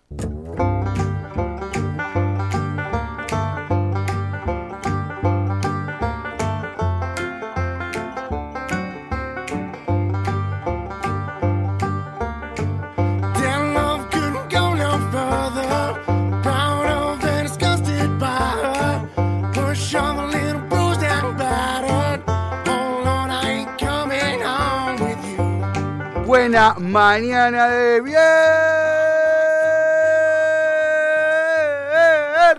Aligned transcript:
Mañana 26.61 27.69
de 27.69 28.01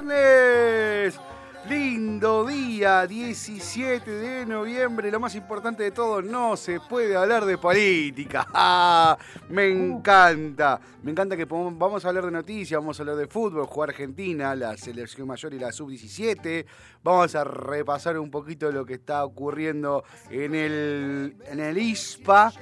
viernes. 0.03 1.21
Lindo 1.69 2.45
día, 2.45 3.07
17 3.07 4.11
de 4.11 4.45
noviembre. 4.45 5.09
Lo 5.09 5.21
más 5.21 5.37
importante 5.37 5.85
de 5.85 5.93
todo, 5.93 6.21
no 6.21 6.57
se 6.57 6.81
puede 6.81 7.15
hablar 7.15 7.45
de 7.45 7.57
política. 7.59 9.17
Me 9.49 9.69
encanta. 9.69 10.81
Me 11.05 11.13
encanta 11.13 11.37
que 11.37 11.45
vamos 11.45 12.05
a 12.05 12.09
hablar 12.09 12.25
de 12.25 12.33
noticias, 12.33 12.81
vamos 12.81 12.99
a 12.99 13.05
hablar 13.05 13.15
de 13.15 13.29
fútbol, 13.29 13.67
jugar 13.67 13.91
Argentina, 13.91 14.57
la 14.57 14.77
selección 14.77 15.29
mayor 15.29 15.55
y 15.55 15.61
la 15.61 15.71
sub-17. 15.71 16.67
Vamos 17.05 17.37
a 17.37 17.45
repasar 17.45 18.19
un 18.19 18.33
poquito 18.33 18.73
lo 18.73 18.85
que 18.85 18.95
está 18.95 19.25
ocurriendo 19.25 20.03
en 20.29 20.57
el, 20.57 21.37
en 21.47 21.61
el 21.61 21.79
ISPA 21.79 22.53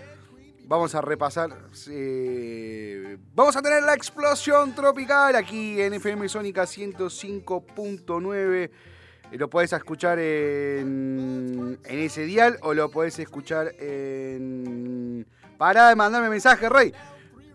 vamos 0.70 0.94
a 0.94 1.00
repasar. 1.00 1.50
Eh, 1.90 3.18
vamos 3.34 3.56
a 3.56 3.62
tener 3.62 3.82
la 3.82 3.94
explosión 3.94 4.72
tropical 4.72 5.34
aquí 5.34 5.80
en 5.80 5.94
FM 5.94 6.28
Sónica 6.28 6.62
105.9. 6.62 8.70
Lo 9.32 9.50
podés 9.50 9.72
escuchar 9.72 10.20
en, 10.20 11.76
en 11.84 11.98
ese 11.98 12.22
dial 12.22 12.56
o 12.62 12.72
lo 12.72 12.88
podés 12.88 13.18
escuchar 13.18 13.74
en. 13.80 15.26
Pará 15.58 15.88
de 15.88 15.96
mandarme 15.96 16.30
mensaje, 16.30 16.68
Rey. 16.68 16.92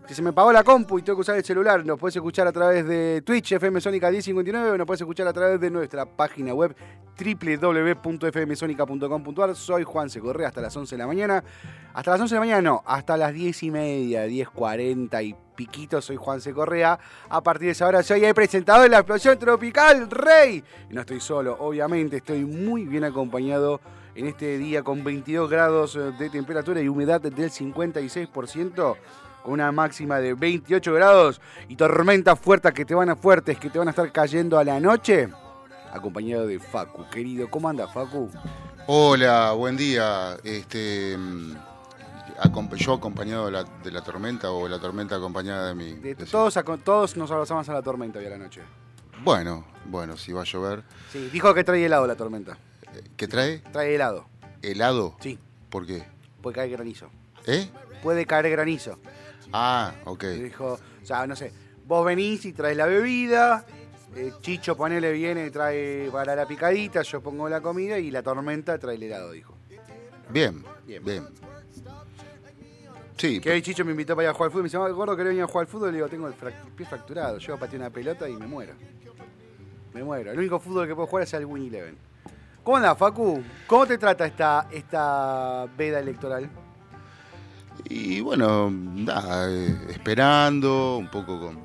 Si 0.06 0.14
se 0.14 0.22
me 0.22 0.32
pagó 0.32 0.52
la 0.52 0.62
compu 0.62 1.00
y 1.00 1.02
tengo 1.02 1.16
que 1.16 1.22
usar 1.22 1.36
el 1.36 1.44
celular, 1.44 1.84
nos 1.84 1.98
puedes 1.98 2.14
escuchar 2.14 2.46
a 2.46 2.52
través 2.52 2.86
de 2.86 3.22
Twitch, 3.22 3.50
FM 3.50 3.80
Sónica 3.80 4.08
1059, 4.08 4.70
o 4.70 4.78
nos 4.78 4.86
puedes 4.86 5.00
escuchar 5.00 5.26
a 5.26 5.32
través 5.32 5.60
de 5.60 5.68
nuestra 5.68 6.06
página 6.06 6.54
web 6.54 6.76
www.fmsonica.com.ar. 7.18 9.56
Soy 9.56 9.82
Juan 9.82 10.08
Correa 10.08 10.46
hasta 10.46 10.60
las 10.60 10.76
11 10.76 10.94
de 10.94 10.98
la 10.98 11.08
mañana. 11.08 11.42
Hasta 11.92 12.12
las 12.12 12.20
11 12.20 12.34
de 12.34 12.36
la 12.36 12.40
mañana 12.40 12.62
no, 12.62 12.84
hasta 12.86 13.16
las 13.16 13.34
10 13.34 13.64
y 13.64 13.70
media, 13.72 14.28
10.40 14.28 15.24
y 15.24 15.34
piquito, 15.56 16.00
soy 16.00 16.14
Juan 16.14 16.40
C. 16.40 16.54
Correa. 16.54 17.00
A 17.28 17.42
partir 17.42 17.66
de 17.66 17.72
esa 17.72 17.88
hora 17.88 18.04
soy 18.04 18.24
el 18.24 18.32
presentador 18.32 18.84
de 18.84 18.90
la 18.90 18.98
explosión 18.98 19.36
tropical, 19.40 20.08
Rey. 20.08 20.62
Y 20.88 20.94
no 20.94 21.00
estoy 21.00 21.18
solo, 21.18 21.56
obviamente, 21.58 22.18
estoy 22.18 22.44
muy 22.44 22.84
bien 22.84 23.02
acompañado 23.02 23.80
en 24.14 24.26
este 24.26 24.56
día 24.56 24.84
con 24.84 25.02
22 25.02 25.50
grados 25.50 25.98
de 26.16 26.30
temperatura 26.30 26.80
y 26.80 26.88
humedad 26.88 27.20
del 27.20 27.50
56% 27.50 28.96
una 29.46 29.72
máxima 29.72 30.18
de 30.18 30.34
28 30.34 30.92
grados 30.92 31.40
y 31.68 31.76
tormentas 31.76 32.38
fuertes 32.38 32.72
que 32.72 32.84
te 32.84 32.94
van 32.94 33.10
a 33.10 33.16
fuertes 33.16 33.58
que 33.58 33.70
te 33.70 33.78
van 33.78 33.88
a 33.88 33.90
estar 33.90 34.10
cayendo 34.12 34.58
a 34.58 34.64
la 34.64 34.80
noche, 34.80 35.28
acompañado 35.92 36.46
de 36.46 36.58
Facu. 36.58 37.08
Querido, 37.10 37.48
¿cómo 37.50 37.68
anda 37.68 37.86
Facu? 37.88 38.30
Hola, 38.86 39.52
buen 39.52 39.76
día. 39.76 40.36
Este 40.44 41.16
mm, 41.16 41.54
yo 42.76 42.94
acompañado 42.94 43.46
de 43.46 43.90
la, 43.90 44.02
tormenta 44.02 44.50
o 44.50 44.68
la 44.68 44.78
tormenta 44.78 45.16
acompañada 45.16 45.68
de 45.68 45.74
mí. 45.74 45.92
De, 45.94 46.14
todos, 46.14 46.58
todos 46.84 47.16
nos 47.16 47.30
abrazamos 47.30 47.68
a 47.68 47.72
la 47.72 47.82
tormenta 47.82 48.18
hoy 48.18 48.26
a 48.26 48.30
la 48.30 48.38
noche. 48.38 48.62
Bueno, 49.24 49.64
bueno, 49.86 50.16
si 50.16 50.32
va 50.32 50.42
a 50.42 50.44
llover. 50.44 50.82
Sí, 51.10 51.30
dijo 51.32 51.52
que 51.54 51.64
trae 51.64 51.84
helado 51.84 52.06
la 52.06 52.16
tormenta. 52.16 52.58
¿Qué 53.16 53.26
trae? 53.26 53.58
Trae 53.72 53.94
helado. 53.94 54.26
¿Helado? 54.62 55.16
Sí. 55.20 55.38
¿Por 55.70 55.86
qué? 55.86 56.04
Puede 56.42 56.54
caer 56.54 56.70
granizo. 56.70 57.10
¿Eh? 57.46 57.68
Puede 58.02 58.26
caer 58.26 58.50
granizo. 58.50 58.98
Ah, 59.52 59.94
ok. 60.04 60.24
dijo, 60.24 60.78
o 61.02 61.06
sea, 61.06 61.26
no 61.26 61.36
sé, 61.36 61.52
vos 61.86 62.04
venís 62.04 62.44
y 62.44 62.52
traes 62.52 62.76
la 62.76 62.86
bebida, 62.86 63.64
eh, 64.14 64.32
Chicho 64.40 64.76
ponele 64.76 65.12
viene, 65.12 65.50
trae 65.50 66.08
para 66.10 66.34
la 66.34 66.46
picadita, 66.46 67.02
yo 67.02 67.20
pongo 67.20 67.48
la 67.48 67.60
comida 67.60 67.98
y 67.98 68.10
la 68.10 68.22
tormenta 68.22 68.78
trae 68.78 68.96
el 68.96 69.02
helado, 69.02 69.32
dijo. 69.32 69.56
Bien, 70.30 70.64
bien. 70.86 71.04
bien. 71.04 71.26
Sí. 73.16 73.40
Que 73.40 73.50
hoy 73.50 73.62
Chicho 73.62 73.84
me 73.84 73.92
invitó 73.92 74.14
para 74.14 74.26
ir 74.26 74.30
a 74.30 74.34
jugar 74.34 74.46
al 74.46 74.52
fútbol. 74.52 74.62
Me 74.62 74.68
dice, 74.68 74.78
gordo, 74.78 75.16
que 75.16 75.24
venir 75.24 75.42
a 75.42 75.46
jugar 75.46 75.66
al 75.66 75.68
fútbol. 75.68 75.90
Le 75.90 75.96
digo, 75.96 76.08
tengo 76.08 76.28
el, 76.28 76.34
pie 76.34 76.86
fracturado. 76.86 77.38
Yo 77.38 77.58
patear 77.58 77.82
una 77.82 77.90
pelota 77.90 78.28
y 78.28 78.36
me 78.36 78.46
muero. 78.46 78.74
Me 79.94 80.04
muero. 80.04 80.32
El 80.32 80.38
único 80.38 80.58
fútbol 80.58 80.86
que 80.86 80.94
puedo 80.94 81.06
jugar 81.06 81.24
es 81.24 81.32
el 81.34 81.46
Win 81.46 81.68
Eleven. 81.68 81.96
¿Cómo 82.62 82.76
anda, 82.76 82.94
Facu? 82.94 83.42
¿Cómo 83.66 83.86
te 83.86 83.96
trata 83.96 84.26
esta, 84.26 84.68
esta 84.70 85.66
veda 85.76 86.00
electoral? 86.00 86.50
Y 87.84 88.20
bueno, 88.20 88.70
nada, 88.70 89.50
eh, 89.50 89.76
esperando, 89.90 90.96
un 90.96 91.10
poco 91.10 91.40
con... 91.40 91.58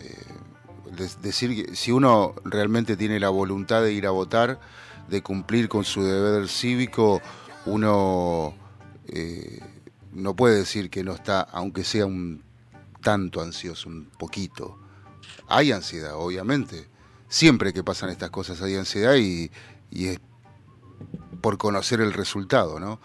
eh, 0.00 1.14
decir 1.22 1.66
que 1.66 1.76
si 1.76 1.92
uno 1.92 2.34
realmente 2.44 2.96
tiene 2.96 3.20
la 3.20 3.28
voluntad 3.28 3.82
de 3.82 3.92
ir 3.92 4.06
a 4.06 4.10
votar, 4.10 4.58
de 5.08 5.22
cumplir 5.22 5.68
con 5.68 5.84
su 5.84 6.02
deber 6.02 6.48
cívico, 6.48 7.20
uno 7.66 8.54
eh, 9.06 9.60
no 10.12 10.34
puede 10.34 10.56
decir 10.56 10.90
que 10.90 11.04
no 11.04 11.12
está, 11.12 11.42
aunque 11.42 11.84
sea 11.84 12.06
un 12.06 12.42
tanto 13.02 13.40
ansioso, 13.40 13.88
un 13.88 14.06
poquito. 14.18 14.78
Hay 15.48 15.70
ansiedad, 15.70 16.14
obviamente. 16.16 16.88
Siempre 17.28 17.72
que 17.72 17.84
pasan 17.84 18.10
estas 18.10 18.30
cosas 18.30 18.60
hay 18.62 18.76
ansiedad 18.76 19.14
y, 19.16 19.50
y 19.90 20.06
es 20.06 20.20
por 21.40 21.58
conocer 21.58 22.00
el 22.00 22.12
resultado, 22.12 22.80
¿no? 22.80 23.00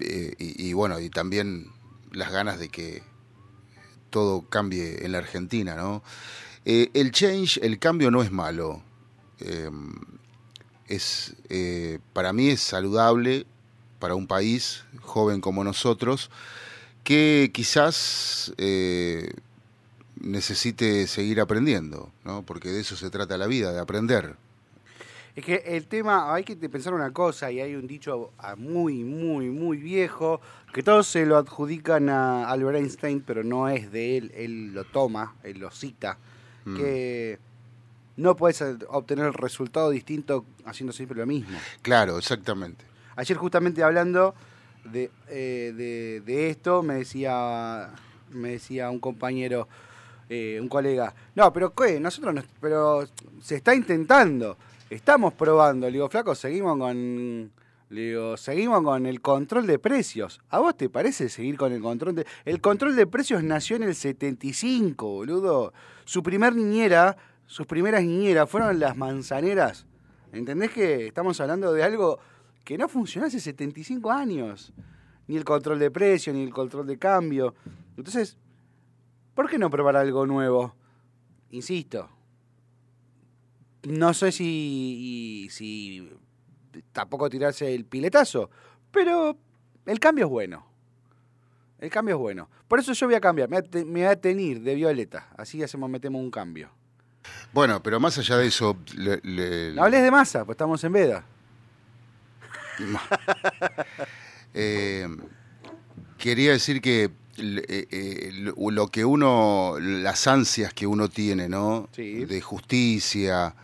Eh, 0.00 0.34
y, 0.38 0.68
y, 0.68 0.72
bueno, 0.72 1.00
y 1.00 1.10
también 1.10 1.72
las 2.12 2.30
ganas 2.32 2.58
de 2.58 2.68
que 2.68 3.02
todo 4.10 4.42
cambie 4.48 5.04
en 5.04 5.12
la 5.12 5.18
Argentina, 5.18 5.74
¿no? 5.76 6.02
Eh, 6.64 6.90
el 6.94 7.12
change, 7.12 7.58
el 7.62 7.78
cambio 7.78 8.10
no 8.10 8.22
es 8.22 8.32
malo. 8.32 8.82
Eh, 9.40 9.70
es, 10.88 11.34
para 12.12 12.32
mí 12.32 12.48
es 12.48 12.60
saludable 12.60 13.46
para 13.98 14.14
un 14.14 14.26
país 14.26 14.84
joven 15.00 15.40
como 15.40 15.64
nosotros 15.64 16.30
que 17.04 17.50
quizás 17.54 18.52
eh, 18.58 19.30
necesite 20.20 21.06
seguir 21.06 21.40
aprendiendo, 21.40 22.10
¿no? 22.24 22.44
porque 22.44 22.70
de 22.70 22.80
eso 22.80 22.96
se 22.96 23.10
trata 23.10 23.38
la 23.38 23.46
vida, 23.46 23.72
de 23.72 23.78
aprender. 23.78 24.34
Es 25.36 25.44
que 25.44 25.62
el 25.66 25.86
tema, 25.86 26.34
hay 26.34 26.44
que 26.44 26.56
pensar 26.68 26.94
una 26.94 27.12
cosa, 27.12 27.52
y 27.52 27.60
hay 27.60 27.74
un 27.74 27.86
dicho 27.86 28.32
muy, 28.56 29.04
muy, 29.04 29.50
muy 29.50 29.76
viejo, 29.76 30.40
que 30.72 30.82
todos 30.82 31.06
se 31.06 31.26
lo 31.26 31.36
adjudican 31.36 32.08
a 32.08 32.48
Albert 32.50 32.78
Einstein, 32.78 33.20
pero 33.20 33.44
no 33.44 33.68
es 33.68 33.92
de 33.92 34.16
él, 34.16 34.32
él 34.34 34.72
lo 34.74 34.84
toma, 34.84 35.34
él 35.44 35.58
lo 35.58 35.70
cita, 35.70 36.18
Mm. 36.64 36.76
que 36.78 37.38
no 38.16 38.34
puedes 38.34 38.60
obtener 38.88 39.26
el 39.26 39.34
resultado 39.34 39.90
distinto 39.90 40.44
haciendo 40.64 40.92
siempre 40.92 41.16
lo 41.18 41.26
mismo. 41.26 41.56
Claro, 41.82 42.18
exactamente. 42.18 42.84
Ayer 43.14 43.36
justamente 43.36 43.82
hablando 43.84 44.34
de, 44.84 45.10
eh, 45.28 45.72
de, 45.76 46.22
de 46.24 46.50
esto, 46.50 46.82
me 46.82 46.94
decía, 46.94 47.90
me 48.32 48.52
decía 48.52 48.90
un 48.90 48.98
compañero, 48.98 49.68
eh, 50.28 50.58
un 50.60 50.68
colega, 50.68 51.14
no, 51.36 51.52
pero 51.52 51.72
¿qué? 51.72 52.00
Nosotros, 52.00 52.34
no, 52.34 52.42
pero 52.60 53.06
se 53.40 53.56
está 53.56 53.72
intentando, 53.74 54.56
estamos 54.90 55.34
probando. 55.34 55.86
Le 55.86 55.94
digo, 55.94 56.08
flaco, 56.08 56.34
seguimos 56.34 56.78
con, 56.78 57.50
le 57.88 58.36
seguimos 58.36 58.82
con 58.82 59.06
el 59.06 59.20
control 59.20 59.66
de 59.66 59.78
precios. 59.78 60.40
¿A 60.50 60.58
vos 60.58 60.76
te 60.76 60.88
parece 60.88 61.28
seguir 61.28 61.56
con 61.56 61.72
el 61.72 61.80
control 61.80 62.16
de... 62.16 62.26
El 62.44 62.60
control 62.60 62.96
de 62.96 63.06
precios 63.06 63.42
nació 63.42 63.76
en 63.76 63.84
el 63.84 63.94
75, 63.94 65.06
boludo. 65.06 65.72
Su 66.04 66.22
primer 66.22 66.54
niñera, 66.54 67.16
sus 67.46 67.66
primeras 67.66 68.02
niñeras 68.02 68.48
fueron 68.48 68.78
las 68.78 68.96
manzaneras. 68.96 69.86
¿Entendés 70.32 70.70
que 70.70 71.06
estamos 71.06 71.40
hablando 71.40 71.72
de 71.72 71.82
algo 71.82 72.18
que 72.64 72.76
no 72.76 72.88
funcionó 72.88 73.26
hace 73.26 73.40
75 73.40 74.10
años? 74.10 74.72
Ni 75.28 75.36
el 75.36 75.44
control 75.44 75.78
de 75.78 75.90
precio, 75.90 76.32
ni 76.32 76.42
el 76.42 76.50
control 76.52 76.86
de 76.86 76.98
cambio. 76.98 77.54
Entonces, 77.96 78.36
¿por 79.34 79.48
qué 79.48 79.58
no 79.58 79.70
probar 79.70 79.96
algo 79.96 80.26
nuevo? 80.26 80.74
Insisto, 81.50 82.08
no 83.86 84.12
sé 84.14 84.32
si, 84.32 85.48
si 85.50 86.10
tampoco 86.92 87.28
tirarse 87.30 87.74
el 87.74 87.84
piletazo, 87.84 88.50
pero 88.90 89.36
el 89.86 89.98
cambio 90.00 90.26
es 90.26 90.30
bueno. 90.30 90.66
El 91.78 91.90
cambio 91.90 92.14
es 92.16 92.20
bueno. 92.20 92.48
Por 92.68 92.78
eso 92.80 92.92
yo 92.94 93.06
voy 93.06 93.14
a 93.16 93.20
cambiar, 93.20 93.48
me 93.48 93.58
voy 93.60 93.66
a, 93.66 93.70
te- 93.70 93.84
me 93.84 94.00
voy 94.00 94.08
a 94.10 94.20
tener 94.20 94.60
de 94.60 94.74
violeta. 94.74 95.28
Así 95.36 95.62
hacemos, 95.62 95.88
metemos 95.90 96.20
un 96.20 96.30
cambio. 96.30 96.70
Bueno, 97.52 97.82
pero 97.82 97.98
más 98.00 98.16
allá 98.18 98.36
de 98.38 98.46
eso, 98.46 98.76
le- 98.96 99.20
le- 99.22 99.72
No 99.74 99.84
hables 99.84 100.02
de 100.02 100.10
masa, 100.10 100.44
pues 100.44 100.54
estamos 100.56 100.82
en 100.84 100.92
veda. 100.92 101.24
Eh, 104.58 105.06
quería 106.16 106.52
decir 106.52 106.80
que 106.80 107.10
eh, 107.36 107.86
eh, 107.90 108.30
lo 108.32 108.70
lo 108.70 108.88
que 108.88 109.04
uno, 109.04 109.74
las 109.78 110.26
ansias 110.26 110.72
que 110.72 110.86
uno 110.86 111.08
tiene, 111.08 111.46
¿no? 111.48 111.90
Sí. 111.92 112.24
De 112.24 112.40
justicia, 112.40 113.54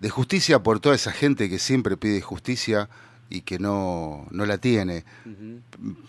de 0.00 0.10
justicia 0.10 0.62
por 0.62 0.80
toda 0.80 0.94
esa 0.94 1.12
gente 1.12 1.48
que 1.48 1.58
siempre 1.58 1.96
pide 1.96 2.20
justicia 2.20 2.88
y 3.28 3.42
que 3.42 3.58
no, 3.60 4.26
no 4.32 4.44
la 4.44 4.58
tiene, 4.58 5.04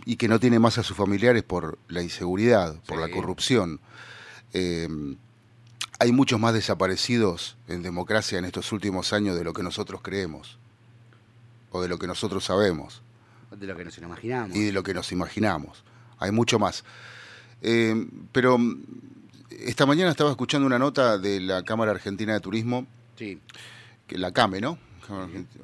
y 0.06 0.16
que 0.16 0.28
no 0.28 0.40
tiene 0.40 0.58
más 0.58 0.80
a 0.80 0.84
sus 0.84 0.98
familiares 0.98 1.44
por 1.44 1.78
la 1.88 2.02
inseguridad, 2.02 2.82
por 2.88 3.00
la 3.00 3.12
corrupción. 3.12 3.80
Eh, 4.54 4.88
hay 6.00 6.12
muchos 6.12 6.40
más 6.40 6.54
desaparecidos 6.56 7.58
en 7.68 7.84
democracia 7.84 8.40
en 8.40 8.46
estos 8.46 8.72
últimos 8.72 9.14
años 9.14 9.38
de 9.38 9.44
lo 9.44 9.54
que 9.54 9.62
nosotros 9.62 10.02
creemos, 10.02 10.58
o 11.70 11.82
de 11.82 11.88
lo 11.90 12.00
que 12.00 12.08
nosotros 12.08 12.44
sabemos 12.44 13.02
De 13.52 13.68
lo 13.68 13.78
que 13.78 13.86
nos 13.86 13.98
imaginamos. 14.00 14.58
y 14.58 14.64
de 14.66 14.72
lo 14.72 14.82
que 14.82 14.94
nos 14.96 15.12
imaginamos. 15.12 15.84
Hay 16.18 16.32
mucho 16.32 16.58
más. 16.60 16.84
Eh, 17.62 18.08
pero 18.32 18.58
mm, 18.58 18.82
esta 19.68 19.86
mañana 19.86 20.10
estaba 20.10 20.32
escuchando 20.32 20.66
una 20.66 20.80
nota 20.80 21.18
de 21.20 21.40
la 21.40 21.62
Cámara 21.64 21.92
Argentina 21.92 22.34
de 22.34 22.40
Turismo, 22.40 22.88
Sí. 23.16 23.40
Que 24.12 24.18
la 24.18 24.32
CAME, 24.32 24.60
¿no? 24.62 24.78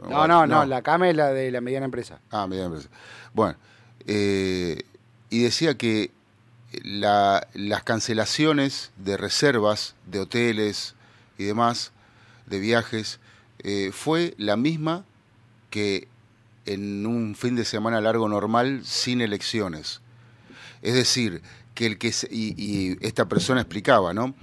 No, 0.10 0.28
no, 0.28 0.48
no, 0.48 0.66
la 0.66 0.82
CAME 0.82 1.10
es 1.12 1.16
la 1.16 1.28
de 1.32 1.52
la 1.52 1.62
mediana 1.62 1.86
empresa. 1.86 2.20
Ah, 2.32 2.48
mediana 2.48 2.68
empresa. 2.68 2.90
Bueno, 3.34 3.58
eh, 4.08 4.82
y 5.30 5.44
decía 5.44 5.78
que 5.78 6.12
la- 6.84 7.46
las 7.54 7.84
cancelaciones 7.84 8.92
de 8.98 9.18
reservas 9.18 9.96
de 10.06 10.20
hoteles 10.20 10.96
y 11.38 11.44
demás, 11.44 11.92
de 12.46 12.60
viajes, 12.60 13.20
eh, 13.60 13.92
fue 13.94 14.34
la 14.38 14.56
misma 14.56 15.04
que 15.70 16.08
en 16.66 17.06
un 17.06 17.36
fin 17.36 17.56
de 17.56 17.66
semana 17.66 18.00
largo 18.02 18.28
normal 18.30 18.82
sin 18.86 19.22
elecciones. 19.22 20.02
Es 20.82 20.94
decir, 20.94 21.42
que 21.74 21.86
el 21.86 21.98
que 21.98 22.12
se- 22.12 22.28
y, 22.32 22.54
y 22.58 22.98
esta 23.02 23.26
persona 23.28 23.62
explicaba, 23.62 24.14
¿no? 24.14 24.34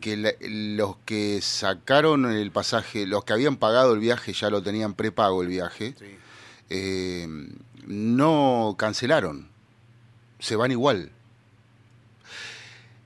Que 0.00 0.16
la- 0.16 0.32
los 0.40 0.96
que 1.04 1.40
sacaron 1.42 2.30
el 2.30 2.50
pasaje, 2.50 3.06
los 3.06 3.24
que 3.24 3.32
habían 3.32 3.56
pagado 3.56 3.94
el 3.94 4.00
viaje 4.00 4.32
ya 4.32 4.50
lo 4.50 4.62
tenían 4.62 4.94
prepago 4.94 5.42
el 5.42 5.48
viaje, 5.48 5.94
Sí. 5.98 6.16
eh, 6.70 7.26
no 7.86 8.74
cancelaron, 8.78 9.48
se 10.38 10.56
van 10.56 10.70
igual. 10.72 11.10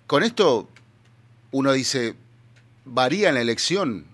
Con 0.07 0.23
esto 0.23 0.69
uno 1.53 1.73
dice, 1.73 2.15
¿varía 2.85 3.29
en 3.29 3.35
la 3.37 3.41
elección? 3.41 4.05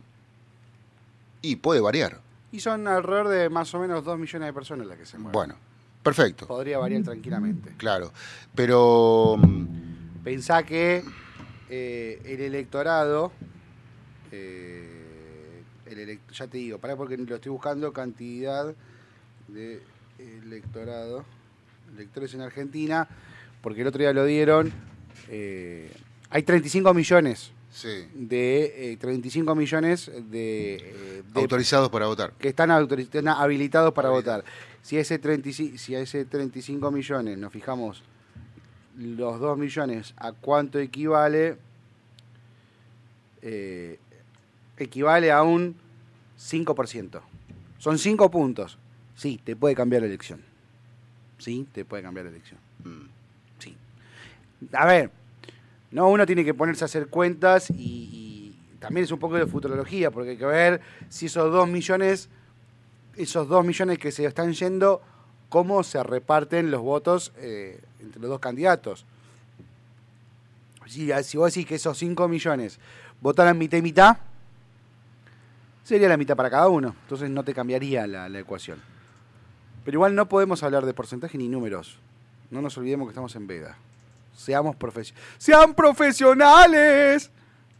Y 1.42 1.56
puede 1.56 1.80
variar. 1.80 2.20
Y 2.52 2.60
son 2.60 2.86
alrededor 2.88 3.28
de 3.28 3.48
más 3.50 3.72
o 3.74 3.78
menos 3.78 4.04
2 4.04 4.18
millones 4.18 4.46
de 4.48 4.52
personas 4.52 4.86
las 4.86 4.98
que 4.98 5.06
se 5.06 5.16
mueven. 5.18 5.32
Bueno, 5.32 5.54
perfecto, 6.02 6.46
Podría 6.46 6.78
variar 6.78 7.02
tranquilamente. 7.02 7.72
claro. 7.76 8.12
Pero 8.54 9.36
mm, 9.38 9.66
Pensá 10.24 10.64
que 10.64 11.04
eh, 11.70 12.20
el 12.24 12.40
electorado, 12.40 13.32
eh, 14.32 15.62
el 15.86 15.98
elec- 15.98 16.32
ya 16.32 16.46
te 16.46 16.58
digo, 16.58 16.78
pará 16.78 16.96
porque 16.96 17.16
lo 17.16 17.34
estoy 17.36 17.50
buscando, 17.52 17.92
cantidad 17.92 18.74
de 19.48 19.80
electorado, 20.18 21.24
electores 21.94 22.34
en 22.34 22.40
Argentina, 22.42 23.08
porque 23.62 23.82
el 23.82 23.86
otro 23.86 24.00
día 24.00 24.12
lo 24.12 24.24
dieron, 24.24 24.72
eh, 25.28 25.90
hay 26.30 26.42
35 26.42 26.92
millones 26.94 27.52
sí, 27.70 28.08
de 28.14 28.92
eh, 28.92 28.96
35 28.96 29.54
millones 29.54 30.10
de, 30.30 30.74
eh, 30.74 31.22
de 31.32 31.40
autorizados 31.40 31.88
para 31.90 32.06
votar. 32.06 32.32
que 32.38 32.48
están, 32.48 32.70
están 32.98 33.28
habilitados 33.28 33.92
para 33.94 34.10
votar. 34.10 34.44
Si 34.82 34.96
ese 34.98 35.18
35, 35.18 35.78
si 35.78 35.94
a 35.94 36.00
ese 36.00 36.24
35 36.24 36.90
millones 36.90 37.38
nos 37.38 37.52
fijamos 37.52 38.02
los 38.96 39.40
2 39.40 39.58
millones 39.58 40.14
a 40.16 40.32
cuánto 40.32 40.78
equivale, 40.78 41.56
eh, 43.42 43.98
equivale 44.78 45.30
a 45.30 45.42
un 45.42 45.76
5%. 46.38 47.20
Son 47.78 47.98
5 47.98 48.30
puntos. 48.30 48.78
Sí, 49.14 49.40
te 49.42 49.56
puede 49.56 49.74
cambiar 49.74 50.02
la 50.02 50.08
elección. 50.08 50.42
Sí, 51.38 51.66
te 51.72 51.84
puede 51.84 52.02
cambiar 52.02 52.26
la 52.26 52.30
elección. 52.32 52.58
Mm. 52.84 53.08
Sí. 53.58 53.76
A 54.72 54.86
ver, 54.86 55.10
no, 55.90 56.08
uno 56.08 56.26
tiene 56.26 56.44
que 56.44 56.54
ponerse 56.54 56.84
a 56.84 56.86
hacer 56.86 57.08
cuentas 57.08 57.70
y, 57.70 57.74
y 57.74 58.56
también 58.78 59.04
es 59.04 59.10
un 59.12 59.18
poco 59.18 59.36
de 59.36 59.46
futurología, 59.46 60.10
porque 60.10 60.30
hay 60.30 60.36
que 60.36 60.46
ver 60.46 60.80
si 61.08 61.26
esos 61.26 61.52
dos 61.52 61.68
millones, 61.68 62.28
esos 63.16 63.48
dos 63.48 63.64
millones 63.64 63.98
que 63.98 64.12
se 64.12 64.24
están 64.24 64.52
yendo, 64.52 65.02
cómo 65.48 65.82
se 65.82 66.02
reparten 66.02 66.70
los 66.70 66.82
votos 66.82 67.32
eh, 67.38 67.80
entre 68.00 68.20
los 68.20 68.30
dos 68.30 68.40
candidatos. 68.40 69.04
Si, 70.86 71.10
si 71.24 71.36
vos 71.36 71.52
decís 71.52 71.66
que 71.66 71.74
esos 71.76 71.98
5 71.98 72.28
millones 72.28 72.78
votaran 73.20 73.58
mitad 73.58 73.78
y 73.78 73.82
mitad, 73.82 74.18
sería 75.82 76.08
la 76.08 76.16
mitad 76.16 76.36
para 76.36 76.50
cada 76.50 76.68
uno. 76.68 76.94
Entonces 77.02 77.30
no 77.30 77.42
te 77.42 77.54
cambiaría 77.54 78.06
la, 78.06 78.28
la 78.28 78.38
ecuación. 78.38 78.80
Pero 79.84 79.96
igual 79.96 80.14
no 80.14 80.28
podemos 80.28 80.62
hablar 80.62 80.84
de 80.84 80.94
porcentaje 80.94 81.38
ni 81.38 81.48
números. 81.48 81.98
No 82.50 82.60
nos 82.62 82.76
olvidemos 82.78 83.06
que 83.06 83.10
estamos 83.10 83.34
en 83.36 83.46
veda. 83.46 83.76
Seamos 84.36 84.76
profesionales. 84.76 85.24
¡Sean 85.38 85.74
profesionales! 85.74 87.30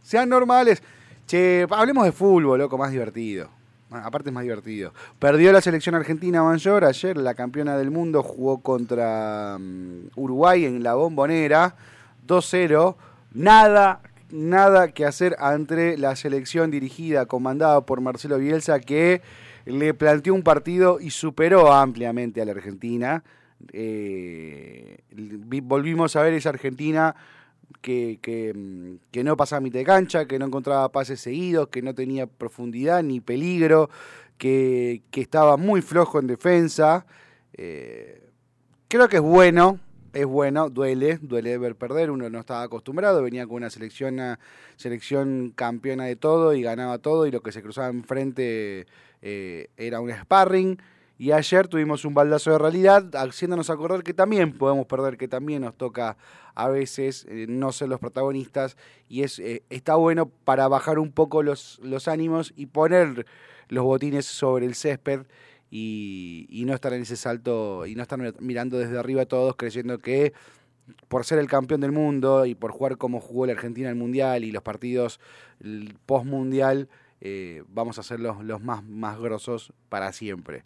Sean 0.03 0.29
normales. 0.29 0.81
Che, 1.27 1.67
hablemos 1.69 2.05
de 2.05 2.13
fútbol, 2.13 2.59
loco, 2.59 2.77
más 2.77 2.91
divertido. 2.91 3.49
Aparte 3.91 4.29
es 4.29 4.33
más 4.33 4.43
divertido. 4.43 4.93
Perdió 5.19 5.51
la 5.51 5.61
selección 5.61 5.95
argentina 5.95 6.43
mayor 6.43 6.83
ayer, 6.83 7.17
la 7.17 7.33
campeona 7.33 7.77
del 7.77 7.91
mundo, 7.91 8.23
jugó 8.23 8.61
contra 8.61 9.57
mm, 9.59 10.09
Uruguay 10.15 10.65
en 10.65 10.83
la 10.83 10.95
bombonera, 10.95 11.75
2-0. 12.27 12.95
Nada, 13.33 14.01
nada 14.31 14.89
que 14.89 15.05
hacer 15.05 15.35
ante 15.39 15.97
la 15.97 16.15
selección 16.15 16.71
dirigida, 16.71 17.25
comandada 17.25 17.81
por 17.81 18.01
Marcelo 18.01 18.37
Bielsa, 18.37 18.79
que 18.79 19.21
le 19.65 19.93
planteó 19.93 20.33
un 20.33 20.43
partido 20.43 20.99
y 20.99 21.09
superó 21.11 21.73
ampliamente 21.73 22.41
a 22.41 22.45
la 22.45 22.51
Argentina. 22.51 23.23
Eh, 23.73 24.99
volvimos 25.63 26.15
a 26.15 26.21
ver 26.21 26.33
esa 26.33 26.49
Argentina 26.49 27.15
que, 27.81 28.19
que, 28.21 29.23
no 29.23 29.37
pasaba 29.37 29.61
mitad 29.61 29.79
de 29.79 29.85
cancha, 29.85 30.25
que 30.25 30.39
no 30.39 30.45
encontraba 30.45 30.91
pases 30.91 31.19
seguidos, 31.19 31.69
que 31.69 31.81
no 31.81 31.93
tenía 31.93 32.27
profundidad 32.27 33.03
ni 33.03 33.19
peligro, 33.19 33.89
que, 34.37 35.03
estaba 35.13 35.57
muy 35.57 35.81
flojo 35.81 36.19
en 36.19 36.27
defensa. 36.27 37.05
Eh, 37.53 38.29
creo 38.87 39.07
que 39.09 39.17
es 39.17 39.21
bueno, 39.21 39.79
es 40.13 40.25
bueno, 40.25 40.69
duele, 40.69 41.19
duele 41.21 41.57
ver 41.57 41.75
perder, 41.75 42.11
uno 42.11 42.29
no 42.29 42.39
estaba 42.39 42.63
acostumbrado, 42.63 43.21
venía 43.21 43.45
con 43.45 43.57
una 43.57 43.69
selección, 43.69 44.19
selección 44.75 45.53
campeona 45.55 46.05
de 46.05 46.15
todo 46.15 46.53
y 46.53 46.61
ganaba 46.61 46.97
todo 46.99 47.27
y 47.27 47.31
lo 47.31 47.41
que 47.41 47.51
se 47.51 47.61
cruzaba 47.61 47.89
enfrente 47.89 48.85
eh, 49.21 49.69
era 49.77 50.01
un 50.01 50.11
sparring. 50.11 50.77
Y 51.19 51.31
ayer 51.31 51.67
tuvimos 51.67 52.05
un 52.05 52.13
baldazo 52.13 52.51
de 52.51 52.59
realidad, 52.59 53.15
haciéndonos 53.15 53.71
acordar 53.71 54.03
que 54.03 54.13
también 54.13 54.55
podemos 54.55 54.85
perder, 54.85 55.17
que 55.17 55.27
también 55.27 55.63
nos 55.63 55.75
toca 55.75 56.15
a 56.53 56.69
veces 56.69 57.25
eh, 57.29 57.47
no 57.49 57.71
ser 57.71 57.89
los 57.89 57.99
protagonistas. 57.99 58.77
Y 59.09 59.23
es 59.23 59.39
eh, 59.39 59.63
está 59.69 59.95
bueno 59.95 60.29
para 60.29 60.67
bajar 60.67 60.99
un 60.99 61.11
poco 61.11 61.41
los, 61.41 61.79
los 61.81 62.07
ánimos 62.07 62.53
y 62.55 62.67
poner 62.67 63.25
los 63.69 63.83
botines 63.83 64.25
sobre 64.25 64.65
el 64.67 64.75
césped 64.75 65.25
y, 65.69 66.63
no 66.65 66.73
estar 66.73 66.93
en 66.93 67.01
ese 67.01 67.15
salto 67.15 67.85
y 67.85 67.95
no 67.95 68.01
estar 68.01 68.19
mirando 68.39 68.77
desde 68.77 68.97
arriba 68.97 69.25
todos 69.25 69.55
creyendo 69.55 69.99
que 69.99 70.33
por 71.07 71.25
ser 71.25 71.39
el 71.39 71.47
campeón 71.47 71.81
del 71.81 71.91
mundo 71.91 72.45
y 72.45 72.55
por 72.55 72.71
jugar 72.71 72.97
como 72.97 73.19
jugó 73.19 73.45
la 73.45 73.53
Argentina 73.53 73.89
en 73.89 73.95
el 73.95 73.99
Mundial 73.99 74.43
y 74.43 74.51
los 74.51 74.63
partidos 74.63 75.19
post-Mundial, 76.05 76.87
eh, 77.19 77.63
vamos 77.67 77.99
a 77.99 78.03
ser 78.03 78.19
los, 78.19 78.43
los 78.43 78.61
más, 78.61 78.83
más 78.83 79.19
grosos 79.19 79.73
para 79.89 80.13
siempre. 80.13 80.63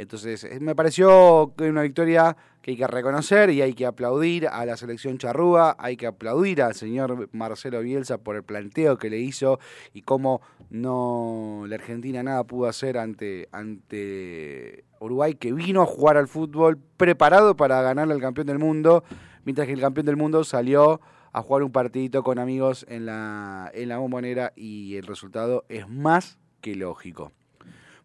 Entonces, 0.00 0.44
eh, 0.44 0.60
me 0.60 0.74
pareció 0.74 1.52
una 1.58 1.82
victoria 1.82 2.34
que 2.62 2.70
hay 2.70 2.76
que 2.78 2.86
reconocer 2.86 3.50
y 3.50 3.60
hay 3.60 3.74
que 3.74 3.84
aplaudir 3.84 4.48
a 4.48 4.64
la 4.64 4.78
selección 4.78 5.18
charrúa, 5.18 5.76
hay 5.78 5.98
que 5.98 6.06
aplaudir 6.06 6.62
al 6.62 6.74
señor 6.74 7.28
Marcelo 7.32 7.80
Bielsa 7.80 8.16
por 8.16 8.34
el 8.34 8.42
planteo 8.42 8.96
que 8.96 9.10
le 9.10 9.18
hizo 9.18 9.60
y 9.92 10.00
cómo 10.00 10.40
no 10.70 11.64
la 11.66 11.74
Argentina 11.74 12.22
nada 12.22 12.44
pudo 12.44 12.66
hacer 12.66 12.96
ante, 12.96 13.50
ante 13.52 14.84
Uruguay, 15.00 15.34
que 15.34 15.52
vino 15.52 15.82
a 15.82 15.86
jugar 15.86 16.16
al 16.16 16.28
fútbol 16.28 16.78
preparado 16.96 17.54
para 17.54 17.82
ganarle 17.82 18.14
al 18.14 18.20
campeón 18.22 18.46
del 18.46 18.58
mundo, 18.58 19.04
mientras 19.44 19.66
que 19.66 19.74
el 19.74 19.80
campeón 19.82 20.06
del 20.06 20.16
mundo 20.16 20.44
salió 20.44 21.02
a 21.32 21.42
jugar 21.42 21.62
un 21.62 21.72
partidito 21.72 22.22
con 22.22 22.38
amigos 22.38 22.86
en 22.88 23.04
la, 23.04 23.70
en 23.74 23.90
la 23.90 23.98
bombonera 23.98 24.54
y 24.56 24.96
el 24.96 25.06
resultado 25.06 25.66
es 25.68 25.86
más 25.90 26.38
que 26.62 26.74
lógico. 26.74 27.32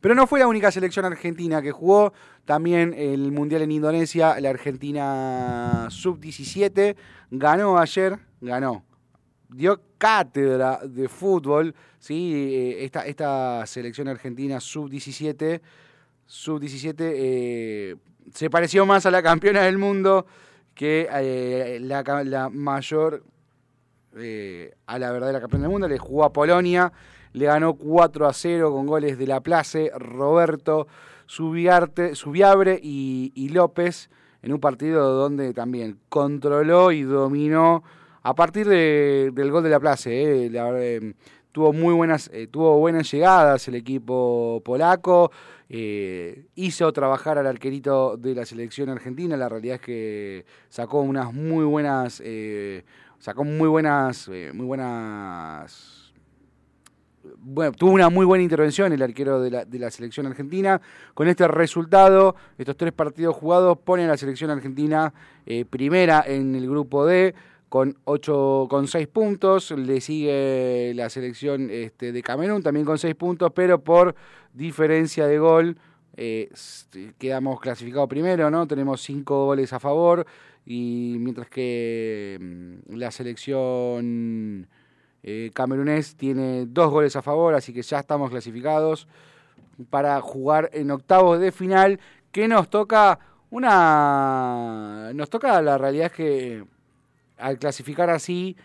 Pero 0.06 0.14
no 0.14 0.28
fue 0.28 0.38
la 0.38 0.46
única 0.46 0.72
selección 0.72 1.04
argentina 1.06 1.64
que 1.64 1.72
jugó. 1.72 2.14
También 2.46 2.94
el 2.96 3.32
Mundial 3.32 3.64
en 3.64 3.72
Indonesia, 3.72 4.40
la 4.40 4.52
Argentina 4.52 5.88
sub-17, 5.90 6.96
ganó 7.32 7.80
ayer, 7.80 8.20
ganó. 8.40 8.86
Dio 9.50 9.82
cátedra 9.98 10.80
de 10.86 11.10
fútbol, 11.10 11.74
¿sí? 11.98 12.34
Eh, 12.36 12.86
esta, 12.86 13.08
esta 13.08 13.66
selección 13.66 14.08
argentina 14.08 14.60
sub-17, 14.60 15.60
sub-17 16.28 16.96
eh, 17.00 17.96
se 18.32 18.52
pareció 18.52 18.86
más 18.86 19.08
a 19.08 19.10
la 19.10 19.24
campeona 19.24 19.64
del 19.64 19.80
mundo 19.80 20.28
que 20.76 21.10
eh, 21.12 21.80
la, 21.82 22.04
la, 22.24 22.50
mayor, 22.50 23.24
a 24.86 25.00
la 25.00 25.12
verdadera 25.12 25.42
campeona 25.42 25.64
del 25.64 25.72
mundo. 25.72 25.88
Le 25.88 25.98
jugó 25.98 26.26
a 26.26 26.32
Polonia 26.32 26.94
le 27.36 27.48
ganó 27.48 27.74
4 27.74 28.28
a 28.28 28.34
0 28.34 28.72
con 28.72 28.88
goles 28.88 29.18
de 29.18 29.28
La 29.28 29.42
Place, 29.42 29.92
Roberto, 29.98 30.88
Subiarte, 31.26 32.16
Subiabre 32.16 32.80
y, 32.82 33.50
López 33.50 34.10
en 34.42 34.54
un 34.54 34.60
partido 34.62 35.14
donde 35.14 35.54
también 35.54 36.00
controló 36.08 36.94
y 36.94 37.02
dominó 37.02 37.84
a 38.24 38.34
partir 38.36 38.68
del 38.68 39.52
gol 39.52 39.64
de 39.64 39.70
La 39.70 39.82
Place. 39.82 40.46
Eh, 40.46 40.52
eh, 40.54 41.14
tuvo 41.52 41.74
muy 41.74 41.94
buenas, 41.94 42.30
eh, 42.32 42.48
tuvo 42.48 42.80
buenas 42.80 43.12
llegadas 43.12 43.68
el 43.68 43.76
equipo 43.76 44.62
polaco. 44.64 45.30
hizo 45.68 46.94
trabajar 46.94 47.38
al 47.38 47.48
arquerito 47.48 48.16
de 48.16 48.34
la 48.34 48.46
selección 48.46 48.88
argentina. 48.88 49.36
La 49.36 49.50
realidad 49.50 49.76
es 49.76 49.82
que 49.82 50.46
sacó 50.70 51.02
unas 51.02 51.34
muy 51.34 51.66
buenas, 51.66 52.24
sacó 53.20 53.44
muy 53.44 53.68
buenas, 53.68 54.30
muy 54.30 54.66
buenas 54.66 56.05
bueno, 57.38 57.72
tuvo 57.72 57.92
una 57.92 58.10
muy 58.10 58.26
buena 58.26 58.44
intervención 58.44 58.92
el 58.94 59.02
arquero 59.02 59.40
de 59.42 59.80
la, 59.80 59.92
selección 59.92 60.26
argentina. 60.26 60.82
Con 61.14 61.28
este 61.28 61.48
resultado, 61.48 62.36
estos 62.58 62.78
tres 62.78 62.94
partidos 62.94 63.36
jugados 63.36 63.78
ponen 63.78 64.08
a 64.08 64.10
la 64.10 64.18
selección 64.18 64.50
argentina 64.50 65.14
eh, 65.46 65.66
primera 65.66 66.24
en 66.26 66.56
el 66.56 66.70
grupo 66.70 67.06
D 67.06 67.36
con 67.70 67.98
ocho, 68.06 68.68
con 68.70 68.88
seis 68.88 69.08
puntos. 69.08 69.72
Le 69.72 70.02
sigue 70.02 70.94
la 70.96 71.10
selección 71.10 71.70
este, 71.70 72.12
de 72.12 72.24
Camerún 72.24 72.64
también 72.64 72.86
con 72.86 72.98
seis 72.98 73.16
puntos, 73.16 73.52
pero 73.54 73.84
por 73.84 74.16
diferencia 74.54 75.28
de 75.28 75.38
gol 75.40 75.78
eh, 76.18 76.50
quedamos 77.18 77.60
clasificados 77.60 78.08
primero, 78.08 78.50
¿no? 78.50 78.68
Tenemos 78.68 79.02
cinco 79.02 79.46
goles 79.46 79.74
a 79.74 79.80
favor 79.80 80.26
y 80.66 81.18
mientras 81.20 81.50
que 81.50 82.38
mm, 82.40 82.96
la 82.96 83.12
selección 83.12 84.68
eh, 85.28 85.50
Camerunés 85.56 86.16
tiene 86.16 86.68
dos 86.68 86.92
goles 86.92 87.16
a 87.16 87.24
favor, 87.24 87.56
así 87.56 87.74
que 87.74 87.82
ya 87.82 87.98
estamos 87.98 88.30
clasificados 88.30 89.08
para 89.90 90.22
jugar 90.22 90.70
en 90.72 90.92
octavos 90.92 91.40
de 91.40 91.52
final. 91.52 92.00
Que 92.32 92.48
nos 92.48 92.70
toca 92.70 93.18
una. 93.50 95.12
Nos 95.16 95.32
toca 95.32 95.60
la 95.64 95.80
realidad 95.80 96.08
es 96.08 96.12
que 96.12 96.66
al 97.40 97.58
clasificar 97.58 98.12
así 98.12 98.56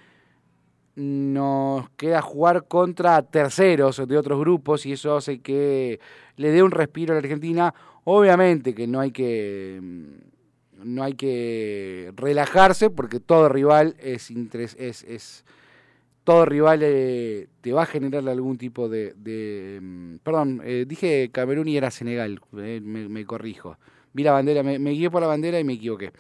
nos 0.97 1.89
queda 1.91 2.21
jugar 2.21 2.69
contra 2.69 3.23
terceros 3.23 4.07
de 4.07 4.19
otros 4.19 4.39
grupos 4.39 4.85
y 4.85 4.93
eso 4.93 5.17
hace 5.17 5.41
que 5.41 5.99
le 6.37 6.51
dé 6.51 6.63
un 6.63 6.73
respiro 6.73 7.15
a 7.15 7.15
la 7.15 7.21
Argentina. 7.21 7.73
Obviamente 8.05 8.75
que 8.75 8.87
no 8.87 9.01
hay 9.01 9.13
que 9.13 9.81
no 10.77 11.05
hay 11.05 11.15
que 11.15 12.13
relajarse 12.17 12.91
porque 12.91 13.19
todo 13.19 13.49
rival 13.49 13.97
es, 13.99 14.31
es, 14.31 15.05
es 15.05 15.45
todo 16.25 16.45
rival 16.45 16.81
eh, 16.83 17.49
te 17.61 17.73
va 17.73 17.83
a 17.83 17.87
generar 17.87 18.29
algún 18.29 18.59
tipo 18.59 18.89
de... 18.89 19.79
Mm, 19.81 20.17
perdón, 20.23 20.61
eh, 20.65 20.85
dije 20.87 21.31
Camerún 21.33 21.69
y 21.69 21.77
era 21.77 21.91
Senegal, 21.91 22.41
eh, 22.59 22.81
me, 22.83 23.25
corrijo. 23.25 23.79
Vi 24.13 24.23
la 24.23 24.33
bandera, 24.33 24.63
me, 24.63 24.79
guié 24.79 25.11
por 25.11 25.23
la 25.23 25.29
bandera 25.29 25.59
y 25.59 25.65
me 25.65 25.75
equivoqué. 25.75 26.13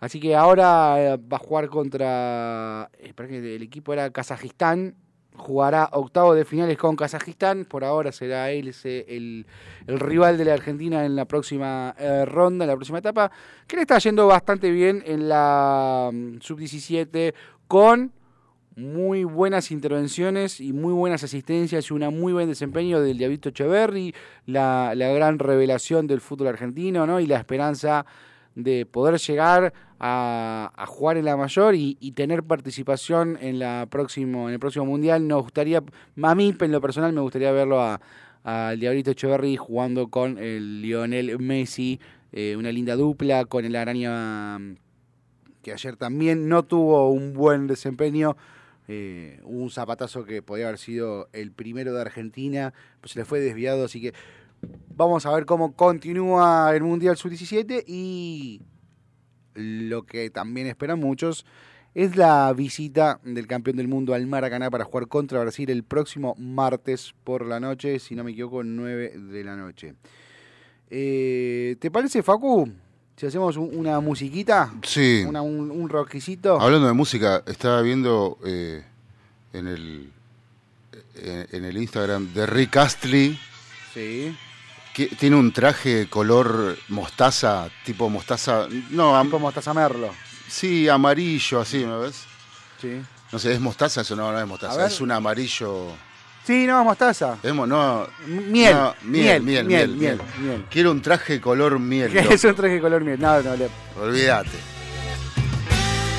Así 0.00 0.18
que 0.18 0.34
ahora 0.34 1.16
va 1.16 1.36
a 1.36 1.40
jugar 1.40 1.68
contra... 1.68 2.90
el 2.98 3.62
equipo 3.62 3.92
era 3.92 4.10
Kazajistán, 4.10 4.96
jugará 5.36 5.88
octavo 5.92 6.34
de 6.34 6.44
finales 6.44 6.76
con 6.76 6.96
Kazajistán. 6.96 7.64
Por 7.64 7.84
ahora 7.84 8.10
será 8.10 8.50
él 8.50 8.74
el, 8.84 9.46
el, 9.86 10.00
rival 10.00 10.38
de 10.38 10.44
la 10.44 10.54
Argentina 10.54 11.04
en 11.04 11.14
la 11.14 11.26
próxima 11.26 11.94
ronda, 12.26 12.64
en 12.64 12.68
la 12.68 12.74
próxima 12.74 12.98
etapa. 12.98 13.30
Que 13.68 13.76
le 13.76 13.82
está 13.82 13.98
yendo 13.98 14.26
bastante 14.26 14.70
bien 14.72 15.04
en 15.06 15.28
la 15.28 16.10
mm, 16.12 16.40
sub-17 16.40 17.32
con 17.68 18.12
muy 18.76 19.24
buenas 19.24 19.70
intervenciones 19.70 20.60
y 20.60 20.72
muy 20.72 20.92
buenas 20.92 21.22
asistencias 21.22 21.90
y 21.90 21.94
un 21.94 22.02
muy 22.18 22.32
buen 22.32 22.48
desempeño 22.48 23.00
del 23.00 23.18
Diablito 23.18 23.50
Echeverry, 23.50 24.14
la, 24.46 24.94
la, 24.94 25.08
gran 25.12 25.38
revelación 25.38 26.06
del 26.06 26.20
fútbol 26.20 26.48
argentino 26.48 27.06
¿no? 27.06 27.20
y 27.20 27.26
la 27.26 27.38
esperanza 27.38 28.06
de 28.54 28.86
poder 28.86 29.18
llegar 29.18 29.72
a, 29.98 30.72
a 30.74 30.86
jugar 30.86 31.16
en 31.16 31.24
la 31.24 31.36
mayor 31.36 31.74
y, 31.74 31.94
tener 32.12 32.42
participación 32.42 33.38
en, 33.40 33.58
la 33.58 33.86
próximo, 33.88 34.48
en 34.48 34.54
el 34.54 34.60
próximo 34.60 34.84
mundial. 34.84 35.26
Nos 35.26 35.42
gustaría, 35.44 35.82
a 36.22 36.34
mí 36.34 36.54
en 36.58 36.72
lo 36.72 36.80
personal 36.80 37.12
me 37.12 37.20
gustaría 37.20 37.52
verlo 37.52 37.80
a, 37.80 38.00
al 38.44 38.78
Diablito 38.78 39.12
Echeverry 39.12 39.56
jugando 39.56 40.08
con 40.08 40.38
el 40.38 40.82
Lionel 40.82 41.38
Messi, 41.38 42.00
eh, 42.32 42.56
una 42.56 42.72
linda 42.72 42.96
dupla 42.96 43.44
con 43.44 43.64
el 43.64 43.76
Araña 43.76 44.58
que 45.62 45.72
ayer 45.72 45.96
también 45.96 46.48
no 46.48 46.64
tuvo 46.64 47.10
un 47.10 47.32
buen 47.34 47.68
desempeño 47.68 48.36
eh, 48.88 49.40
un 49.44 49.70
zapatazo 49.70 50.24
que 50.24 50.42
podía 50.42 50.66
haber 50.66 50.78
sido 50.78 51.28
el 51.32 51.52
primero 51.52 51.92
de 51.94 52.00
Argentina, 52.00 52.74
pues 53.00 53.12
se 53.12 53.18
le 53.18 53.24
fue 53.24 53.40
desviado, 53.40 53.84
así 53.84 54.00
que 54.00 54.12
Vamos 54.94 55.26
a 55.26 55.34
ver 55.34 55.46
cómo 55.46 55.74
continúa 55.74 56.70
el 56.74 56.82
Mundial 56.82 57.16
Sub-17 57.16 57.84
y 57.86 58.60
lo 59.54 60.04
que 60.04 60.30
también 60.30 60.66
esperan 60.66 61.00
muchos 61.00 61.44
es 61.94 62.16
la 62.16 62.52
visita 62.52 63.20
del 63.24 63.46
campeón 63.46 63.76
del 63.76 63.88
mundo 63.88 64.14
al 64.14 64.26
Maracaná 64.26 64.70
para 64.70 64.84
jugar 64.84 65.08
contra 65.08 65.40
Brasil 65.40 65.68
el 65.70 65.82
próximo 65.82 66.34
martes 66.38 67.14
por 67.24 67.44
la 67.46 67.58
noche, 67.58 67.98
si 67.98 68.14
no 68.14 68.22
me 68.22 68.30
equivoco, 68.30 68.62
9 68.62 69.18
de 69.18 69.44
la 69.44 69.56
noche. 69.56 69.94
Eh, 70.88 71.76
¿Te 71.80 71.90
parece, 71.90 72.22
Facu? 72.22 72.70
Si 73.22 73.26
hacemos 73.28 73.56
una 73.56 74.00
musiquita, 74.00 74.72
Sí. 74.82 75.22
una- 75.24 75.42
un, 75.42 75.70
un 75.70 75.88
rockcito. 75.88 76.60
Hablando 76.60 76.88
de 76.88 76.92
música, 76.92 77.44
estaba 77.46 77.80
viendo 77.80 78.36
eh, 78.44 78.84
en 79.52 79.68
el 79.68 80.10
en, 81.14 81.46
en 81.52 81.64
el 81.64 81.76
Instagram 81.76 82.34
de 82.34 82.46
Rick 82.46 82.76
Astley 82.78 83.38
Sí. 83.94 84.36
que 84.92 85.06
tiene 85.06 85.36
un 85.36 85.52
traje 85.52 86.08
color 86.10 86.76
mostaza, 86.88 87.70
tipo 87.84 88.10
mostaza, 88.10 88.66
no, 88.90 89.22
Tipo 89.22 89.38
mostaza 89.38 89.72
merlo. 89.72 90.10
sí, 90.48 90.88
amarillo, 90.88 91.60
así, 91.60 91.84
¿me 91.86 91.98
ves? 91.98 92.24
Sí. 92.80 93.00
No 93.30 93.38
sé, 93.38 93.52
¿es 93.52 93.60
mostaza? 93.60 94.00
Eso 94.00 94.16
no, 94.16 94.32
no 94.32 94.40
es 94.40 94.46
mostaza, 94.48 94.84
es 94.84 95.00
un 95.00 95.12
amarillo. 95.12 95.92
Sí, 96.46 96.66
no, 96.66 96.82
mostaza. 96.82 97.36
Mo- 97.54 97.66
no, 97.66 98.06
Miel, 98.26 98.74
no, 98.74 98.94
miel, 99.02 99.42
miel, 99.42 99.64
miel, 99.64 99.88
miel, 99.96 100.20
miel. 100.38 100.64
Quiero 100.68 100.90
un 100.90 101.00
traje 101.00 101.40
color 101.40 101.78
miel. 101.78 102.16
Es 102.16 102.42
un 102.44 102.54
traje 102.54 102.80
color 102.80 103.02
miel. 103.04 103.20
No, 103.20 103.40
no, 103.42 103.54
le- 103.56 103.68
Olvídate. 104.00 104.50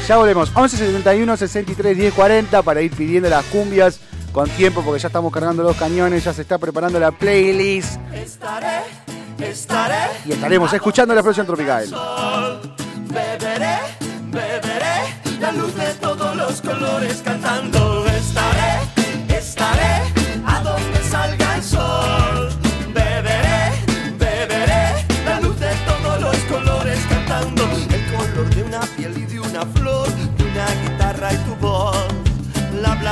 Ya 0.08 0.18
volvemos. 0.18 0.52
11 0.54 0.78
71 0.78 1.38
63 1.38 1.98
10 1.98 2.14
40 2.14 2.62
para 2.62 2.82
ir 2.82 2.92
pidiendo 2.92 3.30
las 3.30 3.44
cumbias 3.46 4.00
con 4.32 4.50
tiempo 4.50 4.82
porque 4.84 5.00
ya 5.02 5.08
estamos 5.08 5.32
cargando 5.32 5.62
los 5.64 5.76
cañones, 5.78 6.24
ya 6.24 6.34
se 6.34 6.42
está 6.42 6.58
preparando 6.58 7.00
la 7.00 7.12
playlist 7.12 7.98
Estaré, 8.14 8.82
estaré, 9.40 9.96
y 10.26 10.32
estaremos 10.34 10.74
escuchando 10.74 11.14
la 11.14 11.20
explosión 11.22 11.46
tropical. 11.46 11.86
beberé, 13.08 13.78
beberé 14.32 15.40
la 15.40 15.52
luz 15.52 15.74
de 15.76 15.94
todos 16.02 16.36
los 16.36 16.62
colores 16.62 17.22
cantando. 17.24 18.06
Estaré, 18.08 18.43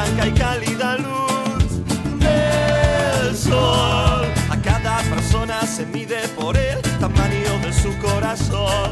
blanca 0.02 0.28
y 0.28 0.32
cálida 0.32 0.98
luz 0.98 1.86
del 2.20 3.36
sol. 3.36 4.26
A 4.50 4.58
cada 4.64 4.98
persona 5.04 5.62
se 5.62 5.86
mide 5.86 6.28
por 6.40 6.58
el 6.58 6.82
tamaño 7.00 7.60
de 7.64 7.74
su 7.74 7.96
corazón. 8.00 8.92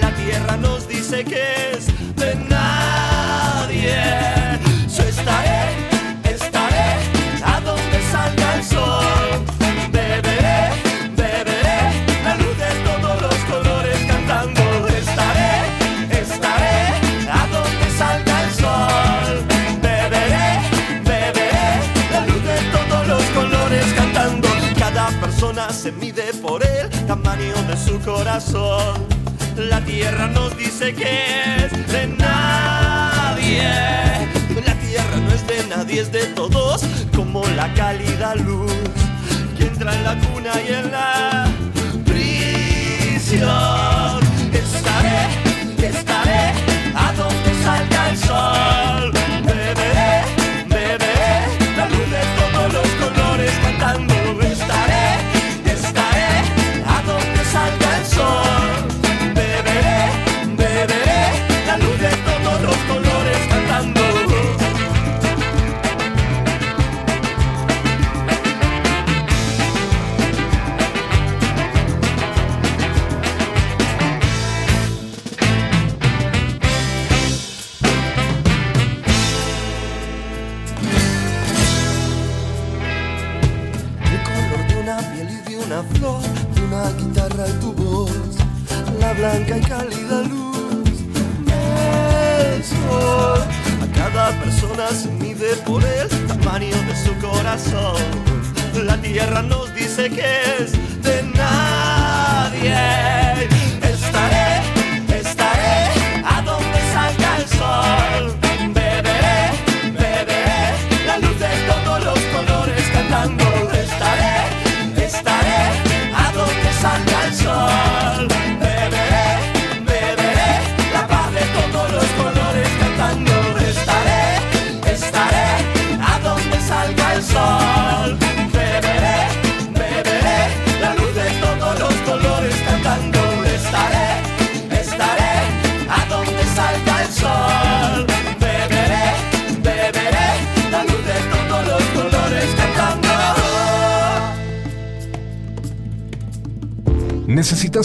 La 0.00 0.10
tierra 0.14 0.56
nos 0.56 0.88
dice 0.88 1.24
que 1.24 1.72
es 1.72 1.86
por 26.42 26.62
el 26.66 26.90
tamaño 27.06 27.54
de 27.68 27.76
su 27.76 27.98
corazón. 28.00 29.06
La 29.56 29.80
tierra 29.84 30.26
nos 30.26 30.56
dice 30.56 30.92
que 30.92 31.56
es 31.56 31.92
de 31.92 32.08
nadie. 32.08 33.62
La 34.66 34.74
tierra 34.74 35.16
no 35.24 35.32
es 35.32 35.46
de 35.46 35.64
nadie, 35.68 36.00
es 36.00 36.10
de 36.10 36.26
todos, 36.26 36.82
como 37.14 37.46
la 37.56 37.72
cálida 37.74 38.34
luz 38.34 38.72
que 39.56 39.64
entra 39.64 39.94
en 39.94 40.04
la 40.04 40.18
cuna 40.18 40.52
y 40.68 40.72
en 40.72 40.90
la 40.90 41.46
prisión. 42.04 43.71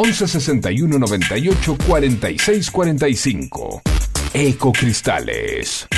11 0.00 0.28
61 0.28 0.98
98 0.98 1.76
46 1.84 2.70
45. 2.70 3.82
Ecocristales. 4.32 5.88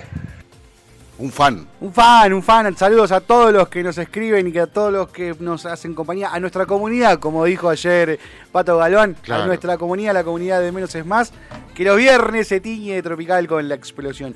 Un 1.20 1.32
fan. 1.32 1.68
Un 1.82 1.92
fan, 1.92 2.32
un 2.32 2.44
fan. 2.44 2.78
Saludos 2.78 3.12
a 3.12 3.22
todos 3.22 3.52
los 3.52 3.70
que 3.70 3.82
nos 3.82 3.98
escriben 3.98 4.52
y 4.54 4.58
a 4.60 4.68
todos 4.68 4.94
los 4.94 5.10
que 5.10 5.36
nos 5.40 5.66
hacen 5.66 5.96
compañía. 5.96 6.30
A 6.32 6.40
nuestra 6.40 6.68
comunidad, 6.68 7.18
como 7.18 7.46
dijo 7.46 7.70
ayer 7.70 8.20
Pato 8.52 8.78
Galván. 8.78 9.16
A 9.30 9.48
nuestra 9.48 9.80
comunidad, 9.80 10.14
la 10.14 10.24
comunidad 10.24 10.62
de 10.62 10.72
Menos 10.72 10.94
es 10.94 11.06
Más. 11.06 11.34
Que 11.74 11.84
los 11.86 11.98
viernes 11.98 12.48
se 12.48 12.60
tiñe 12.60 12.94
de 12.94 13.02
tropical 13.02 13.48
con 13.48 13.68
la 13.68 13.74
explosión. 13.74 14.36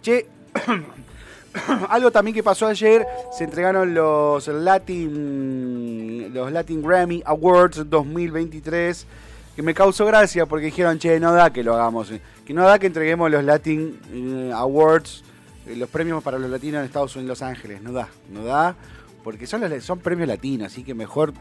Che, 0.00 0.26
algo 1.90 2.10
también 2.10 2.34
que 2.34 2.42
pasó 2.42 2.68
ayer, 2.68 3.06
se 3.36 3.44
entregaron 3.44 3.92
los 3.92 4.48
Latin, 4.48 6.32
los 6.32 6.50
Latin 6.50 6.82
Grammy 6.82 7.22
Awards 7.26 7.88
2023 7.90 9.06
que 9.54 9.62
me 9.62 9.72
causó 9.72 10.04
gracia 10.06 10.46
porque 10.46 10.66
dijeron, 10.66 10.98
che, 10.98 11.20
no 11.20 11.32
da 11.32 11.50
que 11.50 11.62
lo 11.62 11.74
hagamos, 11.74 12.10
que 12.44 12.52
no 12.52 12.64
da 12.64 12.78
que 12.80 12.88
entreguemos 12.88 13.30
los 13.30 13.44
Latin 13.44 14.00
eh, 14.12 14.52
Awards 14.52 15.22
eh, 15.22 15.33
los 15.66 15.88
premios 15.88 16.22
para 16.22 16.38
los 16.38 16.50
latinos 16.50 16.80
en 16.80 16.86
Estados 16.86 17.16
Unidos, 17.16 17.40
Los 17.40 17.48
Ángeles. 17.48 17.82
No 17.82 17.92
da, 17.92 18.08
no 18.30 18.44
da, 18.44 18.74
porque 19.22 19.46
son, 19.46 19.60
los, 19.60 19.84
son 19.84 19.98
premios 19.98 20.28
latinos, 20.28 20.72
así 20.72 20.84
que 20.84 20.94
mejor 20.94 21.32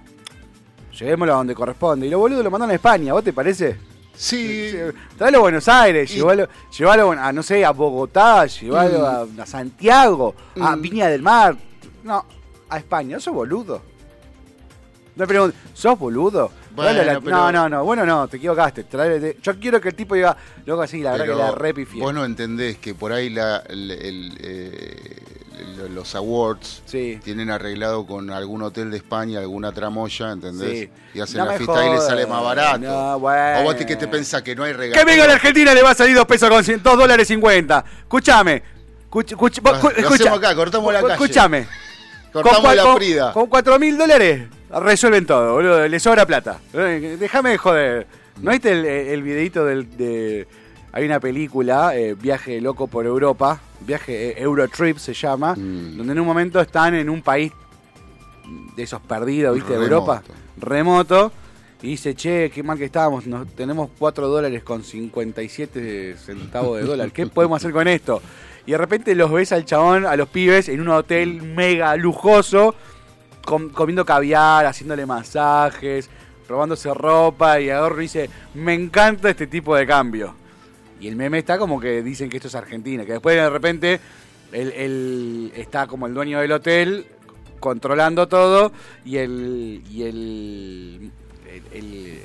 llevémoslo 0.98 1.34
a 1.34 1.38
donde 1.38 1.56
corresponde. 1.56 2.08
Y 2.08 2.10
lo 2.10 2.20
boludo 2.20 2.44
lo 2.44 2.52
mandan 2.52 2.72
a 2.72 2.76
España, 2.76 3.14
¿vos 3.14 3.24
te 3.24 3.34
parece? 3.34 3.78
Sí. 4.16 4.72
Tráelo 5.18 5.40
a 5.40 5.42
Buenos 5.42 5.68
Aires, 5.68 6.14
llévalo, 6.14 7.12
a, 7.12 7.32
no 7.32 7.44
sé, 7.44 7.66
a 7.66 7.72
Bogotá, 7.72 8.46
llévalo 8.46 9.28
mm. 9.28 9.40
a, 9.40 9.46
Santiago, 9.46 10.36
a 10.60 10.76
mm. 10.76 10.82
Viña 10.82 11.08
del 11.08 11.22
Mar. 11.22 11.58
No, 12.04 12.26
a 12.70 12.78
España, 12.78 13.20
sos 13.20 13.34
boludo. 13.34 13.82
Me 15.16 15.28
pregunto, 15.28 15.56
¿sos 15.74 15.98
boludo? 15.98 16.52
No, 16.76 17.52
no, 17.52 17.70
no, 17.70 17.84
bueno, 17.84 18.06
no, 18.06 18.28
te 18.28 18.38
equivocaste. 18.38 18.86
Yo 19.42 19.60
quiero 19.60 19.80
que 19.80 19.90
el 19.90 19.96
tipo 19.96 20.16
diga, 20.16 20.36
luego 20.66 20.82
así, 20.82 21.02
la 21.02 21.12
verdad 21.12 21.26
que 21.26 21.36
la 21.36 21.52
repifié. 21.52 22.02
Vos 22.02 22.14
no 22.14 22.26
entendés 22.26 22.78
que 22.78 22.96
por 22.96 23.12
ahí 23.14 23.30
la, 23.30 23.64
eh, 23.70 25.24
los 25.90 26.16
awards 26.16 26.84
tienen 27.24 27.50
arreglado 27.50 28.06
con 28.06 28.30
algún 28.32 28.64
hotel 28.64 28.90
de 28.90 28.98
España, 28.98 29.40
alguna 29.40 29.72
tramoya, 29.72 30.32
¿entendés? 30.32 30.90
Y 31.14 31.20
hacen 31.20 31.46
la 31.46 31.54
fiesta 31.54 31.86
y 31.86 31.92
le 31.92 32.00
sale 32.00 32.26
más 32.26 32.44
barato. 32.44 33.18
O 33.18 33.64
vos 33.64 33.76
que 33.76 33.96
te 33.96 34.08
pensás 34.08 34.42
que 34.42 34.56
no 34.56 34.64
hay 34.64 34.74
regalo. 34.74 35.00
Que 35.00 35.06
venga 35.06 35.28
la 35.28 35.34
Argentina 35.34 35.74
le 35.74 35.84
va 35.84 35.92
a 35.92 35.96
salir 35.96 36.16
dos 36.16 36.26
pesos 36.26 36.50
con 36.50 36.64
2 36.64 36.98
dólares 36.98 37.28
50. 37.28 37.86
Escúchame. 38.00 38.64
Escucha, 39.16 40.34
acá, 40.34 40.56
cortamos 40.56 40.92
la 40.92 41.02
calle. 41.02 41.14
Escúchame. 41.14 41.68
Cortamos 42.32 42.76
la 42.76 42.96
frida. 42.96 43.32
Con 43.34 43.46
4 43.46 43.78
mil 43.78 43.96
dólares 43.96 44.48
resuelven 44.80 45.26
todo, 45.26 45.54
boludo. 45.54 45.88
Le 45.88 46.00
sobra 46.00 46.26
plata. 46.26 46.60
Eh, 46.74 47.18
déjame 47.20 47.52
de 47.52 47.58
joder. 47.58 48.08
¿No 48.42 48.52
viste 48.52 48.72
el, 48.72 48.86
el 48.86 49.24
videito 49.24 49.66
del, 49.66 49.96
de... 49.96 50.48
Hay 50.92 51.06
una 51.06 51.20
película, 51.20 51.96
eh, 51.96 52.16
Viaje 52.20 52.62
Loco 52.62 52.88
por 52.88 53.06
Europa, 53.06 53.60
Viaje 53.82 54.30
eh, 54.30 54.36
Eurotrip 54.38 54.98
se 54.98 55.14
llama, 55.14 55.56
mm. 55.56 55.98
donde 55.98 56.14
en 56.14 56.20
un 56.20 56.28
momento 56.28 56.62
están 56.62 56.94
en 56.94 57.10
un 57.10 57.22
país 57.22 57.52
de 58.76 58.84
esos 58.84 59.02
perdidos, 59.02 59.56
¿viste? 59.56 59.74
De 59.74 59.84
Europa, 59.84 60.22
remoto, 60.58 61.32
y 61.82 61.88
dice, 61.88 62.14
che, 62.16 62.52
qué 62.52 62.62
mal 62.62 62.78
que 62.78 62.86
estábamos, 62.86 63.24
tenemos 63.56 63.90
4 63.98 64.28
dólares 64.28 64.64
con 64.64 64.84
57 64.84 66.16
centavos 66.18 66.80
de 66.80 66.86
dólar, 66.86 67.12
¿qué 67.12 67.26
podemos 67.26 67.58
hacer 67.58 67.72
con 67.72 67.88
esto? 67.88 68.22
Y 68.66 68.72
de 68.72 68.78
repente 68.78 69.16
los 69.16 69.32
ves 69.32 69.52
al 69.52 69.66
chabón, 69.66 70.06
a 70.06 70.16
los 70.16 70.30
pibes, 70.30 70.70
en 70.70 70.80
un 70.80 70.90
hotel 70.90 71.42
mega 71.42 71.96
lujoso, 71.96 72.76
comiendo 73.44 74.06
caviar, 74.06 74.66
haciéndole 74.66 75.06
masajes, 75.06 76.10
robándose 76.48 76.94
ropa 76.94 77.60
y 77.60 77.70
y 77.70 77.74
dice, 78.00 78.30
me 78.54 78.74
encanta 78.74 79.30
este 79.30 79.48
tipo 79.48 79.76
de 79.76 79.86
cambio. 79.86 80.36
Y 81.00 81.08
el 81.08 81.16
meme 81.16 81.40
está 81.40 81.58
como 81.58 81.80
que 81.80 82.02
dicen 82.02 82.30
que 82.30 82.38
esto 82.38 82.48
es 82.48 82.56
Argentina, 82.56 83.06
que 83.06 83.14
después 83.14 83.36
de 83.36 83.50
repente 83.50 84.00
él, 84.54 85.52
está 85.56 85.88
como 85.88 86.08
el 86.08 86.14
dueño 86.14 86.40
del 86.40 86.52
hotel 86.52 87.08
controlando 87.60 88.28
todo 88.28 88.72
y 89.04 89.18
el 89.18 89.84
y 89.90 90.04
el 90.04 91.12
el, 91.72 92.20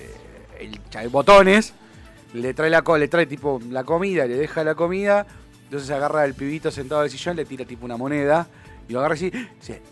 el, 0.58 1.08
botones 1.08 1.74
le 2.34 2.54
trae 2.54 2.70
la 2.70 2.82
le 2.96 3.08
trae 3.08 3.26
tipo 3.26 3.60
la 3.70 3.84
comida, 3.84 4.26
le 4.26 4.36
deja 4.36 4.64
la 4.64 4.74
comida, 4.74 5.26
entonces 5.64 5.90
agarra 5.90 6.24
el 6.24 6.34
pibito 6.34 6.70
sentado 6.70 7.02
del 7.02 7.10
sillón, 7.10 7.36
le 7.36 7.44
tira 7.44 7.64
tipo 7.64 7.84
una 7.84 7.96
moneda 7.96 8.46
y 8.88 8.92
lo 8.92 9.00
agarra 9.00 9.14
así, 9.14 9.30
dice, 9.30 9.82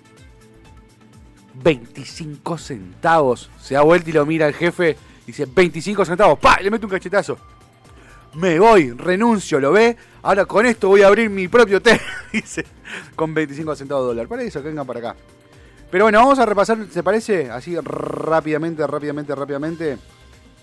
25 1.62 2.58
centavos. 2.58 3.50
Se 3.60 3.74
da 3.74 3.82
vuelta 3.82 4.10
y 4.10 4.12
lo 4.12 4.26
mira 4.26 4.46
el 4.46 4.54
jefe. 4.54 4.96
Dice, 5.26 5.46
25 5.46 6.04
centavos. 6.04 6.38
¡Pah! 6.38 6.58
Le 6.60 6.70
mete 6.70 6.86
un 6.86 6.90
cachetazo. 6.90 7.38
Me 8.34 8.58
voy, 8.58 8.92
renuncio, 8.92 9.58
lo 9.58 9.72
ve. 9.72 9.96
Ahora 10.22 10.44
con 10.44 10.66
esto 10.66 10.88
voy 10.88 11.02
a 11.02 11.06
abrir 11.06 11.30
mi 11.30 11.48
propio 11.48 11.78
hotel. 11.78 12.00
Dice, 12.32 12.64
con 13.14 13.32
25 13.32 13.74
centavos 13.74 14.04
de 14.04 14.08
dólar. 14.08 14.28
Para 14.28 14.42
eso, 14.42 14.60
que 14.62 14.68
vengan 14.68 14.86
para 14.86 14.98
acá. 15.00 15.16
Pero 15.90 16.04
bueno, 16.04 16.18
vamos 16.18 16.38
a 16.38 16.46
repasar, 16.46 16.78
¿se 16.90 17.02
parece? 17.02 17.50
Así 17.50 17.76
rápidamente, 17.80 18.86
rápidamente, 18.86 19.34
rápidamente. 19.34 19.98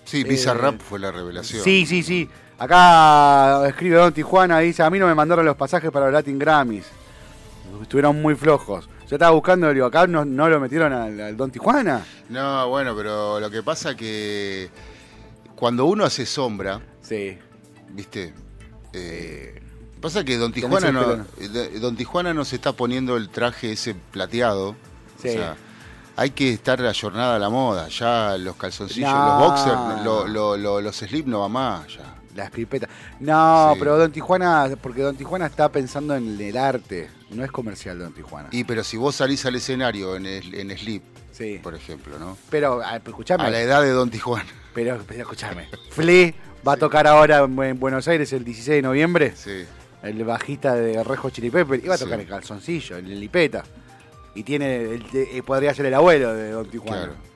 Sí, 0.04 0.24
Pizza 0.24 0.52
eh, 0.52 0.54
Rap 0.54 0.80
fue 0.80 0.98
la 0.98 1.10
revelación. 1.10 1.64
Sí, 1.64 1.86
sí, 1.86 2.02
sí. 2.02 2.28
Acá 2.58 3.66
escribe 3.66 3.96
Don 3.96 4.12
Tijuana, 4.12 4.60
dice, 4.60 4.82
a 4.82 4.90
mí 4.90 4.98
no 4.98 5.06
me 5.06 5.14
mandaron 5.14 5.44
los 5.44 5.56
pasajes 5.56 5.90
para 5.90 6.06
los 6.06 6.14
Latin 6.14 6.38
Grammys. 6.38 6.86
Estuvieron 7.82 8.20
muy 8.20 8.34
flojos. 8.34 8.88
Yo 9.08 9.16
estaba 9.16 9.32
buscando, 9.32 9.72
digo, 9.72 9.86
acá 9.86 10.06
no, 10.06 10.24
lo 10.24 10.60
metieron 10.60 10.92
al, 10.92 11.36
Don 11.36 11.50
Tijuana. 11.50 12.04
No, 12.28 12.68
bueno, 12.68 12.96
pero 12.96 13.38
lo 13.38 13.50
que 13.50 13.62
pasa 13.62 13.94
que 13.94 14.70
cuando 15.54 15.84
uno 15.84 16.04
hace 16.04 16.24
sombra, 16.24 16.80
sí. 17.02 17.38
¿viste? 17.90 18.32
Eh, 18.92 19.60
pasa 20.00 20.24
que 20.24 20.38
Don 20.38 20.52
Tijuana 20.52 20.90
no, 20.90 21.26
eh, 21.38 21.78
Don 21.80 21.96
Tijuana 21.96 22.32
no 22.32 22.44
se 22.44 22.56
está 22.56 22.72
poniendo 22.72 23.16
el 23.16 23.28
traje 23.28 23.72
ese 23.72 23.94
plateado. 23.94 24.74
Sí. 25.20 25.28
O 25.28 25.32
sea, 25.32 25.56
hay 26.16 26.30
que 26.30 26.50
estar 26.50 26.80
ayornada 26.80 27.36
a 27.36 27.38
la 27.38 27.50
moda. 27.50 27.88
Ya 27.88 28.38
los 28.38 28.56
calzoncillos, 28.56 29.10
los 29.12 29.38
boxers, 29.38 30.82
los 30.82 30.96
slip 30.96 31.26
no 31.26 31.40
va 31.40 31.48
más 31.48 31.88
ya 31.96 32.14
las 32.34 32.50
pipetas. 32.50 32.90
No, 33.20 33.74
pero 33.78 33.96
Don 33.98 34.10
Tijuana, 34.10 34.70
porque 34.80 35.02
Don 35.02 35.16
Tijuana 35.16 35.46
está 35.46 35.68
pensando 35.70 36.14
en 36.14 36.40
el 36.40 36.56
arte, 36.56 37.08
no 37.34 37.44
es 37.44 37.50
comercial 37.50 37.98
Don 37.98 38.12
Tijuana. 38.12 38.48
Y 38.52 38.64
pero 38.64 38.84
si 38.84 38.96
vos 38.96 39.16
salís 39.16 39.44
al 39.46 39.56
escenario 39.56 40.16
en, 40.16 40.26
en 40.26 40.78
Sleep, 40.78 41.02
sí. 41.32 41.60
por 41.62 41.74
ejemplo, 41.74 42.18
¿no? 42.18 42.36
Pero, 42.50 42.82
escuchame. 42.82 43.44
A 43.44 43.50
la 43.50 43.60
edad 43.60 43.82
de 43.82 43.90
Don 43.90 44.10
Tijuana. 44.10 44.48
Pero, 44.74 45.00
pero 45.06 45.20
escuchame. 45.20 45.68
Flea 45.90 46.32
va 46.66 46.74
a 46.74 46.76
tocar 46.76 47.06
ahora 47.06 47.38
en 47.38 47.78
Buenos 47.78 48.08
Aires 48.08 48.32
el 48.32 48.44
16 48.44 48.76
de 48.76 48.82
noviembre. 48.82 49.32
Sí. 49.36 49.64
El 50.02 50.22
bajista 50.24 50.74
de 50.74 51.02
Rejo 51.02 51.30
Chili 51.30 51.50
Pepper. 51.50 51.82
Iba 51.84 51.94
a 51.94 51.98
tocar 51.98 52.20
el 52.20 52.26
calzoncillo, 52.26 52.96
el 52.96 53.20
lipeta. 53.20 53.64
Y 54.34 54.42
tiene, 54.42 54.82
el, 54.82 55.06
eh, 55.14 55.42
podría 55.44 55.72
ser 55.74 55.86
el 55.86 55.94
abuelo 55.94 56.34
de 56.34 56.50
Don 56.50 56.68
Tijuana. 56.68 57.04
Claro. 57.04 57.34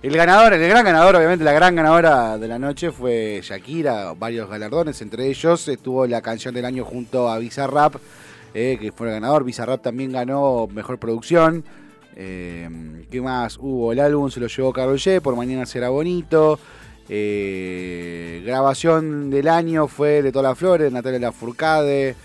El 0.00 0.16
ganador, 0.16 0.52
el 0.52 0.68
gran 0.68 0.84
ganador, 0.84 1.16
obviamente 1.16 1.44
la 1.44 1.52
gran 1.52 1.74
ganadora 1.74 2.38
de 2.38 2.46
la 2.46 2.56
noche 2.56 2.92
fue 2.92 3.40
Shakira, 3.42 4.12
varios 4.12 4.48
galardones, 4.48 5.02
entre 5.02 5.26
ellos 5.26 5.66
estuvo 5.66 6.06
la 6.06 6.22
canción 6.22 6.54
del 6.54 6.66
año 6.66 6.84
junto 6.84 7.28
a 7.28 7.36
Bizarrap, 7.38 7.96
eh, 8.54 8.78
que 8.80 8.92
fue 8.92 9.08
el 9.08 9.14
ganador. 9.14 9.44
Bizarrap 9.44 9.82
también 9.82 10.12
ganó 10.12 10.66
mejor 10.66 10.98
producción. 10.98 11.64
Eh, 12.16 12.68
¿Qué 13.10 13.20
más 13.20 13.58
hubo? 13.58 13.92
El 13.92 14.00
álbum 14.00 14.30
se 14.30 14.40
lo 14.40 14.48
llevó 14.48 14.72
Carol 14.72 14.98
G, 14.98 15.20
por 15.20 15.36
mañana 15.36 15.66
será 15.66 15.88
bonito. 15.88 16.58
Eh, 17.08 18.42
grabación 18.44 19.30
del 19.30 19.48
año 19.48 19.88
fue 19.88 20.20
de 20.20 20.30
Todas 20.30 20.50
las 20.50 20.58
Flores, 20.58 20.92
Natalia 20.92 21.20
Lafourcade. 21.20 22.16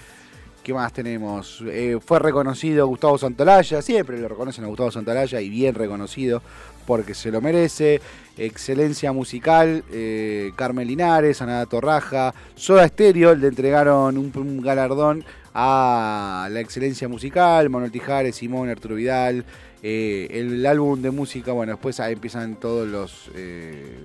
¿Qué 0.63 0.73
más 0.73 0.93
tenemos? 0.93 1.63
Eh, 1.67 1.99
fue 2.03 2.19
reconocido 2.19 2.87
Gustavo 2.87 3.17
Santolaya, 3.17 3.81
siempre 3.81 4.17
lo 4.19 4.29
reconocen 4.29 4.63
a 4.63 4.67
Gustavo 4.67 4.91
Santolaya 4.91 5.41
y 5.41 5.49
bien 5.49 5.75
reconocido 5.75 6.41
porque 6.85 7.13
se 7.13 7.31
lo 7.31 7.41
merece. 7.41 8.01
Excelencia 8.37 9.11
musical, 9.11 9.83
eh, 9.91 10.51
Carmen 10.55 10.87
Linares, 10.87 11.41
Ana 11.41 11.65
Torraja, 11.65 12.33
Soda 12.55 12.87
Stereo 12.87 13.35
le 13.35 13.47
entregaron 13.47 14.17
un, 14.17 14.61
galardón 14.61 15.23
a 15.53 16.47
la 16.51 16.59
excelencia 16.59 17.07
musical, 17.07 17.69
Manuel 17.69 17.91
Tijares, 17.91 18.35
Simón, 18.35 18.69
Arturo 18.69 18.95
Vidal. 18.95 19.45
eh, 19.83 20.27
el 20.31 20.65
álbum 20.65 21.01
de 21.01 21.11
música, 21.11 21.51
bueno, 21.51 21.73
después 21.73 21.99
ahí 21.99 22.13
empiezan 22.13 22.55
todos 22.55 22.87
los, 22.87 23.29
eh, 23.35 23.99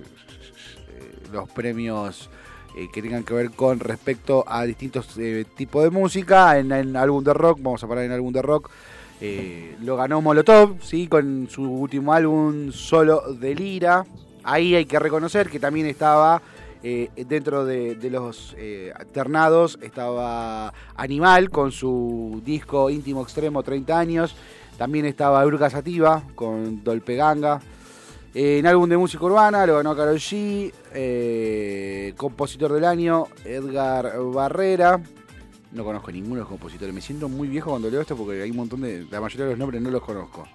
los 1.31 1.49
premios 1.49 2.29
eh, 2.77 2.87
que 2.93 3.01
tengan 3.01 3.23
que 3.23 3.33
ver 3.33 3.51
con 3.51 3.79
respecto 3.79 4.43
a 4.47 4.63
distintos 4.65 5.17
tipos 5.55 5.83
de 5.83 5.89
música. 5.89 6.59
En, 6.59 6.71
en 6.71 6.95
álbum 6.95 7.23
de 7.23 7.33
rock, 7.33 7.59
vamos 7.61 7.83
a 7.83 7.87
parar 7.87 8.03
en 8.03 8.11
álbum 8.11 8.31
de 8.31 8.41
rock. 8.41 8.69
Eh, 9.21 9.75
lo 9.81 9.97
ganó 9.97 10.21
Molotov, 10.21 10.81
¿sí? 10.81 11.07
con 11.07 11.47
su 11.49 11.63
último 11.63 12.13
álbum 12.13 12.71
solo 12.71 13.33
de 13.33 13.55
Lira. 13.55 14.05
Ahí 14.43 14.75
hay 14.75 14.85
que 14.85 14.99
reconocer 14.99 15.49
que 15.49 15.59
también 15.59 15.87
estaba 15.87 16.41
eh, 16.81 17.09
dentro 17.27 17.65
de, 17.65 17.97
los 18.09 18.55
eh, 18.57 18.93
alternados, 18.95 19.77
estaba 19.81 20.73
Animal 20.95 21.49
con 21.49 21.71
su 21.71 22.41
disco 22.45 22.89
íntimo 22.89 23.21
extremo 23.21 23.63
30 23.63 23.99
años. 23.99 24.35
También 24.77 25.05
estaba 25.05 25.45
Urca 25.45 25.69
Sativa 25.69 26.23
con 26.35 26.83
Dolpeganga. 26.83 27.59
Eh, 28.33 28.59
en 28.59 28.67
álbum 28.67 28.87
de 28.87 28.95
música 28.95 29.25
urbana 29.25 29.65
lo 29.65 29.77
ganó 29.77 29.95
Karol 29.95 30.17
G. 30.17 30.71
eh, 30.93 32.13
compositor 32.15 32.71
del 32.71 32.85
año, 32.85 33.25
Edgar 33.43 34.17
Barrera. 34.31 35.01
No 35.71 35.83
conozco 35.83 36.11
ninguno 36.11 36.35
de 36.35 36.41
los 36.41 36.49
compositores. 36.49 36.93
Me 36.93 37.01
siento 37.01 37.29
muy 37.29 37.47
viejo 37.47 37.69
cuando 37.69 37.89
leo 37.89 38.01
esto 38.01 38.15
porque 38.15 38.41
hay 38.41 38.51
un 38.51 38.57
montón 38.57 38.81
de. 38.81 39.05
La 39.11 39.21
mayoría 39.21 39.45
de 39.45 39.51
los 39.51 39.59
nombres 39.59 39.81
no 39.81 39.91
los 39.91 40.01
conozco. 40.01 40.47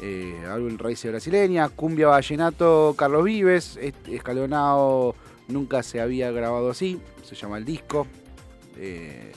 Eh, 0.00 0.44
álbum 0.48 0.78
Raíces 0.78 1.10
Brasileña, 1.10 1.68
Cumbia 1.70 2.08
Vallenato, 2.08 2.94
Carlos 2.96 3.24
Vives. 3.24 3.78
Escalonado 4.06 5.16
nunca 5.48 5.82
se 5.82 6.00
había 6.00 6.30
grabado 6.30 6.70
así. 6.70 7.00
Se 7.24 7.34
llama 7.34 7.58
el 7.58 7.64
disco. 7.64 8.06
Eh, 8.76 9.32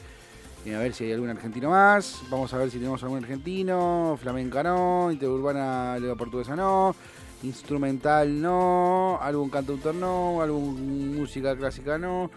a 0.68 0.78
ver 0.78 0.94
si 0.94 1.06
hay 1.06 1.14
algún 1.14 1.30
argentino 1.30 1.72
más. 1.72 2.22
Vamos 2.30 2.54
a 2.54 2.58
ver 2.58 2.70
si 2.70 2.78
tenemos 2.78 3.02
algún 3.02 3.24
argentino. 3.24 4.18
Flamenca 4.22 4.62
no. 4.62 5.12
Interurbana 5.12 5.98
Lega 5.98 6.16
Portuguesa 6.16 6.56
no. 6.56 6.96
Instrumental 7.42 8.40
no. 8.40 9.18
Álbum 9.20 9.50
cantautor 9.50 9.96
no. 9.96 10.42
Álbum 10.42 11.16
música 11.18 11.56
clásica 11.58 11.98
no. 11.98 12.30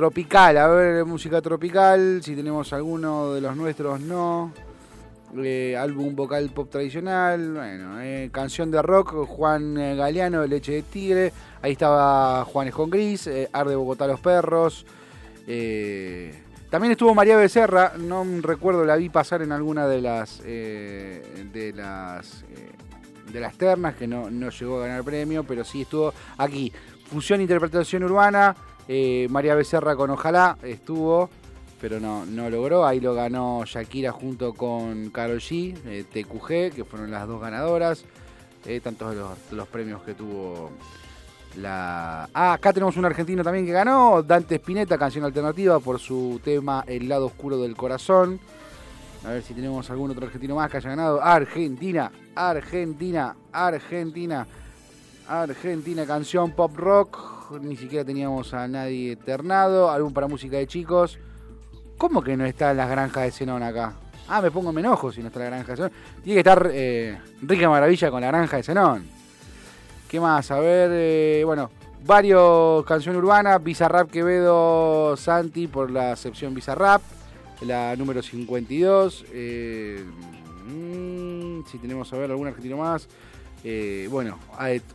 Tropical, 0.00 0.56
a 0.56 0.66
ver, 0.66 1.04
música 1.04 1.42
tropical. 1.42 2.22
Si 2.22 2.34
tenemos 2.34 2.72
alguno 2.72 3.34
de 3.34 3.42
los 3.42 3.54
nuestros, 3.54 4.00
no. 4.00 4.50
Eh, 5.36 5.76
álbum 5.76 6.16
vocal 6.16 6.48
pop 6.54 6.70
tradicional. 6.70 7.52
Bueno, 7.52 8.00
eh, 8.00 8.30
canción 8.32 8.70
de 8.70 8.80
rock. 8.80 9.26
Juan 9.26 9.74
Galeano, 9.74 10.46
Leche 10.46 10.72
de 10.72 10.82
Tigre. 10.84 11.34
Ahí 11.60 11.72
estaba 11.72 12.46
Juanes 12.46 12.72
con 12.72 12.88
Gris. 12.88 13.26
eh, 13.26 13.50
Arde 13.52 13.76
Bogotá 13.76 14.06
los 14.06 14.20
Perros. 14.20 14.86
Eh, 15.46 16.44
también 16.70 16.92
estuvo 16.92 17.14
María 17.14 17.36
Becerra, 17.36 17.92
no 17.98 18.24
recuerdo, 18.40 18.86
la 18.86 18.96
vi 18.96 19.10
pasar 19.10 19.42
en 19.42 19.52
alguna 19.52 19.86
de 19.86 20.00
las 20.00 20.42
de 20.42 21.74
las 21.76 22.42
de 23.30 23.38
las 23.38 23.54
ternas 23.58 23.96
que 23.96 24.06
no, 24.06 24.30
no 24.30 24.48
llegó 24.48 24.78
a 24.78 24.86
ganar 24.86 25.04
premio, 25.04 25.44
pero 25.44 25.62
sí 25.62 25.82
estuvo 25.82 26.14
aquí. 26.38 26.72
Fusión 27.10 27.40
Interpretación 27.40 28.04
Urbana, 28.04 28.54
eh, 28.88 29.26
María 29.30 29.54
Becerra 29.54 29.96
con 29.96 30.10
Ojalá 30.10 30.56
estuvo, 30.62 31.30
pero 31.80 32.00
no, 32.00 32.26
no 32.26 32.50
logró. 32.50 32.86
Ahí 32.86 33.00
lo 33.00 33.14
ganó 33.14 33.64
Shakira 33.64 34.12
junto 34.12 34.54
con 34.54 35.10
Karol 35.10 35.38
G, 35.40 35.76
eh, 35.86 36.04
TQG, 36.04 36.74
que 36.74 36.84
fueron 36.84 37.10
las 37.10 37.26
dos 37.26 37.40
ganadoras. 37.40 38.04
Eh, 38.66 38.80
tantos 38.80 39.14
los, 39.14 39.38
los 39.52 39.68
premios 39.68 40.02
que 40.02 40.14
tuvo 40.14 40.70
la... 41.56 42.28
Ah, 42.34 42.52
acá 42.52 42.72
tenemos 42.72 42.96
un 42.96 43.04
argentino 43.04 43.42
también 43.42 43.66
que 43.66 43.72
ganó, 43.72 44.22
Dante 44.22 44.56
Spinetta, 44.56 44.98
canción 44.98 45.24
alternativa 45.24 45.80
por 45.80 45.98
su 45.98 46.40
tema 46.44 46.84
El 46.86 47.08
lado 47.08 47.26
oscuro 47.26 47.58
del 47.58 47.76
corazón. 47.76 48.40
A 49.24 49.30
ver 49.30 49.42
si 49.42 49.52
tenemos 49.52 49.90
algún 49.90 50.10
otro 50.10 50.26
argentino 50.26 50.54
más 50.54 50.70
que 50.70 50.78
haya 50.78 50.90
ganado. 50.90 51.22
Argentina, 51.22 52.10
Argentina, 52.34 53.36
Argentina, 53.52 54.46
Argentina, 55.28 56.06
canción 56.06 56.52
pop 56.52 56.74
rock. 56.76 57.39
Ni 57.58 57.76
siquiera 57.76 58.04
teníamos 58.04 58.54
a 58.54 58.68
nadie 58.68 59.16
ternado. 59.16 59.90
Álbum 59.90 60.12
para 60.12 60.28
música 60.28 60.56
de 60.56 60.68
chicos. 60.68 61.18
¿Cómo 61.98 62.22
que 62.22 62.36
no 62.36 62.44
está 62.44 62.72
las 62.72 62.88
granjas 62.88 63.24
de 63.24 63.32
Zenón 63.32 63.62
acá? 63.62 63.94
Ah, 64.28 64.40
me 64.40 64.52
pongo 64.52 64.72
me 64.72 64.80
enojo 64.80 65.10
si 65.10 65.20
no 65.20 65.26
está 65.26 65.40
la 65.40 65.46
granja 65.46 65.72
de 65.72 65.76
Zenón. 65.76 65.92
Tiene 66.22 66.34
que 66.34 66.48
estar 66.48 66.70
eh, 66.72 67.18
Rica 67.42 67.68
Maravilla 67.68 68.10
con 68.10 68.20
la 68.20 68.28
granja 68.28 68.56
de 68.56 68.62
Zenón. 68.62 69.04
¿Qué 70.08 70.20
más? 70.20 70.50
A 70.52 70.60
ver, 70.60 70.90
eh, 70.92 71.42
bueno, 71.44 71.70
varios 72.06 72.84
canción 72.84 73.16
urbana, 73.16 73.58
Bizarrap 73.58 74.10
Quevedo 74.10 75.16
Santi 75.16 75.66
por 75.66 75.90
la 75.90 76.14
sección 76.14 76.54
Bizarrap, 76.54 77.02
la 77.62 77.96
número 77.96 78.22
52. 78.22 79.24
eh, 79.32 80.04
mm, 80.68 81.66
si 81.66 81.78
tenemos 81.78 82.12
a 82.12 82.16
ver 82.16 82.30
algún 82.30 82.46
argentino 82.46 82.76
más. 82.76 83.08
Eh, 83.62 84.08
bueno, 84.10 84.38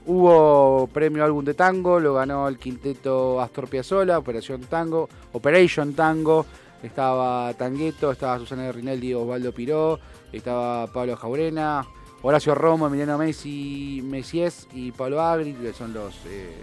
hubo 0.08 0.88
premio 0.88 1.23
álbum 1.23 1.45
de 1.45 1.54
tango, 1.54 1.99
lo 1.99 2.15
ganó 2.15 2.47
el 2.47 2.58
quinteto 2.58 3.39
Astor 3.39 3.69
Piazzolla, 3.69 4.17
Operación 4.17 4.62
Tango, 4.62 5.08
Operation 5.34 5.93
Tango. 5.93 6.45
Estaba 6.82 7.54
Tangueto, 7.54 8.12
estaba 8.12 8.38
Susana 8.38 8.71
Rinaldi, 8.71 9.13
Osvaldo 9.13 9.51
Piró, 9.51 9.99
estaba 10.32 10.86
Pablo 10.88 11.15
Jaurena, 11.15 11.86
Horacio 12.21 12.54
Romo, 12.54 12.88
Emiliano 12.88 13.17
Messi, 13.17 14.01
Messies 14.04 14.67
y 14.73 14.91
Pablo 14.91 15.21
Agri, 15.21 15.54
que 15.54 15.73
son 15.73 15.93
los 15.93 16.15
eh, 16.28 16.54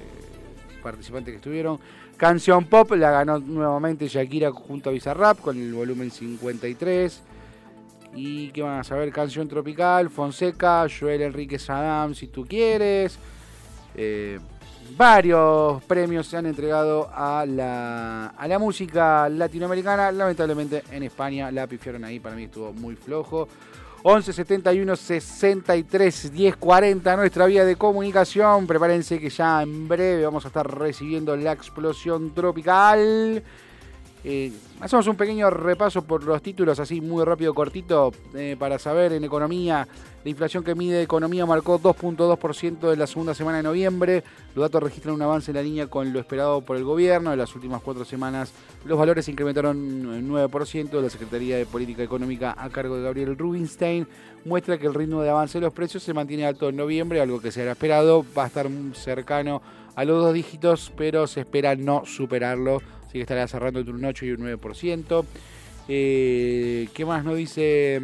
participantes 0.82 1.32
que 1.32 1.36
estuvieron. 1.36 1.80
Canción 2.16 2.66
Pop 2.66 2.92
la 2.92 3.10
ganó 3.10 3.38
nuevamente 3.38 4.06
Shakira 4.06 4.52
junto 4.52 4.90
a 4.90 4.92
Bizarrap 4.92 5.40
con 5.40 5.56
el 5.56 5.72
volumen 5.74 6.10
53. 6.10 7.22
Y 8.14 8.50
qué 8.50 8.62
van 8.62 8.80
a 8.80 8.84
saber, 8.84 9.10
Canción 9.10 9.48
Tropical, 9.48 10.10
Fonseca, 10.10 10.86
Joel 10.88 11.22
Enrique 11.22 11.58
Sadam, 11.58 12.14
si 12.14 12.28
tú 12.28 12.44
quieres. 12.46 13.18
Eh, 13.94 14.38
varios 14.96 15.82
premios 15.84 16.26
se 16.26 16.36
han 16.36 16.46
entregado 16.46 17.08
a 17.12 17.46
la, 17.46 18.28
a 18.28 18.48
la 18.48 18.58
música 18.58 19.28
latinoamericana. 19.28 20.12
Lamentablemente 20.12 20.82
en 20.90 21.04
España 21.04 21.50
la 21.50 21.66
pifiaron 21.66 22.04
ahí, 22.04 22.20
para 22.20 22.36
mí 22.36 22.44
estuvo 22.44 22.72
muy 22.72 22.96
flojo. 22.96 23.48
11 24.04 24.32
71 24.32 24.96
63 24.96 26.32
10 26.32 26.56
40 26.56 27.16
nuestra 27.16 27.46
vía 27.46 27.64
de 27.64 27.76
comunicación. 27.76 28.66
Prepárense 28.66 29.20
que 29.20 29.30
ya 29.30 29.62
en 29.62 29.86
breve 29.86 30.24
vamos 30.24 30.44
a 30.44 30.48
estar 30.48 30.66
recibiendo 30.78 31.36
la 31.36 31.52
explosión 31.52 32.34
tropical. 32.34 33.42
Eh, 34.24 34.52
hacemos 34.80 35.06
un 35.08 35.16
pequeño 35.16 35.50
repaso 35.50 36.02
por 36.02 36.22
los 36.22 36.40
títulos, 36.42 36.78
así 36.78 37.00
muy 37.00 37.24
rápido, 37.24 37.52
cortito, 37.54 38.12
eh, 38.34 38.56
para 38.58 38.78
saber 38.78 39.12
en 39.12 39.24
economía. 39.24 39.88
La 40.22 40.30
inflación 40.30 40.62
que 40.62 40.76
mide 40.76 41.02
economía 41.02 41.44
marcó 41.44 41.80
2.2% 41.80 42.92
en 42.92 42.98
la 42.98 43.08
segunda 43.08 43.34
semana 43.34 43.56
de 43.56 43.64
noviembre. 43.64 44.22
Los 44.54 44.62
datos 44.62 44.84
registran 44.84 45.16
un 45.16 45.22
avance 45.22 45.50
en 45.50 45.56
la 45.56 45.62
línea 45.64 45.88
con 45.88 46.12
lo 46.12 46.20
esperado 46.20 46.60
por 46.60 46.76
el 46.76 46.84
gobierno. 46.84 47.32
En 47.32 47.38
las 47.38 47.52
últimas 47.56 47.82
cuatro 47.82 48.04
semanas 48.04 48.52
los 48.84 48.96
valores 48.96 49.28
incrementaron 49.28 49.76
en 49.76 50.28
9%. 50.28 51.00
La 51.00 51.10
Secretaría 51.10 51.56
de 51.56 51.66
Política 51.66 52.04
Económica 52.04 52.54
a 52.56 52.70
cargo 52.70 52.96
de 52.96 53.02
Gabriel 53.02 53.36
Rubinstein 53.36 54.06
muestra 54.44 54.78
que 54.78 54.86
el 54.86 54.94
ritmo 54.94 55.22
de 55.22 55.30
avance 55.30 55.58
de 55.58 55.62
los 55.62 55.72
precios 55.72 56.04
se 56.04 56.14
mantiene 56.14 56.46
alto 56.46 56.68
en 56.68 56.76
noviembre, 56.76 57.20
algo 57.20 57.40
que 57.40 57.50
se 57.50 57.62
era 57.62 57.72
esperado. 57.72 58.24
Va 58.38 58.44
a 58.44 58.46
estar 58.46 58.68
cercano 58.94 59.60
a 59.96 60.04
los 60.04 60.22
dos 60.22 60.32
dígitos, 60.32 60.92
pero 60.96 61.26
se 61.26 61.40
espera 61.40 61.74
no 61.74 62.04
superarlo. 62.06 62.80
Así 63.12 63.18
que 63.18 63.24
estará 63.24 63.46
cerrando 63.46 63.80
entre 63.80 63.94
un 63.94 64.02
8 64.02 64.24
y 64.24 64.30
un 64.30 64.38
9%. 64.38 65.24
Eh, 65.86 66.88
¿Qué 66.94 67.04
más 67.04 67.22
nos 67.26 67.36
dice 67.36 68.00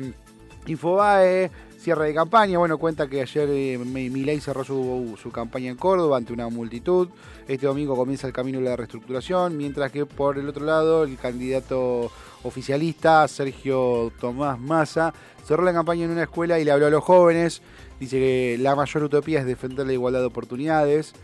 Infobae, 0.66 1.50
cierre 1.78 2.08
de 2.08 2.14
campaña. 2.14 2.58
Bueno, 2.58 2.76
cuenta 2.76 3.08
que 3.08 3.22
ayer 3.22 3.48
eh, 3.50 4.40
cerró 4.42 4.64
su, 4.64 5.18
su 5.18 5.30
campaña 5.30 5.70
en 5.70 5.78
Córdoba 5.78 6.18
ante 6.18 6.34
una 6.34 6.50
multitud. 6.50 7.08
Este 7.46 7.66
domingo 7.66 7.96
comienza 7.96 8.26
el 8.26 8.34
camino 8.34 8.58
de 8.58 8.66
la 8.66 8.76
reestructuración, 8.76 9.56
mientras 9.56 9.90
que 9.92 10.04
por 10.04 10.36
el 10.36 10.46
otro 10.46 10.66
lado 10.66 11.04
el 11.04 11.16
candidato 11.16 12.12
oficialista, 12.42 13.26
Sergio 13.28 14.12
Tomás 14.20 14.60
Massa, 14.60 15.14
cerró 15.46 15.62
la 15.62 15.72
campaña 15.72 16.04
en 16.04 16.10
una 16.10 16.24
escuela 16.24 16.58
y 16.58 16.66
le 16.66 16.70
habló 16.70 16.88
a 16.88 16.90
los 16.90 17.02
jóvenes. 17.02 17.62
Dice 17.98 18.18
que 18.18 18.58
la 18.60 18.76
mayor 18.76 19.04
utopía 19.04 19.40
es 19.40 19.46
defender 19.46 19.86
la 19.86 19.94
igualdad 19.94 20.20
de 20.20 20.26
oportunidades. 20.26 21.14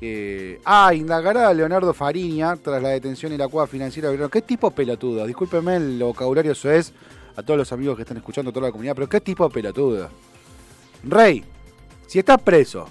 Eh, 0.00 0.60
ah, 0.64 0.92
indagará 0.94 1.48
a 1.48 1.54
Leonardo 1.54 1.94
Fariña 1.94 2.56
tras 2.56 2.82
la 2.82 2.90
detención 2.90 3.32
y 3.32 3.36
la 3.36 3.48
cueva 3.48 3.66
financiera. 3.66 4.10
de. 4.10 4.28
¿Qué 4.28 4.42
tipo 4.42 4.70
pelotudo? 4.70 5.26
Discúlpeme 5.26 5.76
el 5.76 6.02
vocabulario 6.02 6.52
eso 6.52 6.70
es 6.70 6.92
a 7.36 7.42
todos 7.42 7.58
los 7.58 7.72
amigos 7.72 7.96
que 7.96 8.02
están 8.02 8.16
escuchando, 8.16 8.50
a 8.50 8.52
toda 8.52 8.66
la 8.66 8.72
comunidad, 8.72 8.94
pero 8.94 9.08
¿qué 9.08 9.20
tipo 9.20 9.48
pelotudo? 9.50 10.08
Rey, 11.04 11.44
si 12.06 12.18
estás 12.18 12.40
preso 12.40 12.86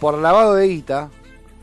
por 0.00 0.18
lavado 0.18 0.54
de 0.54 0.66
guita, 0.66 1.08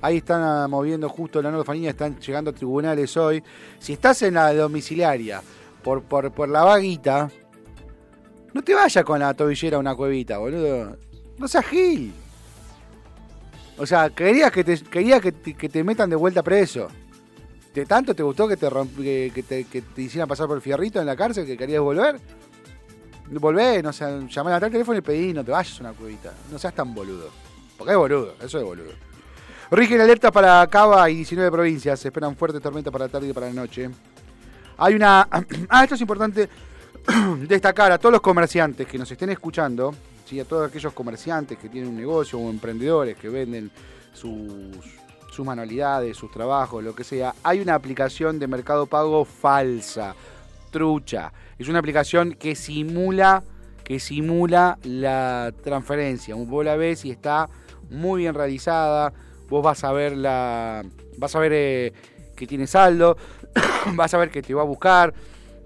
ahí 0.01 0.17
están 0.17 0.41
ah, 0.41 0.67
moviendo 0.69 1.09
justo 1.09 1.41
Leonardo 1.41 1.65
Fariña, 1.65 1.89
están 1.89 2.19
llegando 2.19 2.51
a 2.51 2.53
tribunales 2.53 3.15
hoy. 3.17 3.43
Si 3.79 3.93
estás 3.93 4.21
en 4.21 4.35
la 4.35 4.53
domiciliaria 4.53 5.41
por, 5.83 6.03
por, 6.03 6.31
por 6.31 6.49
la 6.49 6.63
vaguita, 6.63 7.29
no 8.53 8.63
te 8.63 8.73
vayas 8.73 9.03
con 9.03 9.19
la 9.19 9.33
tobillera 9.33 9.77
a 9.77 9.79
una 9.79 9.95
cuevita, 9.95 10.37
boludo. 10.37 10.97
No 11.37 11.47
seas 11.47 11.65
gil. 11.65 12.13
O 13.77 13.85
sea, 13.85 14.09
querías 14.09 14.51
que 14.51 14.63
te, 14.63 14.77
querías 14.79 15.21
que 15.21 15.31
te, 15.31 15.83
metan 15.83 16.09
de 16.09 16.15
vuelta 16.15 16.43
preso. 16.43 16.87
¿Te, 17.73 17.85
¿Tanto 17.85 18.15
te 18.15 18.23
gustó 18.23 18.47
que 18.47 18.57
te, 18.57 18.69
que, 19.31 19.65
que 19.69 19.81
te, 19.81 20.01
hicieran 20.01 20.27
pasar 20.27 20.47
por 20.47 20.57
el 20.57 20.61
fierrito 20.61 20.99
en 20.99 21.05
la 21.05 21.15
cárcel 21.15 21.45
que 21.45 21.55
querías 21.55 21.81
volver? 21.81 22.19
Volvé, 23.29 23.83
no 23.83 23.91
sé, 23.91 24.05
llamá 24.29 24.55
al 24.55 24.71
teléfono 24.71 24.97
y 24.97 25.01
pedí, 25.01 25.33
no 25.33 25.43
te 25.43 25.51
vayas 25.51 25.77
a 25.79 25.81
una 25.81 25.93
cuevita. 25.93 26.33
No 26.51 26.57
seas 26.57 26.73
tan 26.73 26.93
boludo. 26.93 27.29
Porque 27.77 27.91
es 27.91 27.97
boludo, 27.97 28.35
eso 28.41 28.57
es 28.57 28.63
boludo. 28.63 28.91
Rigen 29.69 29.99
alertas 29.99 30.31
para 30.31 30.65
Cava 30.67 31.09
y 31.09 31.15
19 31.15 31.51
provincias. 31.51 31.99
Se 31.99 32.07
esperan 32.07 32.35
fuertes 32.35 32.61
tormentas 32.61 32.91
para 32.91 33.05
la 33.05 33.11
tarde 33.11 33.27
y 33.27 33.33
para 33.33 33.47
la 33.47 33.53
noche. 33.53 33.89
Hay 34.77 34.95
una. 34.95 35.27
Ah, 35.69 35.83
esto 35.83 35.95
es 35.95 36.01
importante 36.01 36.49
destacar 37.47 37.91
a 37.91 37.97
todos 37.97 38.13
los 38.13 38.21
comerciantes 38.21 38.87
que 38.87 38.97
nos 38.97 39.11
estén 39.11 39.29
escuchando, 39.29 39.93
¿sí? 40.27 40.39
a 40.39 40.45
todos 40.45 40.67
aquellos 40.67 40.93
comerciantes 40.93 41.57
que 41.57 41.69
tienen 41.69 41.89
un 41.89 41.97
negocio 41.97 42.39
o 42.39 42.49
emprendedores 42.49 43.17
que 43.17 43.29
venden 43.29 43.71
sus, 44.13 44.85
sus 45.31 45.45
manualidades, 45.45 46.17
sus 46.17 46.31
trabajos, 46.31 46.83
lo 46.83 46.93
que 46.93 47.03
sea. 47.03 47.33
Hay 47.43 47.59
una 47.61 47.75
aplicación 47.75 48.39
de 48.39 48.47
Mercado 48.47 48.85
Pago 48.85 49.23
falsa, 49.23 50.15
trucha. 50.71 51.31
Es 51.57 51.69
una 51.69 51.79
aplicación 51.79 52.33
que 52.33 52.55
simula, 52.55 53.43
que 53.83 53.99
simula 53.99 54.77
la 54.83 55.53
transferencia. 55.63 56.35
Vos 56.35 56.65
la 56.65 56.75
ves 56.75 57.05
y 57.05 57.11
está 57.11 57.47
muy 57.89 58.21
bien 58.21 58.33
realizada. 58.33 59.13
Vos 59.49 59.63
vas 59.63 59.83
a 59.83 59.91
ver 59.91 60.17
la. 60.17 60.83
Vas 61.17 61.35
a 61.35 61.39
ver 61.39 61.51
eh, 61.53 61.93
que 62.35 62.45
tiene 62.45 62.67
saldo. 62.67 63.17
vas 63.93 64.13
a 64.13 64.17
ver 64.17 64.29
que 64.29 64.41
te 64.41 64.53
va 64.53 64.63
a 64.63 64.65
buscar. 64.65 65.13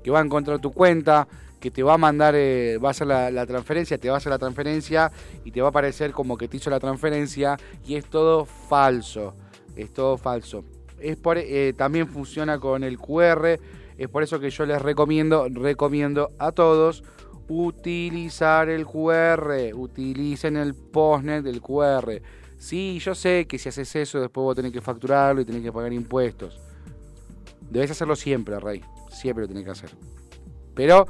Que 0.04 0.12
va 0.12 0.20
a 0.20 0.24
encontrar 0.24 0.60
tu 0.60 0.72
cuenta. 0.72 1.28
Que 1.62 1.72
te 1.72 1.82
va 1.84 1.94
a 1.94 1.98
mandar. 1.98 2.36
eh, 2.36 2.78
va 2.78 2.92
a 2.92 3.06
la, 3.06 3.32
la 3.32 3.46
transferencia. 3.46 3.98
Te 3.98 4.10
va 4.10 4.16
a 4.16 4.18
hacer 4.18 4.32
la 4.32 4.40
transferencia. 4.40 5.12
Y 5.46 5.52
te 5.52 5.62
va 5.62 5.68
a 5.68 5.70
aparecer 5.70 6.12
como 6.12 6.38
que 6.38 6.50
te 6.50 6.58
hizo 6.58 6.70
la 6.70 6.80
transferencia. 6.82 7.56
Y 7.86 7.96
es 7.96 8.06
todo 8.08 8.44
falso. 8.46 9.36
Es 9.78 9.94
todo 9.94 10.18
falso. 10.18 10.66
Es 11.00 11.18
eh, 11.24 11.74
también 11.78 12.08
funciona 12.08 12.60
con 12.60 12.84
el 12.84 12.98
QR. 12.98 13.58
Es 13.98 14.10
por 14.10 14.24
eso 14.24 14.40
que 14.40 14.50
yo 14.50 14.66
les 14.66 14.82
recomiendo, 14.82 15.48
recomiendo 15.50 16.32
a 16.40 16.52
todos 16.52 17.04
utilizar 17.48 18.70
el 18.70 18.86
QR. 18.86 19.74
Utilicen 19.74 20.58
el 20.58 20.74
postnet 20.76 21.44
del 21.44 21.62
QR. 21.62 22.22
Sí, 22.58 23.00
yo 23.00 23.16
sé 23.16 23.48
que 23.48 23.58
si 23.58 23.70
haces 23.70 23.96
eso 23.96 24.20
después 24.20 24.44
vos 24.44 24.56
tenés 24.56 24.72
que 24.72 24.82
facturarlo 24.82 25.42
y 25.42 25.46
tenés 25.46 25.64
que 25.64 25.72
pagar 25.72 25.92
impuestos. 25.94 26.60
Debes 27.70 27.92
hacerlo 27.92 28.16
siempre, 28.16 28.60
Rey. 28.60 28.84
Siempre 29.10 29.44
lo 29.44 29.48
tenés 29.48 29.66
que 29.66 29.72
hacer. 29.72 29.90
Pero 30.76 31.08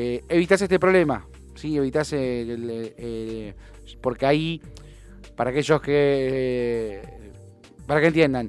eh, 0.00 0.22
evitas 0.28 0.62
este 0.62 0.78
problema. 0.78 1.26
Sí, 1.56 1.76
evitas 1.76 2.12
el- 2.12 2.50
el- 2.50 2.94
eh, 2.96 3.54
porque 4.00 4.26
ahí, 4.26 4.62
para 5.34 5.50
aquellos 5.50 5.80
que... 5.80 5.92
eh, 5.92 7.02
para 7.84 8.00
que 8.00 8.06
entiendan, 8.06 8.48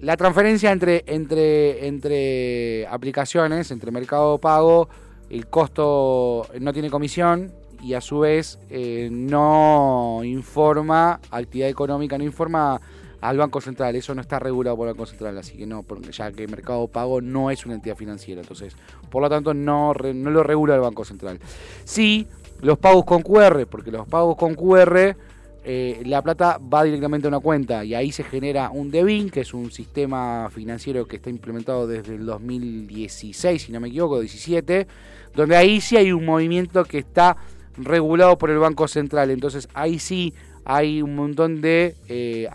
la 0.00 0.16
transferencia 0.18 0.70
entre, 0.70 1.02
entre, 1.06 1.86
entre 1.86 2.86
aplicaciones, 2.88 3.70
entre 3.70 3.90
Mercado 3.90 4.38
Pago, 4.38 4.90
el 5.30 5.46
costo 5.46 6.46
no 6.60 6.72
tiene 6.74 6.90
comisión 6.90 7.50
y 7.82 7.94
a 7.94 8.02
su 8.02 8.18
vez 8.18 8.58
eh, 8.68 9.08
no 9.10 10.20
informa, 10.24 11.20
actividad 11.30 11.70
económica 11.70 12.18
no 12.18 12.24
informa 12.24 12.80
al 13.24 13.38
Banco 13.38 13.60
Central. 13.62 13.96
Eso 13.96 14.14
no 14.14 14.20
está 14.20 14.38
regulado 14.38 14.76
por 14.76 14.86
el 14.86 14.92
Banco 14.92 15.06
Central, 15.06 15.38
así 15.38 15.56
que 15.56 15.66
no, 15.66 15.82
porque 15.82 16.12
ya 16.12 16.30
que 16.30 16.46
Mercado 16.46 16.86
Pago 16.88 17.22
no 17.22 17.50
es 17.50 17.64
una 17.64 17.74
entidad 17.74 17.96
financiera, 17.96 18.42
entonces, 18.42 18.76
por 19.10 19.22
lo 19.22 19.30
tanto, 19.30 19.54
no, 19.54 19.94
no 19.94 20.30
lo 20.30 20.42
regula 20.42 20.74
el 20.74 20.82
Banco 20.82 21.06
Central. 21.06 21.38
Sí, 21.84 22.26
los 22.60 22.78
pagos 22.78 23.06
con 23.06 23.22
QR, 23.22 23.66
porque 23.66 23.90
los 23.90 24.06
pagos 24.06 24.36
con 24.36 24.54
QR 24.54 25.16
eh, 25.64 26.02
la 26.04 26.20
plata 26.20 26.58
va 26.58 26.84
directamente 26.84 27.26
a 27.26 27.28
una 27.28 27.40
cuenta 27.40 27.82
y 27.82 27.94
ahí 27.94 28.12
se 28.12 28.24
genera 28.24 28.68
un 28.68 28.90
DEBIN, 28.90 29.30
que 29.30 29.40
es 29.40 29.54
un 29.54 29.70
sistema 29.70 30.50
financiero 30.50 31.06
que 31.06 31.16
está 31.16 31.30
implementado 31.30 31.86
desde 31.86 32.16
el 32.16 32.26
2016, 32.26 33.62
si 33.62 33.72
no 33.72 33.80
me 33.80 33.88
equivoco, 33.88 34.20
17, 34.20 34.86
donde 35.34 35.56
ahí 35.56 35.80
sí 35.80 35.96
hay 35.96 36.12
un 36.12 36.26
movimiento 36.26 36.84
que 36.84 36.98
está 36.98 37.38
regulado 37.78 38.36
por 38.36 38.50
el 38.50 38.58
Banco 38.58 38.86
Central. 38.86 39.30
Entonces 39.30 39.66
ahí 39.72 39.98
sí 39.98 40.34
hay 40.64 41.02
un 41.02 41.14
montón 41.14 41.60
de 41.60 41.94
eh, 42.08 42.48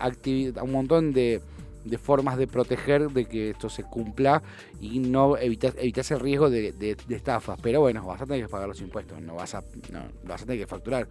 un 0.62 0.72
montón 0.72 1.12
de, 1.12 1.40
formas 2.02 2.36
de 2.38 2.46
proteger 2.46 3.10
de 3.10 3.24
que 3.24 3.50
esto 3.50 3.68
se 3.68 3.82
cumpla 3.84 4.42
y 4.80 4.98
no 4.98 5.36
evitar, 5.36 5.72
evitarse 5.78 6.14
el 6.14 6.20
riesgo 6.20 6.50
de, 6.50 6.72
de- 6.72 6.96
de 7.06 7.14
estafas. 7.16 7.58
Pero 7.62 7.80
bueno, 7.80 8.04
vas 8.04 8.20
a 8.20 8.26
tener 8.26 8.42
que 8.42 8.48
pagar 8.48 8.68
los 8.68 8.80
impuestos, 8.80 9.20
no 9.20 9.34
vas 9.36 9.54
a, 9.54 9.62
no, 9.92 10.00
vas 10.24 10.42
a 10.42 10.46
tener 10.46 10.60
que 10.60 10.66
facturar. 10.66 11.08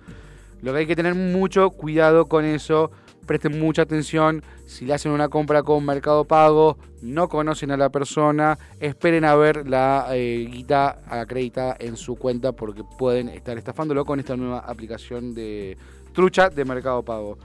Lo 0.62 0.74
que 0.74 0.80
hay 0.80 0.86
que 0.86 0.96
tener 0.96 1.16
mucho 1.16 1.70
cuidado 1.70 2.26
con 2.26 2.44
eso, 2.44 2.92
presten 3.26 3.58
mucha 3.60 3.84
atención, 3.84 4.44
si 4.66 4.86
le 4.86 4.94
hacen 4.94 5.14
una 5.14 5.30
compra 5.30 5.64
con 5.64 5.86
Mercado 5.86 6.26
Pago, 6.26 6.78
no 7.02 7.30
conocen 7.30 7.72
a 7.72 7.78
la 7.78 7.90
persona, 7.90 8.58
esperen 8.82 9.24
a 9.24 9.36
ver 9.36 9.70
la 9.70 10.08
eh, 10.12 10.46
guita 10.52 11.00
acreditada 11.08 11.78
en 11.80 11.96
su 11.96 12.18
cuenta 12.18 12.52
porque 12.52 12.84
pueden 12.98 13.30
estar 13.30 13.58
estafándolo 13.58 14.04
con 14.04 14.20
esta 14.20 14.36
nueva 14.36 14.60
aplicación 14.60 15.34
de 15.34 15.78
trucha 16.14 16.50
de 16.50 16.66
Mercado 16.66 17.04
Pago. 17.04 17.38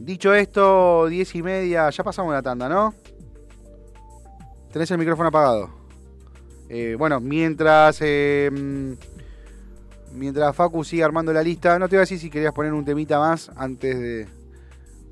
Dicho 0.00 0.32
esto, 0.34 1.06
10 1.06 1.34
y 1.34 1.42
media, 1.42 1.90
ya 1.90 2.04
pasamos 2.04 2.32
la 2.32 2.42
tanda, 2.42 2.68
¿no? 2.68 2.94
Tenés 4.72 4.90
el 4.90 4.98
micrófono 4.98 5.28
apagado. 5.28 5.70
Eh, 6.68 6.94
bueno, 6.98 7.20
mientras... 7.20 7.98
eh, 8.00 8.96
Mientras 10.10 10.56
Facu 10.56 10.82
sigue 10.84 11.04
armando 11.04 11.32
la 11.34 11.42
lista, 11.42 11.78
no 11.78 11.86
te 11.86 11.94
voy 11.96 11.98
a 11.98 12.00
decir 12.00 12.18
si 12.18 12.30
querías 12.30 12.54
poner 12.54 12.72
un 12.72 12.82
temita 12.82 13.18
más 13.18 13.50
antes 13.54 14.00
de. 14.00 14.26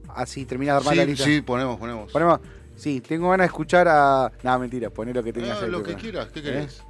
Así 0.09 0.47
terminas 0.47 0.77
de 0.77 0.79
armar 0.79 0.97
la 0.97 1.03
Sí, 1.03 1.09
lista. 1.11 1.25
sí, 1.27 1.41
ponemos, 1.43 1.79
ponemos. 1.79 2.11
Ponemos. 2.11 2.41
Sí, 2.77 3.03
tengo 3.03 3.29
ganas 3.29 3.45
de 3.45 3.49
escuchar 3.49 3.87
a. 3.89 4.33
No, 4.43 4.59
mentira, 4.59 4.89
poné 4.89 5.13
lo 5.13 5.23
que 5.23 5.35
tengas 5.35 5.63
ahí 5.63 5.71
lo 5.71 5.83
que 5.83 5.95
quieras, 5.97 6.29
¿qué 6.33 6.41
¿Eh? 6.41 6.43
querés? 6.43 6.83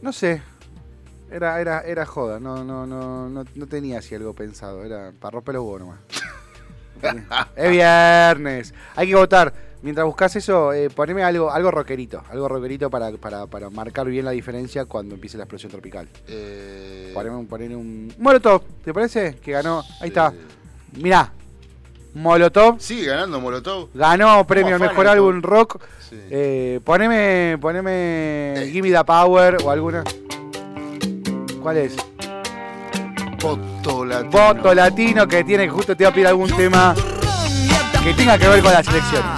No 0.00 0.10
sé. 0.10 0.40
Era, 1.30 1.60
era, 1.60 1.80
era 1.82 2.06
joda, 2.06 2.40
no, 2.40 2.64
no, 2.64 2.86
no, 2.86 3.28
no, 3.28 3.44
no 3.54 3.66
tenía 3.66 3.98
así 3.98 4.14
algo 4.14 4.32
pensado, 4.34 4.82
era 4.84 5.12
para 5.20 5.32
romper 5.32 5.56
los 5.56 5.64
huevos 5.64 5.80
nomás. 5.80 5.98
es 7.56 7.70
viernes, 7.70 8.74
hay 8.96 9.08
que 9.08 9.14
votar. 9.14 9.52
Mientras 9.80 10.04
buscas 10.06 10.34
eso, 10.34 10.72
eh, 10.72 10.90
poneme 10.90 11.22
algo, 11.22 11.52
algo 11.52 11.70
rockerito, 11.70 12.24
algo 12.30 12.48
rockerito 12.48 12.90
para, 12.90 13.12
para, 13.12 13.46
para 13.46 13.70
marcar 13.70 14.06
bien 14.08 14.24
la 14.24 14.32
diferencia 14.32 14.86
cuando 14.86 15.14
empiece 15.14 15.36
la 15.38 15.44
explosión 15.44 15.70
tropical. 15.70 16.08
Eh, 16.26 17.12
Poneme, 17.14 17.36
un- 17.36 17.46
ponele 17.46 17.76
un. 17.76 18.12
Molotov, 18.18 18.62
¿te 18.84 18.92
parece? 18.92 19.36
Que 19.36 19.52
ganó. 19.52 19.84
Ahí 20.00 20.08
está. 20.08 20.32
Mirá. 20.96 21.30
Molotov 22.14 22.80
Sigue 22.80 23.06
ganando 23.06 23.38
Molotov. 23.40 23.90
ganó 23.94 24.44
premio 24.46 24.74
al 24.74 24.80
mejor 24.80 25.06
álbum 25.06 25.40
rock. 25.42 25.80
Sí. 26.08 26.16
Eh, 26.28 26.80
poneme. 26.82 27.56
Poneme. 27.60 28.68
Gimme 28.72 28.90
the 28.90 29.04
Power 29.04 29.58
o 29.62 29.70
alguna. 29.70 30.02
¿Cuál 31.62 31.76
es? 31.78 31.96
Voto 33.40 34.04
latino. 34.04 34.30
Voto 34.30 34.74
latino 34.74 35.26
que 35.26 35.44
tiene. 35.44 35.68
Justo 35.68 35.96
te 35.96 36.04
voy 36.04 36.10
a 36.10 36.14
pedir 36.14 36.26
algún 36.26 36.50
tema 36.50 36.94
que 38.02 38.14
tenga 38.14 38.38
que 38.38 38.48
ver 38.48 38.62
con 38.62 38.72
las 38.72 38.86
elecciones. 38.86 39.37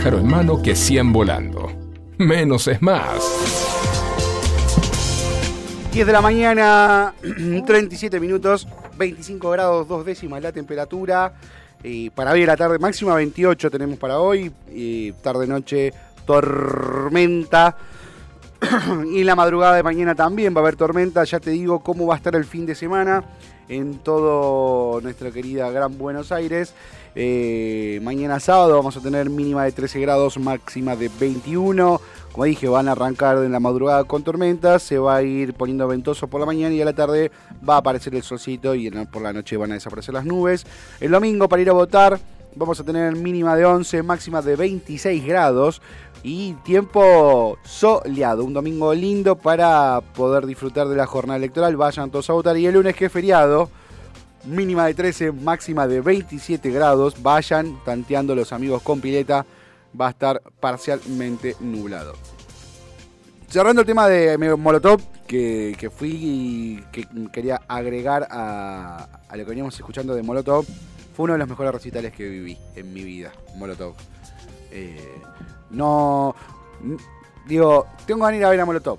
Pájaro 0.00 0.18
en 0.20 0.28
mano 0.28 0.62
que 0.62 0.74
100 0.74 1.12
volando. 1.12 1.70
Menos 2.16 2.66
es 2.68 2.80
más. 2.80 3.22
10 5.92 6.06
de 6.06 6.12
la 6.12 6.22
mañana, 6.22 7.12
37 7.66 8.18
minutos, 8.18 8.66
25 8.96 9.50
grados, 9.50 9.86
dos 9.86 10.06
décimas 10.06 10.40
la 10.40 10.52
temperatura. 10.52 11.34
Y 11.82 12.08
para 12.08 12.30
hoy 12.30 12.46
la 12.46 12.56
tarde 12.56 12.78
máxima 12.78 13.14
28 13.14 13.70
tenemos 13.70 13.98
para 13.98 14.20
hoy. 14.20 14.50
Y 14.72 15.12
tarde-noche 15.12 15.92
tormenta. 16.24 17.76
y 19.12 19.20
en 19.20 19.26
la 19.26 19.36
madrugada 19.36 19.76
de 19.76 19.82
mañana 19.82 20.14
también 20.14 20.54
va 20.54 20.60
a 20.60 20.62
haber 20.62 20.76
tormenta. 20.76 21.24
Ya 21.24 21.40
te 21.40 21.50
digo 21.50 21.80
cómo 21.80 22.06
va 22.06 22.14
a 22.14 22.16
estar 22.16 22.34
el 22.34 22.46
fin 22.46 22.64
de 22.64 22.74
semana 22.74 23.22
en 23.68 23.98
todo 23.98 25.02
nuestra 25.02 25.30
querida 25.30 25.70
Gran 25.70 25.98
Buenos 25.98 26.32
Aires. 26.32 26.72
Eh, 27.14 27.98
mañana 28.02 28.38
sábado 28.38 28.76
vamos 28.76 28.96
a 28.96 29.00
tener 29.00 29.30
mínima 29.30 29.64
de 29.64 29.72
13 29.72 30.00
grados, 30.00 30.38
máxima 30.38 30.96
de 30.96 31.10
21. 31.20 32.00
Como 32.32 32.44
dije, 32.44 32.68
van 32.68 32.88
a 32.88 32.92
arrancar 32.92 33.38
en 33.38 33.50
la 33.50 33.58
madrugada 33.58 34.04
con 34.04 34.22
tormentas, 34.22 34.84
se 34.84 34.98
va 34.98 35.16
a 35.16 35.22
ir 35.22 35.54
poniendo 35.54 35.88
ventoso 35.88 36.28
por 36.28 36.38
la 36.38 36.46
mañana 36.46 36.72
y 36.72 36.80
a 36.80 36.84
la 36.84 36.92
tarde 36.92 37.32
va 37.68 37.74
a 37.74 37.78
aparecer 37.78 38.14
el 38.14 38.22
solcito 38.22 38.74
y 38.76 38.88
por 39.06 39.22
la 39.22 39.32
noche 39.32 39.56
van 39.56 39.72
a 39.72 39.74
desaparecer 39.74 40.14
las 40.14 40.24
nubes. 40.24 40.64
El 41.00 41.10
domingo 41.10 41.48
para 41.48 41.62
ir 41.62 41.70
a 41.70 41.72
votar 41.72 42.20
vamos 42.54 42.78
a 42.78 42.84
tener 42.84 43.16
mínima 43.16 43.56
de 43.56 43.64
11, 43.64 44.02
máxima 44.04 44.42
de 44.42 44.54
26 44.54 45.26
grados 45.26 45.82
y 46.22 46.52
tiempo 46.64 47.58
soleado. 47.64 48.44
Un 48.44 48.54
domingo 48.54 48.94
lindo 48.94 49.36
para 49.36 50.00
poder 50.14 50.46
disfrutar 50.46 50.86
de 50.86 50.96
la 50.96 51.06
jornada 51.06 51.38
electoral. 51.38 51.76
Vayan 51.76 52.10
todos 52.10 52.30
a 52.30 52.34
votar 52.34 52.56
y 52.56 52.66
el 52.66 52.74
lunes 52.74 52.94
que 52.94 53.06
es 53.06 53.12
feriado 53.12 53.70
mínima 54.44 54.86
de 54.86 54.94
13, 54.94 55.32
máxima 55.32 55.86
de 55.86 56.00
27 56.00 56.70
grados. 56.70 57.22
Vayan 57.22 57.82
tanteando 57.84 58.34
los 58.34 58.52
amigos 58.52 58.82
con 58.82 59.00
pileta, 59.00 59.44
va 59.98 60.08
a 60.08 60.10
estar 60.10 60.42
parcialmente 60.60 61.56
nublado. 61.60 62.14
Cerrando 63.48 63.80
el 63.80 63.86
tema 63.86 64.08
de 64.08 64.38
Molotov, 64.56 65.00
que, 65.26 65.90
fui 65.94 66.10
y 66.12 66.84
que 66.92 67.06
quería 67.32 67.60
agregar 67.66 68.28
a, 68.30 69.08
lo 69.32 69.38
que 69.38 69.44
veníamos 69.50 69.74
escuchando 69.74 70.14
de 70.14 70.22
Molotov, 70.22 70.64
fue 71.16 71.24
uno 71.24 71.32
de 71.32 71.40
los 71.40 71.48
mejores 71.48 71.72
recitales 71.72 72.12
que 72.12 72.28
viví 72.28 72.56
en 72.76 72.92
mi 72.92 73.02
vida, 73.02 73.32
Molotov. 73.56 73.94
Eh, 74.70 75.20
no. 75.70 76.34
Digo, 77.46 77.86
tengo 78.06 78.20
ganas 78.20 78.32
de 78.32 78.38
ir 78.38 78.44
a 78.44 78.50
ver 78.50 78.60
a 78.60 78.64
Molotov. 78.64 78.98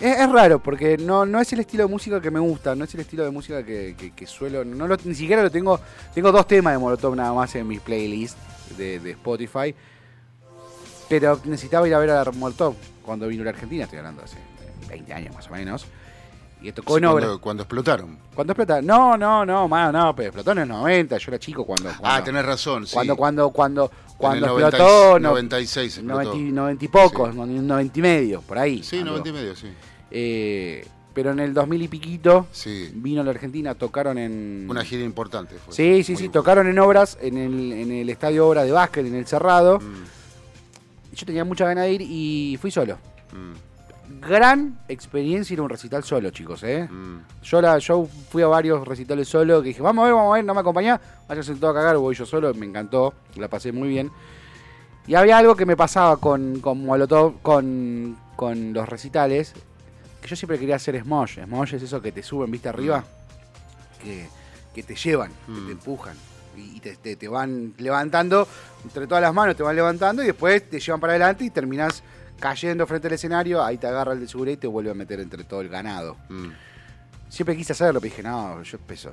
Es, 0.00 0.18
es 0.18 0.30
raro, 0.32 0.58
porque 0.62 0.96
no, 0.96 1.26
no 1.26 1.40
es 1.40 1.52
el 1.52 1.60
estilo 1.60 1.84
de 1.84 1.90
música 1.90 2.20
que 2.20 2.30
me 2.30 2.40
gusta, 2.40 2.74
no 2.74 2.84
es 2.84 2.94
el 2.94 3.00
estilo 3.00 3.24
de 3.24 3.30
música 3.30 3.62
que, 3.64 3.94
que- 3.98 4.12
que 4.12 4.26
suelo. 4.26 4.64
No 4.64 4.86
lo- 4.88 4.96
ni 5.04 5.14
siquiera 5.14 5.42
lo 5.42 5.50
tengo. 5.50 5.78
Tengo 6.14 6.32
dos 6.32 6.46
temas 6.46 6.72
de 6.72 6.78
Molotov 6.78 7.14
nada 7.14 7.32
más 7.32 7.54
en 7.54 7.68
mis 7.68 7.80
playlists 7.80 8.38
de, 8.76 8.98
de 9.00 9.10
Spotify. 9.12 9.74
Pero 11.08 11.40
necesitaba 11.44 11.86
ir 11.88 11.94
a 11.94 11.98
ver 11.98 12.10
a 12.10 12.24
Molotov 12.32 12.74
cuando 13.04 13.26
vino 13.26 13.42
a 13.42 13.46
la 13.46 13.50
Argentina, 13.50 13.84
estoy 13.84 13.98
hablando 13.98 14.22
hace 14.22 14.36
20 14.88 15.12
años 15.12 15.34
más 15.34 15.48
o 15.48 15.52
menos. 15.52 15.86
Y 16.62 16.72
tocó 16.72 16.98
en 16.98 17.06
obra. 17.06 17.24
cuando, 17.24 17.40
cuando 17.40 17.62
explotaron. 17.62 18.18
¿Cuándo 18.34 18.52
explota? 18.52 18.82
No, 18.82 19.16
no, 19.16 19.46
no, 19.46 19.66
más, 19.66 19.90
no, 19.94 20.14
pero 20.14 20.28
explotó 20.28 20.52
en 20.52 20.58
el 20.58 20.68
90, 20.68 21.16
yo 21.16 21.24
era 21.30 21.38
chico 21.38 21.64
cuando. 21.64 21.88
Ah, 21.88 21.96
cuando- 21.98 22.24
tenés 22.24 22.44
razón, 22.44 22.86
sí. 22.86 22.92
Cuando, 22.92 23.16
cuando, 23.16 23.50
cuando, 23.50 23.90
cuando 24.18 24.36
En 24.38 24.44
el 24.44 24.50
90 24.50 24.76
y- 24.76 24.80
explotó. 24.80 25.18
no- 25.20 25.28
96 25.30 25.96
explotó. 25.96 26.22
90, 26.22 26.36
y- 26.36 26.52
90 26.52 26.84
y 26.84 26.88
pocos, 26.88 27.30
Sí. 27.32 27.36
90 27.38 27.98
y 27.98 28.02
medio, 28.02 28.42
por 28.42 28.58
ahí. 28.58 28.82
Sí, 28.82 28.98
algo. 28.98 29.10
90 29.12 29.28
y 29.30 29.32
medio, 29.32 29.56
sí. 29.56 29.68
Eh, 30.10 30.86
pero 31.12 31.32
en 31.32 31.40
el 31.40 31.52
2000 31.54 31.82
y 31.82 31.88
piquito 31.88 32.46
Sí. 32.52 32.90
vino 32.94 33.20
a 33.20 33.24
la 33.24 33.30
Argentina, 33.30 33.74
tocaron 33.74 34.16
en. 34.18 34.66
Una 34.68 34.84
gira 34.84 35.02
importante 35.02 35.56
fue. 35.56 35.74
Sí, 35.74 36.04
sí, 36.04 36.16
sí, 36.16 36.28
tocaron 36.28 36.68
en 36.68 36.78
obras, 36.78 37.18
en 37.20 37.36
el, 37.36 37.72
en 37.72 37.90
el 37.92 38.08
estadio 38.10 38.46
Obra 38.48 38.62
de 38.64 38.70
Básquet, 38.72 39.06
en 39.06 39.14
el 39.16 39.26
Cerrado. 39.26 39.80
Mm, 39.80 41.14
Yo 41.16 41.26
tenía 41.26 41.44
mucha 41.44 41.64
ganas 41.66 41.84
de 41.84 41.92
ir 41.92 42.02
y 42.02 42.56
fui 42.60 42.70
solo. 42.70 42.96
mm, 43.32 43.70
Gran 44.28 44.78
experiencia 44.88 45.54
ir 45.54 45.60
a 45.60 45.62
un 45.62 45.68
recital 45.70 46.02
solo, 46.04 46.30
chicos, 46.30 46.62
¿eh? 46.64 46.88
mm. 46.90 47.42
Yo, 47.42 47.60
la, 47.60 47.78
yo 47.78 48.06
fui 48.30 48.42
a 48.42 48.48
varios 48.48 48.86
recitales 48.86 49.28
solo 49.28 49.62
que 49.62 49.68
dije, 49.68 49.82
vamos 49.82 50.02
a 50.02 50.06
ver, 50.06 50.14
vamos 50.14 50.32
a 50.32 50.36
ver, 50.36 50.44
no 50.44 50.52
me 50.54 50.60
acompañá, 50.60 51.00
váyanse 51.28 51.54
todo 51.56 51.70
a 51.70 51.74
cagar, 51.74 51.96
voy 51.96 52.14
yo 52.14 52.26
solo, 52.26 52.52
me 52.54 52.66
encantó, 52.66 53.14
la 53.36 53.48
pasé 53.48 53.70
muy 53.72 53.88
bien. 53.88 54.10
Y 55.06 55.14
había 55.14 55.38
algo 55.38 55.54
que 55.56 55.64
me 55.66 55.76
pasaba 55.76 56.16
con, 56.18 56.60
con 56.60 56.84
Molotov, 56.84 57.40
con, 57.40 58.16
con 58.36 58.72
los 58.72 58.88
recitales, 58.88 59.54
que 60.20 60.28
yo 60.28 60.36
siempre 60.36 60.58
quería 60.58 60.76
hacer 60.76 61.00
smosh. 61.02 61.40
Smosh 61.44 61.74
es 61.74 61.82
eso 61.82 62.00
que 62.00 62.12
te 62.12 62.22
suben, 62.22 62.50
viste, 62.50 62.68
arriba, 62.68 63.02
que, 64.02 64.28
que 64.74 64.82
te 64.82 64.94
llevan, 64.94 65.30
que 65.46 65.52
Mm. 65.52 65.66
te 65.66 65.72
empujan. 65.72 66.16
Y 66.56 66.80
te, 66.80 66.96
te- 66.96 67.16
te 67.16 67.28
van 67.28 67.74
levantando, 67.78 68.46
entre 68.84 69.06
todas 69.06 69.22
las 69.22 69.32
manos 69.32 69.56
te 69.56 69.62
van 69.62 69.74
levantando 69.76 70.22
y 70.22 70.26
después 70.26 70.68
te 70.68 70.78
llevan 70.80 71.00
para 71.00 71.12
adelante 71.14 71.44
y 71.44 71.50
terminás 71.50 72.02
cayendo 72.38 72.86
frente 72.86 73.06
al 73.06 73.14
escenario, 73.14 73.62
ahí 73.64 73.78
te 73.78 73.86
agarra 73.86 74.12
el 74.14 74.20
de 74.20 74.28
seguridad 74.28 74.54
y 74.54 74.56
te 74.58 74.66
vuelve 74.66 74.90
a 74.90 74.94
meter 74.94 75.20
entre 75.20 75.44
todo 75.44 75.60
el 75.60 75.68
ganado. 75.68 76.16
Mm. 76.28 76.48
Siempre 77.28 77.56
quise 77.56 77.72
hacerlo, 77.72 78.00
pero 78.00 78.10
dije, 78.10 78.22
no, 78.22 78.62
yo 78.62 78.78
peso. 78.78 79.12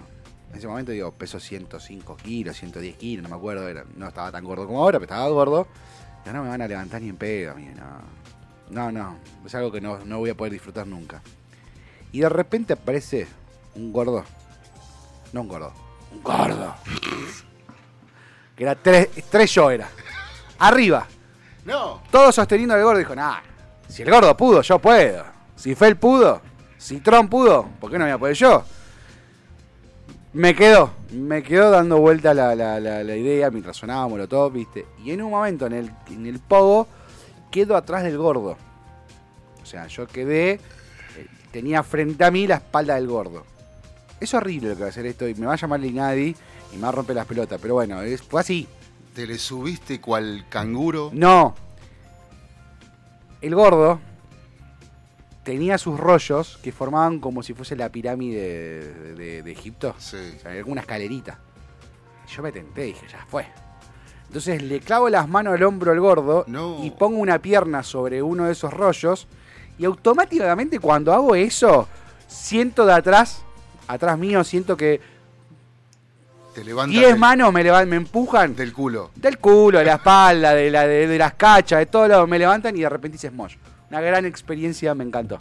En 0.51 0.58
ese 0.58 0.68
momento 0.68 0.91
digo, 0.91 1.12
peso 1.12 1.39
105 1.39 2.18
kilos, 2.18 2.58
110 2.58 2.95
kilos, 2.95 3.24
no 3.24 3.30
me 3.30 3.36
acuerdo, 3.36 3.68
era- 3.68 3.84
no 3.95 4.08
estaba 4.08 4.32
tan 4.32 4.43
gordo 4.43 4.66
como 4.66 4.80
ahora, 4.82 4.97
pero 4.99 5.12
estaba 5.12 5.30
gordo. 5.30 5.68
Ya 6.26 6.34
no 6.34 6.43
me 6.43 6.49
van 6.49 6.62
a 6.62 6.68
levantar 6.68 7.01
ni 7.01 7.10
en 7.10 7.18
pedo, 7.18 7.51
amigo, 7.51 7.72
no. 7.76 7.84
No, 8.70 8.91
no, 8.91 9.18
es 9.45 9.55
algo 9.55 9.72
que 9.72 9.80
no, 9.82 9.99
no 10.05 10.20
voy 10.20 10.30
a 10.30 10.36
poder 10.36 10.53
disfrutar 10.53 10.86
nunca. 10.88 11.22
Y 12.11 12.20
de 12.20 12.30
repente 12.30 12.74
aparece 12.74 13.28
un 13.76 13.91
gordo. 13.93 14.24
No 15.34 15.41
un 15.41 15.47
gordo, 15.47 15.74
un 16.13 16.22
gordo. 16.24 16.76
Que 18.55 18.63
era 18.63 18.76
tres, 18.76 19.09
tres 19.30 19.53
yo 19.53 19.70
era. 19.72 19.89
Arriba, 20.59 21.05
No, 21.65 22.01
todo 22.09 22.32
sosteniendo 22.32 22.74
al 22.74 22.84
gordo. 22.84 22.99
Dijo, 22.99 23.15
nah, 23.15 23.39
si 23.88 24.01
el 24.03 24.09
gordo 24.09 24.36
pudo, 24.36 24.61
yo 24.61 24.80
puedo. 24.80 25.24
Si 25.55 25.76
Fel 25.76 25.95
pudo, 25.97 26.41
si 26.78 26.99
Tron 26.99 27.28
pudo, 27.30 27.68
¿por 27.80 27.91
qué 27.91 27.97
no 27.97 28.05
voy 28.05 28.11
a 28.13 28.18
poder 28.18 28.36
yo? 28.36 28.63
Me 30.34 30.55
quedó, 30.55 30.91
me 31.11 31.41
quedó 31.41 31.72
dando 31.72 31.97
vuelta 31.97 32.34
la, 32.34 32.53
la- 32.55 32.80
la- 32.80 33.03
la 33.03 33.15
idea 33.15 33.49
mientras 33.49 33.78
sonaba 33.78 34.07
Molotov, 34.07 34.51
¿viste? 34.53 34.86
Y 35.03 35.11
en 35.11 35.22
un 35.22 35.32
momento 35.32 35.65
en 35.68 35.74
el, 35.74 35.91
en 36.09 36.26
el 36.28 36.39
pogo, 36.39 36.88
quedo 37.52 37.76
atrás 37.76 38.04
del 38.04 38.18
gordo. 38.18 38.58
O 39.62 39.66
sea, 39.66 39.88
yo 39.88 40.08
quedé, 40.08 40.52
eh, 40.54 40.60
tenía 41.52 41.84
frente 41.84 42.24
a 42.24 42.32
mí 42.32 42.48
la 42.48 42.56
espalda 42.56 42.95
del 42.95 43.08
gordo. 43.08 43.45
Es 44.20 44.34
horrible 44.34 44.70
lo 44.70 44.76
que 44.76 44.82
va 44.82 44.88
a 44.88 44.89
hacer 44.89 45.06
esto 45.06 45.28
y 45.28 45.36
me 45.36 45.45
va 45.45 45.54
a 45.54 45.58
llamar 45.58 45.80
Linadi 45.80 46.36
y 46.74 46.76
me 46.76 46.82
va 46.84 46.89
a 46.89 46.91
romper 46.93 47.16
las 47.16 47.26
pelotas, 47.28 47.60
pero 47.62 47.76
bueno, 47.76 48.02
es, 48.02 48.22
fue 48.22 48.41
así. 48.41 48.68
te 49.14 49.28
le 49.28 49.38
subiste 49.38 50.00
cual 50.02 50.45
canguro. 50.50 51.10
No. 51.14 51.56
El 53.41 53.54
gordo 53.56 54.00
tenía 55.43 55.78
sus 55.78 56.00
rollos 56.00 56.58
que 56.64 56.72
formaban 56.72 57.20
como 57.20 57.43
si 57.43 57.54
fuese 57.54 57.76
la 57.76 57.89
pirámide 57.89 58.41
de, 58.41 59.14
de- 59.16 59.43
de 59.43 59.52
Egipto. 59.52 59.95
Sí. 60.00 60.18
O 60.38 60.39
sea, 60.39 60.52
alguna 60.52 60.82
escalerita. 60.82 61.39
Yo 62.28 62.41
me 62.43 62.52
tenté, 62.52 62.82
dije, 62.84 63.06
ya 63.10 63.26
fue. 63.30 63.45
Entonces 64.38 64.61
le 64.61 64.79
clavo 64.81 65.09
las 65.09 65.27
manos 65.27 65.55
al 65.55 65.63
hombro 65.63 65.91
al 65.91 65.99
gordo 65.99 66.43
No. 66.47 66.77
y 66.83 66.91
pongo 66.91 67.17
una 67.17 67.39
pierna 67.39 67.81
sobre 67.81 68.21
uno 68.21 68.45
de 68.45 68.51
esos 68.51 68.71
rollos. 68.71 69.27
Y 69.79 69.85
automáticamente 69.85 70.79
cuando 70.79 71.11
hago 71.11 71.33
eso, 71.33 71.88
siento 72.27 72.85
de 72.85 72.93
atrás, 72.93 73.41
atrás 73.88 74.15
mío, 74.19 74.43
siento 74.43 74.77
que 74.77 75.01
Te 76.53 76.61
10 76.63 76.75
del- 77.07 77.17
manos 77.17 77.51
me, 77.51 77.63
levan- 77.63 77.88
me 77.88 77.95
empujan 77.95 78.55
del 78.55 78.73
culo. 78.73 79.09
del 79.15 79.39
culo, 79.39 79.79
de 79.79 79.85
la 79.85 79.95
espalda, 79.95 80.53
de, 80.53 80.69
la, 80.69 80.85
de, 80.85 81.07
de 81.07 81.17
las 81.17 81.33
cachas, 81.33 81.79
de 81.79 81.88
todos 81.88 82.07
lados 82.07 82.29
me 82.29 82.38
levantan 82.38 82.77
y 82.77 82.81
de 82.81 82.89
repente 82.89 83.15
hice 83.15 83.29
smosh. 83.29 83.55
Una 83.89 84.01
gran 84.01 84.23
experiencia, 84.25 84.93
me 84.93 85.03
encantó. 85.03 85.39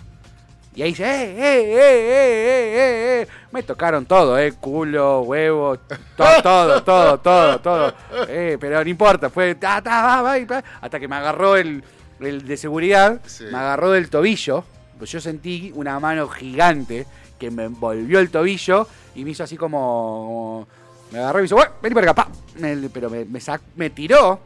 Y 0.77 0.83
ahí 0.83 0.91
dice, 0.91 1.05
¡eh, 1.05 1.31
eh, 1.31 1.39
eh, 1.39 1.77
eh, 1.79 2.77
eh, 2.77 3.23
eh! 3.23 3.29
Me 3.51 3.63
tocaron 3.63 4.05
todo, 4.05 4.39
¿eh? 4.39 4.53
Culo, 4.61 5.23
huevo, 5.23 5.79
todo, 6.17 6.29
todo, 6.43 6.83
todo, 6.83 7.19
todo, 7.21 7.59
todo. 7.61 7.95
Eh, 8.29 8.59
pero 8.61 8.85
no 8.85 8.89
importa, 8.91 9.31
fue 9.31 9.55
ta, 9.55 9.81
ta, 9.83 10.23
va, 10.23 10.39
va, 10.45 10.65
hasta 10.83 11.01
que 11.01 11.09
me 11.09 11.17
agarró 11.17 11.57
el, 11.57 11.83
el 12.21 12.47
de 12.47 12.57
seguridad, 12.59 13.21
Sí. 13.25 13.45
me 13.51 13.57
agarró 13.57 13.91
del 13.91 14.11
tobillo. 14.11 14.65
Pues 14.99 15.11
yo 15.11 15.21
sentí 15.21 15.73
una 15.75 15.99
mano 15.99 16.29
gigante 16.29 17.07
que 17.39 17.51
me 17.51 17.65
envolvió 17.65 18.19
el 18.21 18.31
tobillo 18.31 18.87
y 19.15 19.25
me 19.25 19.31
hizo 19.31 19.45
así 19.45 19.57
como. 19.57 20.69
Me 21.11 21.19
agarró 21.21 21.39
y 21.39 21.43
me 21.43 21.47
hizo, 21.47 21.57
"Bueno, 21.57 21.73
vení 21.83 21.95
para 21.95 22.11
acá, 22.11 22.25
pa". 22.25 22.29
Me- 22.59 22.89
pero 22.93 23.09
me, 23.11 23.25
me, 23.25 23.39
sac- 23.39 23.61
me 23.77 23.91
tiró 23.91 24.39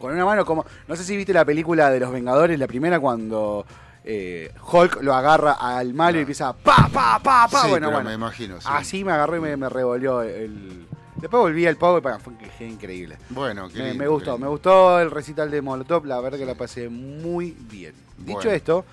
con 0.00 0.12
una 0.12 0.24
mano 0.24 0.44
como. 0.44 0.64
No 0.88 0.96
sé 0.96 1.04
si 1.04 1.16
viste 1.16 1.32
la 1.32 1.44
película 1.44 1.90
de 1.90 2.00
los 2.00 2.10
Vengadores, 2.12 2.58
la 2.58 2.66
primera 2.66 2.98
cuando 3.00 3.64
eh, 4.04 4.52
Hulk 4.70 5.02
lo 5.02 5.14
agarra 5.14 5.52
al 5.52 5.94
malo 5.94 6.18
y 6.18 6.20
empieza 6.20 6.52
pa, 6.52 6.88
pa, 6.92 7.20
pa, 7.22 7.48
pa. 7.48 7.62
Sí, 7.62 7.68
bueno, 7.68 7.90
bueno. 7.90 8.08
me 8.08 8.14
imagino, 8.14 8.60
sí. 8.60 8.66
Así 8.70 9.04
me 9.04 9.12
agarró 9.12 9.36
y 9.36 9.40
me, 9.40 9.56
me 9.56 9.68
revolvió 9.68 10.22
el. 10.22 10.86
Después 11.16 11.40
volví 11.40 11.66
al 11.66 11.76
pogo 11.76 11.98
y 11.98 12.00
para, 12.00 12.18
fue 12.20 12.32
increíble. 12.60 13.18
Bueno, 13.30 13.68
qué 13.68 13.78
Me, 13.78 13.84
lindo, 13.88 13.98
me 13.98 14.04
qué 14.04 14.08
gustó, 14.08 14.38
me 14.38 14.46
gustó 14.46 15.00
el 15.00 15.10
recital 15.10 15.50
de 15.50 15.60
Molotov, 15.60 16.06
la 16.06 16.20
verdad 16.20 16.38
que 16.38 16.46
la 16.46 16.54
pasé 16.54 16.88
muy 16.88 17.56
bien. 17.68 17.92
Dicho 18.18 18.50
esto, 18.50 18.84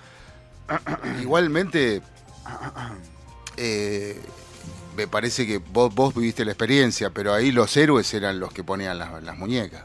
Igualmente, 1.20 2.02
eh, 3.56 4.20
me 4.96 5.06
parece 5.06 5.46
que 5.46 5.58
vos, 5.58 5.94
vos 5.94 6.14
viviste 6.14 6.44
la 6.44 6.52
experiencia, 6.52 7.10
pero 7.10 7.32
ahí 7.32 7.52
los 7.52 7.76
héroes 7.76 8.12
eran 8.14 8.40
los 8.40 8.52
que 8.52 8.64
ponían 8.64 8.98
las, 8.98 9.22
las 9.22 9.36
muñecas. 9.38 9.84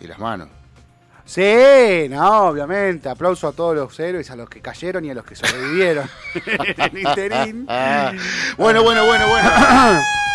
y 0.00 0.06
las 0.06 0.18
manos. 0.18 0.48
Sí, 1.32 2.10
no, 2.10 2.48
obviamente. 2.48 3.08
Aplauso 3.08 3.48
a 3.48 3.52
todos 3.52 3.74
los 3.74 3.98
héroes, 3.98 4.30
a 4.30 4.36
los 4.36 4.50
que 4.50 4.60
cayeron 4.60 5.02
y 5.06 5.10
a 5.12 5.14
los 5.14 5.24
que 5.24 5.34
sobrevivieron. 5.34 6.10
en 6.76 6.98
interín. 6.98 7.66
Bueno, 8.58 8.82
bueno, 8.82 9.06
bueno, 9.06 9.26
bueno. 9.28 9.50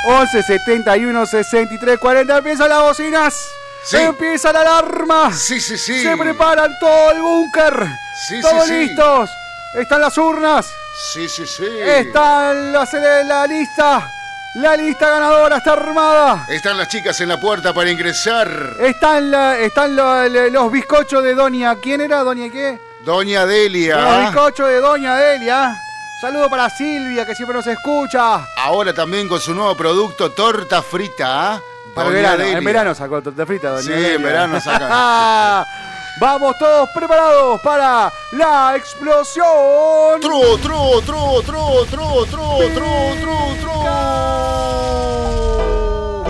11 0.05 0.41
71 0.41 1.25
63 1.27 1.99
40 1.99 2.37
empiezan 2.39 2.69
las 2.69 2.81
bocinas. 2.81 3.47
Sí. 3.83 3.97
Empieza 3.97 4.51
la 4.51 4.61
alarma. 4.61 5.31
Sí, 5.31 5.61
sí, 5.61 5.77
sí. 5.77 6.01
Se 6.01 6.17
preparan 6.17 6.73
todo 6.79 7.11
el 7.11 7.21
búnker. 7.21 7.87
Sí, 8.27 8.41
Todos 8.41 8.65
sí, 8.65 8.69
sí. 8.69 8.87
listos. 8.87 9.29
Están 9.75 10.01
las 10.01 10.17
urnas. 10.17 10.65
Sí, 11.13 11.29
sí, 11.29 11.45
sí. 11.45 11.67
Está 11.79 12.53
la, 12.55 12.87
la 13.23 13.45
lista. 13.45 14.11
La 14.57 14.75
lista 14.75 15.09
ganadora 15.09 15.57
está 15.57 15.73
armada. 15.73 16.45
Están 16.49 16.77
las 16.77 16.87
chicas 16.87 17.19
en 17.21 17.29
la 17.29 17.39
puerta 17.39 17.73
para 17.73 17.91
ingresar. 17.91 18.49
Están, 18.79 19.29
la- 19.29 19.57
están 19.59 19.95
los 19.95 20.71
bizcochos 20.71 21.23
de 21.23 21.35
Doña. 21.35 21.75
¿Quién 21.75 22.01
era? 22.01 22.23
¿Doña 22.23 22.49
qué? 22.51 22.79
Doña 23.05 23.41
Los 23.41 23.49
Delia. 23.49 24.19
bizcochos 24.21 24.67
de 24.67 24.79
Doña 24.79 25.15
Delia. 25.15 25.75
Saludo 26.19 26.49
para 26.49 26.69
Silvia, 26.71 27.23
que 27.27 27.35
siempre 27.35 27.55
nos 27.55 27.67
escucha. 27.67 28.47
Ahora 28.57 28.93
también 28.93 29.27
con 29.27 29.39
su 29.39 29.53
nuevo 29.53 29.77
producto, 29.77 30.31
torta 30.31 30.81
frita. 30.81 31.53
¿ah? 31.53 31.61
Para 31.93 32.09
verano. 32.09 32.37
Delia. 32.37 32.57
En 32.57 32.63
verano 32.65 32.95
sacó 32.95 33.21
torta 33.21 33.45
frita, 33.45 33.69
Doña 33.69 33.83
Sí, 33.83 33.89
Delia. 33.91 34.13
en 34.15 34.23
verano 34.23 34.59
saca. 34.59 35.67
Vamos 36.19 36.57
todos 36.57 36.89
preparados 36.95 37.61
para 37.61 38.11
la 38.31 38.73
explosión. 38.75 40.19
Tru, 40.19 40.57
tru, 40.57 40.99
tru, 41.03 41.41
tru, 41.43 41.85
tru, 41.85 41.85
tru, 41.85 42.25
tru, 42.25 42.73
tru, 42.73 43.55
tru. 43.61 44.46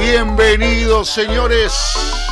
Bienvenidos, 0.09 1.09
señores. 1.09 1.73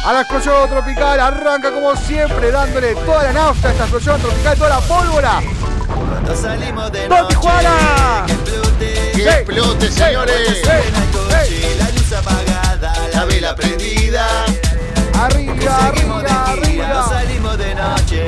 A 0.06 0.14
la 0.14 0.22
explosión 0.22 0.70
tropical 0.70 1.20
arranca 1.20 1.74
como 1.74 1.94
siempre 1.98 2.50
dándole 2.50 2.96
toda 2.96 3.24
la 3.24 3.34
nafta 3.34 3.68
a 3.68 3.72
esta 3.72 3.84
explosión 3.84 4.22
tropical, 4.22 4.58
toda 4.58 4.70
la 4.70 4.80
pólvora. 4.80 5.42
Cuando 6.10 6.36
salimos 6.38 6.90
de 6.94 7.10
¡Don 7.10 7.20
noche, 7.20 7.36
Tijuana! 7.36 8.26
que 9.14 9.30
explote, 9.30 9.92
señores. 9.92 10.62
hey. 10.64 10.84
en 10.88 10.96
el 10.96 11.10
coche, 11.12 11.76
la 11.78 11.92
luz 11.92 12.14
apagada, 12.14 12.94
la 13.14 13.26
vela 13.26 13.54
prendida. 13.54 14.26
Arriba, 15.20 15.78
arriba, 15.88 16.24
no 16.24 16.52
arriba. 16.54 17.10
salimos 17.10 17.58
de 17.58 17.76
noche, 17.76 18.26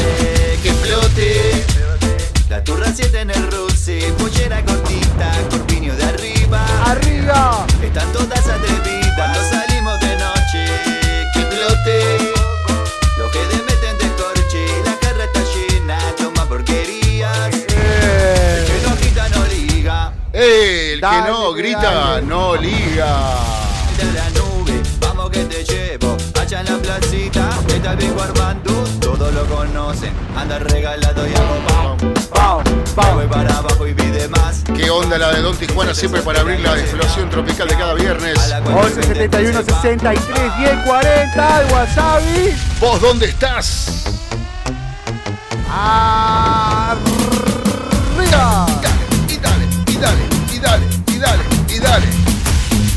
que 0.62 0.70
explote. 0.70 1.66
La 2.50 2.62
turra 2.66 2.88
7 2.94 3.22
en 3.22 3.32
el 3.32 3.52
Rusi, 3.52 4.00
pollera 4.18 4.62
cortita, 4.66 5.32
corpiño 5.50 5.96
de 5.96 6.04
arriba. 6.04 6.66
Arriba. 6.86 7.66
Están 7.82 8.12
todas 8.12 8.40
atrevidas. 8.40 9.37
El 20.48 21.02
Dale, 21.02 21.24
que 21.24 21.32
no 21.32 21.54
grita, 21.54 21.82
dale. 21.82 22.26
no 22.26 22.56
liga. 22.56 23.36
De 23.98 24.14
la 24.14 24.30
nube, 24.32 24.82
vamos 25.00 25.30
que 25.30 25.44
te 25.46 25.64
llevo. 25.64 26.18
Allá 26.40 26.62
en 26.62 26.66
la 26.66 26.78
placita, 26.78 27.50
está 27.68 27.92
el 27.92 27.98
viejo 27.98 28.22
Armando. 28.22 28.84
Todos 29.00 29.34
lo 29.34 29.46
conocen, 29.46 30.14
anda 30.36 30.60
regalado 30.60 31.28
y 31.28 31.34
hago 31.36 31.58
voy 33.14 33.28
para 33.28 33.58
abajo 33.58 33.88
y 33.88 33.94
pide 33.94 34.28
más. 34.30 34.64
Qué 34.76 34.90
onda 34.90 35.18
la 35.18 35.32
de 35.34 35.42
Don 35.42 35.56
Tijuana 35.56 35.94
siempre 35.94 36.22
para 36.22 36.42
abrir 36.42 36.60
la 36.60 36.78
explosión 36.78 37.30
tropical 37.30 37.68
de 37.68 37.76
cada 37.76 37.94
viernes. 37.94 38.38
A 38.40 38.48
la 38.48 38.62
cuenta 38.62 38.82
11 38.82 39.04
71 39.04 39.64
63 39.64 40.58
10 40.58 40.76
40 40.86 41.58
al 41.58 41.66
WhatsApp. 41.72 42.22
y 42.36 42.80
¿Vos 42.80 43.02
dónde 43.02 43.28
estás? 43.28 44.04
Arriba. 45.70 47.06
Y 48.18 48.30
dale, 48.30 48.66
y 49.28 49.38
dale, 49.38 49.38
y 49.38 49.38
dale, 49.38 49.68
y 49.88 49.96
dale, 49.98 50.37
y 51.78 51.80
dale. 51.80 52.06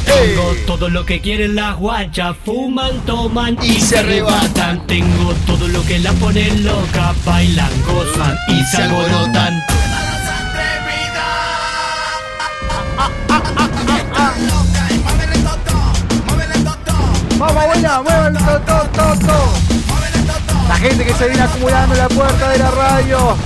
¡Ey! 0.07 0.35
Tengo 0.35 0.55
todo 0.67 0.89
lo 0.89 1.05
que 1.05 1.21
quieren 1.21 1.55
las 1.55 1.77
guachas, 1.77 2.37
fuman, 2.45 3.01
toman 3.07 3.57
Y 3.63 3.73
y, 3.73 3.81
se 3.81 3.87
se 3.87 3.99
arrebatan. 3.99 4.87
Tengo 4.87 5.35
todo 5.47 5.69
lo 5.69 5.83
que 5.85 5.99
la 5.99 6.13
ponen 6.15 6.65
loca, 6.65 7.15
bailan, 7.25 7.71
gozan 7.87 8.37
y 8.49 8.65
se 8.65 8.83
alborotan. 8.83 9.63
Vamos, 17.39 17.67
buena, 17.67 18.03
muevan 18.03 18.35
todo, 18.35 18.61
todo, 18.61 18.89
todo, 18.93 19.19
todo. 19.19 19.53
La 20.69 20.77
gente 20.77 21.05
que 21.05 21.15
se 21.15 21.27
viene 21.27 21.43
acumulando 21.43 21.95
en 21.95 22.01
la 22.01 22.09
puerta 22.09 22.51
de 22.51 22.59
la 22.59 22.71
radio. 22.71 23.37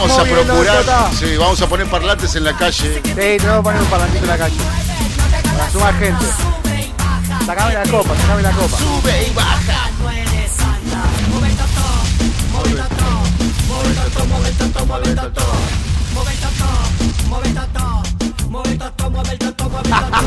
Vamos 0.00 0.18
a 0.18 0.24
procurar, 0.24 1.12
sí, 1.12 1.36
vamos 1.36 1.60
a 1.60 1.66
poner 1.66 1.86
parlantes 1.86 2.34
en 2.34 2.44
la 2.44 2.56
calle. 2.56 3.02
Sí, 3.04 3.10
tenemos 3.14 3.58
que 3.58 3.62
poner 3.62 3.82
un 3.82 3.88
parlantito 3.88 4.24
en 4.24 4.30
la 4.30 4.38
calle. 4.38 4.56
Para 5.42 5.70
sumar 5.70 5.98
gente. 5.98 6.24
Sacame 7.44 7.74
la 7.74 7.82
copa, 7.82 8.16
sacame 8.16 8.42
la 8.42 8.50
copa. 8.52 8.78
Sube 8.78 9.26
y 9.26 9.34
baja. 9.34 9.90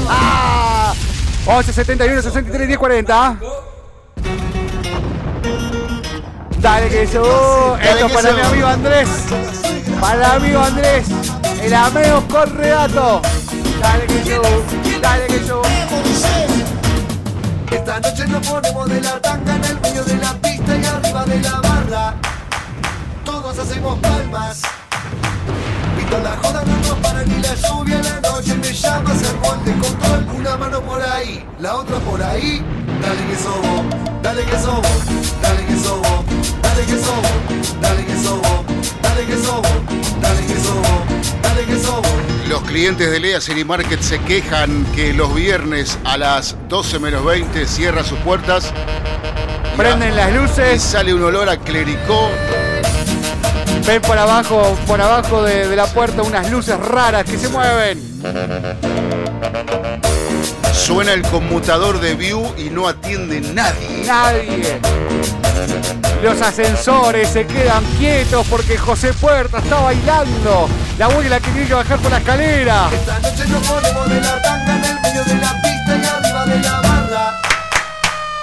¡Ah! 0.07 0.93
11 1.45 1.73
71 1.73 2.21
63 2.21 2.67
10 2.67 2.77
40. 2.77 3.37
Dale 6.59 6.89
que 6.89 7.01
eso. 7.03 7.77
Esto 7.81 8.09
para 8.09 8.31
mi 8.33 8.41
amigo 8.41 8.67
Andrés. 8.67 9.09
Para 10.03 10.15
el 10.15 10.23
amigo 10.25 10.59
Andrés. 10.59 11.07
El 11.61 11.73
ameo 11.73 12.27
Correato. 12.27 13.21
Dale 13.81 14.05
que 14.05 14.19
eso. 14.19 14.41
Dale 15.01 15.27
que 15.27 15.35
eso. 15.37 15.61
Esta 17.71 17.99
noche 18.01 18.27
nos 18.27 18.45
ponemos 18.45 18.89
de 18.89 18.99
la 18.99 19.21
tanga 19.21 19.55
en 19.55 19.63
el 19.63 19.79
medio 19.79 20.03
de 20.03 20.15
la 20.17 20.33
pista 20.33 20.75
y 20.75 20.85
arriba 20.85 21.23
de 21.23 21.39
la 21.39 21.61
barra. 21.61 22.15
Todos 23.23 23.57
hacemos 23.57 23.97
palmas. 23.99 24.63
Pito 25.95 26.19
la 26.19 26.35
joda, 26.35 26.63
no 26.65 26.75
nos 26.79 26.99
para 26.99 27.23
ni 27.23 27.41
la 27.41 27.55
lluvia 27.55 28.01
la 28.03 28.29
noche. 28.29 28.55
Me 28.55 28.73
llama 28.73 29.09
a 29.09 29.13
hacer 29.13 29.37
gol 29.37 29.63
de 29.63 29.71
control. 29.71 30.27
Una 30.37 30.57
mano 30.57 30.81
por 30.81 31.01
ahí, 31.01 31.47
la 31.59 31.77
otra 31.77 31.97
por 31.99 32.21
ahí. 32.21 32.61
Dale 33.01 33.25
que 33.29 33.37
sobo, 33.37 33.83
dale 34.21 34.43
que 34.43 34.59
sobo, 34.59 34.81
dale 35.41 35.65
que 35.65 35.77
sobo, 35.77 36.22
dale 36.73 36.85
que 36.85 36.97
sobo, 36.97 37.21
dale 37.81 38.05
que 38.05 38.15
sobo, 38.15 38.65
dale 39.01 39.25
que 39.25 39.37
sobo, 39.37 39.61
dale 40.21 40.45
que 40.45 40.59
sobo, 40.59 41.05
dale 41.41 41.65
que 41.65 41.79
sobo. 41.79 42.03
Los 42.49 42.61
clientes 42.63 43.11
de 43.11 43.19
Lea 43.19 43.41
City 43.41 43.63
Market 43.63 44.01
se 44.01 44.19
quejan 44.19 44.85
que 44.95 45.13
los 45.13 45.33
viernes 45.33 45.97
a 46.03 46.17
las 46.17 46.55
12 46.69 46.99
menos 46.99 47.23
20 47.25 47.67
cierra 47.67 48.03
sus 48.03 48.17
puertas. 48.19 48.73
Prenden 49.77 50.15
las 50.15 50.31
y 50.31 50.35
luces. 50.35 50.81
sale 50.81 51.13
un 51.13 51.23
olor 51.23 51.49
a 51.49 51.57
clericó. 51.57 52.29
Ven 53.85 54.01
por 54.01 54.17
abajo, 54.17 54.77
por 54.87 55.01
abajo 55.01 55.43
de, 55.43 55.67
de 55.67 55.75
la 55.75 55.87
puerta 55.87 56.21
unas 56.21 56.49
luces 56.49 56.77
raras 56.79 57.25
que 57.25 57.37
se 57.37 57.49
mueven. 57.49 58.01
Suena 60.73 61.13
el 61.13 61.21
conmutador 61.23 61.99
de 61.99 62.15
View 62.15 62.45
y 62.57 62.69
no 62.69 62.87
atiende 62.87 63.41
nadie. 63.41 64.05
Nadie. 64.05 64.79
Los 66.23 66.41
ascensores 66.41 67.27
se 67.27 67.45
quedan 67.45 67.83
quietos 67.97 68.47
porque 68.49 68.77
José 68.77 69.11
Puerta 69.11 69.57
está 69.57 69.81
bailando. 69.81 70.69
La 70.97 71.07
abuela 71.07 71.37
que 71.41 71.51
tiene 71.51 71.67
que 71.67 71.73
bajar 71.73 71.99
por 71.99 72.09
la 72.09 72.19
escalera. 72.19 72.89
Esta 72.93 73.19
noche 73.19 73.45
nos 73.49 73.67
ponemos 73.67 74.09
de 74.09 74.21
la 74.21 74.41
tanga 74.41 74.73
en 74.77 74.85
el 74.85 75.01
medio 75.01 75.23
de 75.25 75.35
la 75.35 75.61
pista 75.61 75.97
y 76.01 76.05
arriba 76.05 76.45
de 76.45 76.59
la 76.61 76.79
barra. 76.79 77.41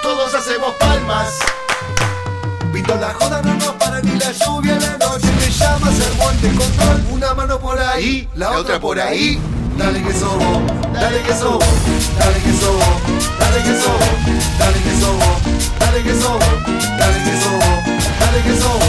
Todos 0.02 0.34
hacemos 0.34 0.74
palmas. 0.74 1.38
Pito 2.70 2.94
la 2.96 3.14
joda, 3.14 3.40
no 3.40 3.54
nos 3.54 3.72
para 3.72 4.02
ni 4.02 4.18
la 4.18 4.30
lluvia 4.30 4.74
en 4.74 4.82
la 4.82 4.98
noche. 4.98 5.28
Me 5.40 5.50
llama 5.50 5.90
gol 6.18 6.40
de 6.42 6.48
control. 6.48 7.02
Una 7.12 7.32
mano 7.32 7.58
por 7.58 7.78
ahí, 7.80 8.28
la, 8.34 8.50
otra 8.58 8.78
por 8.78 9.00
ahí. 9.00 9.40
Dale 9.78 10.02
que 10.02 10.12
sobo, 10.12 10.60
dale 10.92 11.22
que 11.22 11.32
sobo, 11.32 11.58
dale 12.18 12.42
que 12.42 12.52
sobo, 12.52 12.84
dale 13.38 13.62
que 13.62 13.80
sobo, 13.80 13.98
dale 14.58 14.82
que 14.82 15.00
sobo, 15.00 15.40
dale 15.78 16.02
que 16.02 16.14
sobo, 16.14 16.79
dale 17.00 17.24
que 17.24 17.36
sobo, 17.42 17.58
dale 18.20 18.42
que 18.42 18.56
sobo. 18.56 18.80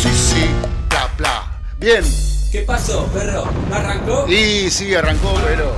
Sí, 0.00 0.10
sí, 0.14 0.50
bla, 0.88 1.08
bla. 1.16 1.44
Bien. 1.78 2.04
¿Qué 2.52 2.60
pasó, 2.60 3.06
perro? 3.06 3.48
¿No 3.68 3.74
arrancó? 3.74 4.28
Y 4.28 4.70
sí, 4.70 4.94
arrancó, 4.94 5.34
pero. 5.44 5.74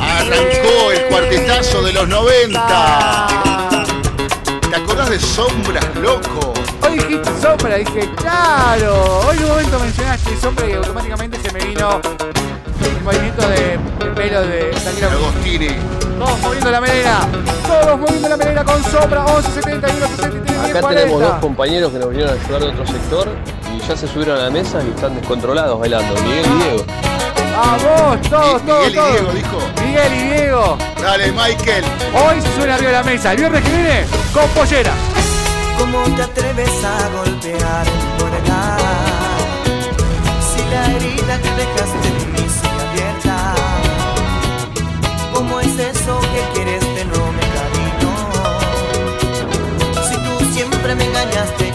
Arrancó 0.00 0.92
el 0.92 1.06
cuartetazo 1.06 1.82
de 1.82 1.92
los 1.92 2.06
90. 2.08 3.26
¿Te 4.70 4.76
acordás 4.76 5.10
de 5.10 5.18
Sombras, 5.18 5.84
loco? 5.96 6.52
Hoy 6.82 6.98
dijiste 6.98 7.30
sombra, 7.40 7.76
dije, 7.76 8.08
claro. 8.16 9.20
Hoy 9.26 9.38
en 9.38 9.44
un 9.44 9.50
momento 9.50 9.78
mencionaste 9.80 10.36
sombra 10.40 10.68
y 10.68 10.72
automáticamente 10.74 11.38
se 11.40 11.52
me 11.52 11.64
vino 11.64 12.00
el 12.84 13.02
movimiento 13.02 13.48
de, 13.48 13.78
de 14.04 14.10
pelo 14.14 14.42
de 14.42 14.70
Daniel 14.84 15.08
Agostini. 15.12 15.95
Todos 16.18 16.40
moviendo 16.40 16.70
la 16.70 16.80
melena. 16.80 17.18
Todos 17.66 17.98
moviendo 18.00 18.28
la 18.28 18.38
Cabrera 18.38 18.64
con 18.64 18.82
sombra, 18.84 19.24
11 19.26 19.50
71 19.52 20.06
63 20.06 20.44
10 20.44 20.58
Acá 20.76 20.88
tenemos 20.88 21.10
dos 21.20 21.28
40. 21.28 21.40
compañeros 21.40 21.92
que 21.92 21.98
nos 21.98 22.08
vinieron 22.10 22.38
a 22.38 22.42
ayudar 22.42 22.60
de 22.62 22.68
otro 22.68 22.86
sector 22.86 23.28
y 23.74 23.80
ya 23.86 23.96
se 23.96 24.06
subieron 24.08 24.38
a 24.38 24.42
la 24.44 24.50
mesa 24.50 24.78
y 24.82 24.88
están 24.90 25.14
descontrolados 25.14 25.78
bailando. 25.78 26.14
Miguel 26.22 26.46
y 26.46 26.62
Diego. 26.62 26.84
Vamos, 27.56 28.20
todos, 28.28 28.62
Mi- 28.62 28.68
todos, 28.68 28.86
Miguel 28.86 28.92
y 28.92 28.94
todos. 28.94 29.12
Diego 29.12 29.32
dijo. 29.32 29.58
Miguel 29.84 30.12
y 30.14 30.22
Diego. 30.34 30.78
Dale, 31.00 31.32
Michael. 31.32 31.84
Hoy 32.14 32.40
se 32.42 32.54
suena 32.56 32.74
arriba 32.74 32.90
de 32.90 32.96
la 32.98 33.02
mesa. 33.04 33.32
El 33.32 33.38
viernes 33.38 33.62
que 33.62 33.70
viene, 33.70 34.04
con 34.32 34.48
pollera. 34.50 34.92
¿Cómo 35.78 36.02
te 36.16 36.22
atreves 36.22 36.70
a 36.84 37.08
golpear 37.16 37.84
mi 37.86 38.24
verdad? 38.24 38.78
Si 40.40 40.62
la 40.70 40.86
herida 40.96 41.38
que 41.42 41.50
dejaste 41.50 42.08
en 42.08 42.32
mí 42.32 42.38
sigue 42.48 42.82
abierta. 42.90 43.25
Que 46.36 46.42
quieres 46.52 46.82
de 46.94 47.04
no 47.06 47.32
me 47.32 47.46
cariño? 47.56 48.12
Si 50.06 50.16
tú 50.16 50.52
siempre 50.52 50.94
me 50.94 51.04
engañaste 51.04 51.65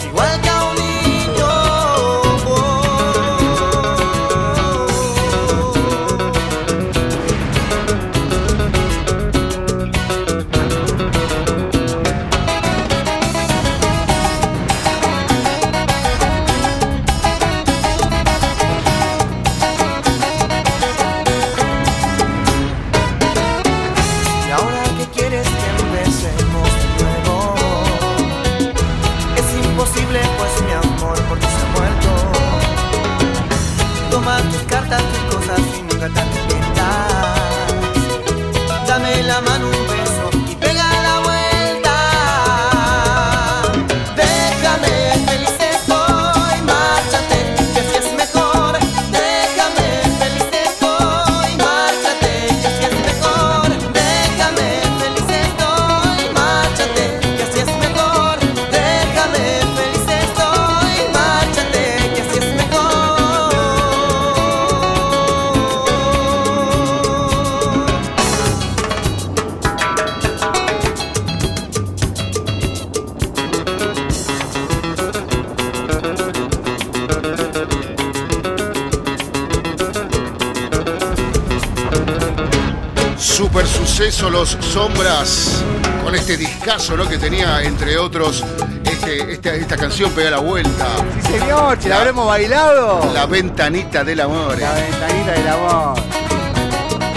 Los 84.42 84.58
Sombras 84.58 85.62
con 86.02 86.16
este 86.16 86.36
discazo 86.36 86.96
¿no? 86.96 87.08
que 87.08 87.16
tenía, 87.16 87.62
entre 87.62 87.96
otros, 87.96 88.44
este, 88.90 89.34
esta, 89.34 89.54
esta 89.54 89.76
canción 89.76 90.10
Pega 90.10 90.30
la 90.30 90.38
Vuelta. 90.40 90.84
Sí, 91.24 91.38
señor, 91.38 91.78
che, 91.78 91.88
la 91.88 91.98
habremos 91.98 92.26
bailado. 92.26 93.08
La 93.14 93.26
ventanita 93.26 94.02
del 94.02 94.18
amor. 94.18 94.58
La 94.58 94.72
ventanita 94.72 95.30
del 95.30 95.46
amor. 95.46 95.94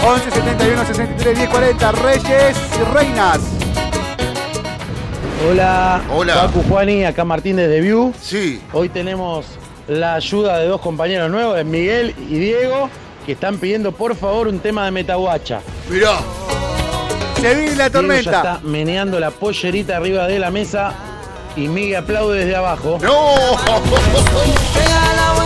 11 0.06 0.30
71 0.30 0.86
63 0.86 1.36
10 1.36 1.50
40 1.50 1.92
Reyes 1.92 2.56
y 2.80 2.94
Reinas. 2.94 3.40
Hola, 5.50 6.02
Hola. 6.08 6.34
Pacu 6.42 6.62
Juani, 6.68 7.06
acá 7.06 7.24
Martín 7.24 7.56
desde 7.56 7.80
View. 7.80 8.14
Sí, 8.22 8.62
Hoy 8.72 8.88
tenemos 8.88 9.46
la 9.88 10.14
ayuda 10.14 10.60
de 10.60 10.68
dos 10.68 10.80
compañeros 10.80 11.28
nuevos, 11.28 11.56
de 11.56 11.64
Miguel 11.64 12.14
y 12.30 12.38
Diego, 12.38 12.88
que 13.26 13.32
están 13.32 13.58
pidiendo 13.58 13.90
por 13.90 14.14
favor 14.14 14.46
un 14.46 14.60
tema 14.60 14.84
de 14.84 14.92
Metaguacha. 14.92 15.60
mirá. 15.90 16.20
Se 17.46 17.54
viene 17.54 17.76
la 17.76 17.88
Diego 17.88 17.88
ya 17.88 17.90
tormenta. 17.92 18.36
está 18.38 18.60
meneando 18.64 19.20
la 19.20 19.30
pollerita 19.30 19.98
arriba 19.98 20.26
de 20.26 20.40
la 20.40 20.50
mesa 20.50 20.92
y 21.54 21.68
Miguel 21.68 21.94
aplaude 22.02 22.40
desde 22.40 22.56
abajo. 22.56 22.98
¡No! 23.00 23.34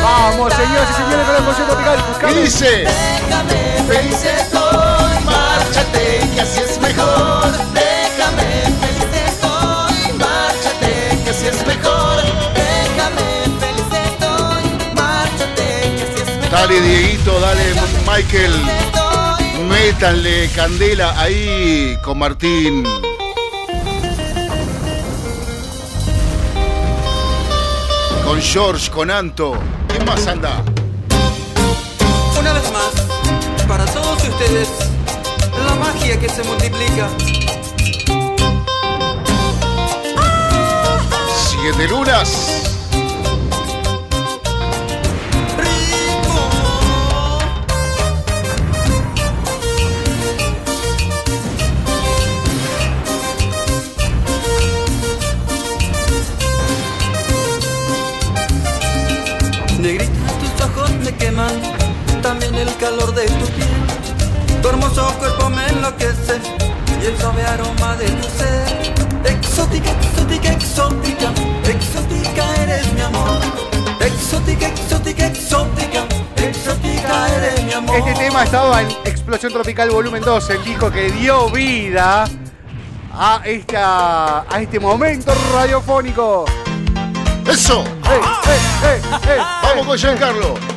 Vamos, 0.02 0.54
señoras 0.54 0.88
y 0.88 0.94
señores, 0.94 1.26
con 1.26 1.36
el 1.36 1.44
Consejo 1.44 1.72
Tropical. 1.72 1.98
¿Qué 2.20 2.40
dice? 2.40 2.86
Déjame 2.86 3.84
feliz 3.86 4.24
estoy, 4.24 5.24
márchate, 5.26 6.20
que 6.34 6.40
así 6.40 6.60
es 6.62 6.80
mejor. 6.80 7.52
Déjame 7.74 8.62
feliz 8.80 9.12
estoy, 9.26 10.12
márchate, 10.16 11.18
que 11.22 11.30
así 11.30 11.46
es 11.48 11.66
mejor. 11.66 12.16
Déjame 12.54 13.44
feliz 13.60 13.92
estoy, 14.06 14.64
márchate, 14.94 15.66
que 15.96 16.02
así 16.02 16.22
es 16.22 16.28
mejor. 16.38 16.50
Dale, 16.50 16.80
Dieguito, 16.80 17.40
dale, 17.40 17.74
Michael. 18.06 18.54
Métanle 19.70 20.50
candela 20.54 21.18
ahí 21.20 21.96
con 22.02 22.18
Martín. 22.18 22.84
Con 28.24 28.40
George, 28.40 28.90
con 28.90 29.10
Anto. 29.10 29.52
¿Quién 29.88 30.04
más 30.04 30.26
anda? 30.26 30.62
Una 32.38 32.52
vez 32.52 32.72
más, 32.72 33.66
para 33.66 33.84
todos 33.86 34.22
ustedes, 34.22 34.68
la 35.66 35.74
magia 35.76 36.18
que 36.18 36.28
se 36.28 36.42
multiplica. 36.42 37.08
Siete 41.48 41.88
lunas. 41.88 42.69
También 62.50 62.68
el 62.68 62.76
calor 62.78 63.14
de 63.14 63.26
tu 63.26 63.46
piel. 63.46 64.60
Tu 64.60 64.68
hermoso 64.68 65.14
cuerpo 65.18 65.48
me 65.50 65.66
enloquece 65.68 66.40
y 67.00 67.06
el 67.06 67.16
suave 67.16 67.44
aroma 67.44 67.96
de 67.96 68.06
tu 68.06 68.28
ser. 68.28 68.94
Exótica, 69.24 69.90
exótica, 69.90 70.52
exótica, 70.52 71.32
exótica 71.64 72.62
eres 72.62 72.92
mi 72.92 73.02
amor. 73.02 73.38
Exótica, 74.00 74.66
exótica, 74.66 75.26
exótica, 75.26 76.04
exótica 76.36 77.28
eres 77.36 77.64
mi 77.64 77.72
amor. 77.72 77.96
Este 77.96 78.14
tema 78.14 78.42
estaba 78.42 78.82
en 78.82 78.88
Explosión 79.04 79.52
Tropical 79.52 79.90
Volumen 79.90 80.22
2, 80.22 80.50
el 80.50 80.64
disco 80.64 80.90
que 80.90 81.10
dio 81.12 81.50
vida 81.50 82.24
a, 83.12 83.42
esta, 83.44 84.40
a 84.40 84.60
este 84.60 84.80
momento 84.80 85.32
radiofónico. 85.54 86.46
¡Eso! 87.46 87.84
¡Ey, 88.10 88.20
ey, 88.46 88.90
ey, 88.90 89.30
ey, 89.34 89.40
Vamos 89.62 89.86
con 89.86 89.96
Giancarlo. 89.96 90.69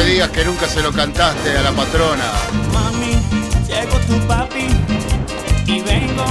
Me 0.00 0.06
digas 0.06 0.30
que 0.30 0.44
nunca 0.46 0.66
se 0.66 0.80
lo 0.82 0.92
cantaste 0.92 1.58
a 1.58 1.62
la 1.62 1.72
patrona. 1.72 2.24
Mami, 2.72 3.12
llegó 3.68 3.98
tu 4.08 4.18
papi 4.26 4.66
y 5.66 5.80
vengo 5.82 6.24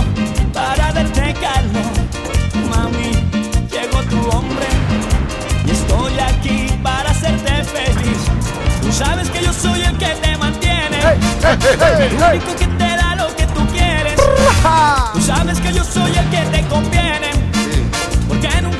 para 0.52 0.92
darte 0.92 1.34
calor. 1.34 1.94
Mami, 2.72 3.12
llegó 3.70 4.02
tu 4.10 4.20
hombre 4.36 4.66
y 5.68 5.72
estoy 5.72 6.14
aquí 6.20 6.74
para 6.82 7.12
hacerte 7.12 7.64
feliz. 7.64 8.22
Tú 8.82 8.92
sabes 8.92 9.30
que 9.30 9.44
yo 9.44 9.54
soy 9.54 9.82
el 9.84 9.98
que 9.98 10.16
te 10.24 10.38
mantiene, 10.38 10.98
¡Ey, 10.98 11.20
ey, 11.44 11.58
ey, 11.80 12.08
el 12.08 12.14
único 12.24 12.56
que 12.56 12.66
te 12.66 12.90
da 13.02 13.16
lo 13.16 13.36
que 13.36 13.46
tú 13.46 13.68
quieres. 13.68 14.20
Tú 15.14 15.22
sabes 15.22 15.60
que 15.60 15.74
yo 15.74 15.84
soy 15.84 16.12
el 16.18 16.30
que 16.32 16.42
te 16.58 16.68
conviene, 16.68 17.30
porque 18.28 18.62
nunca 18.64 18.79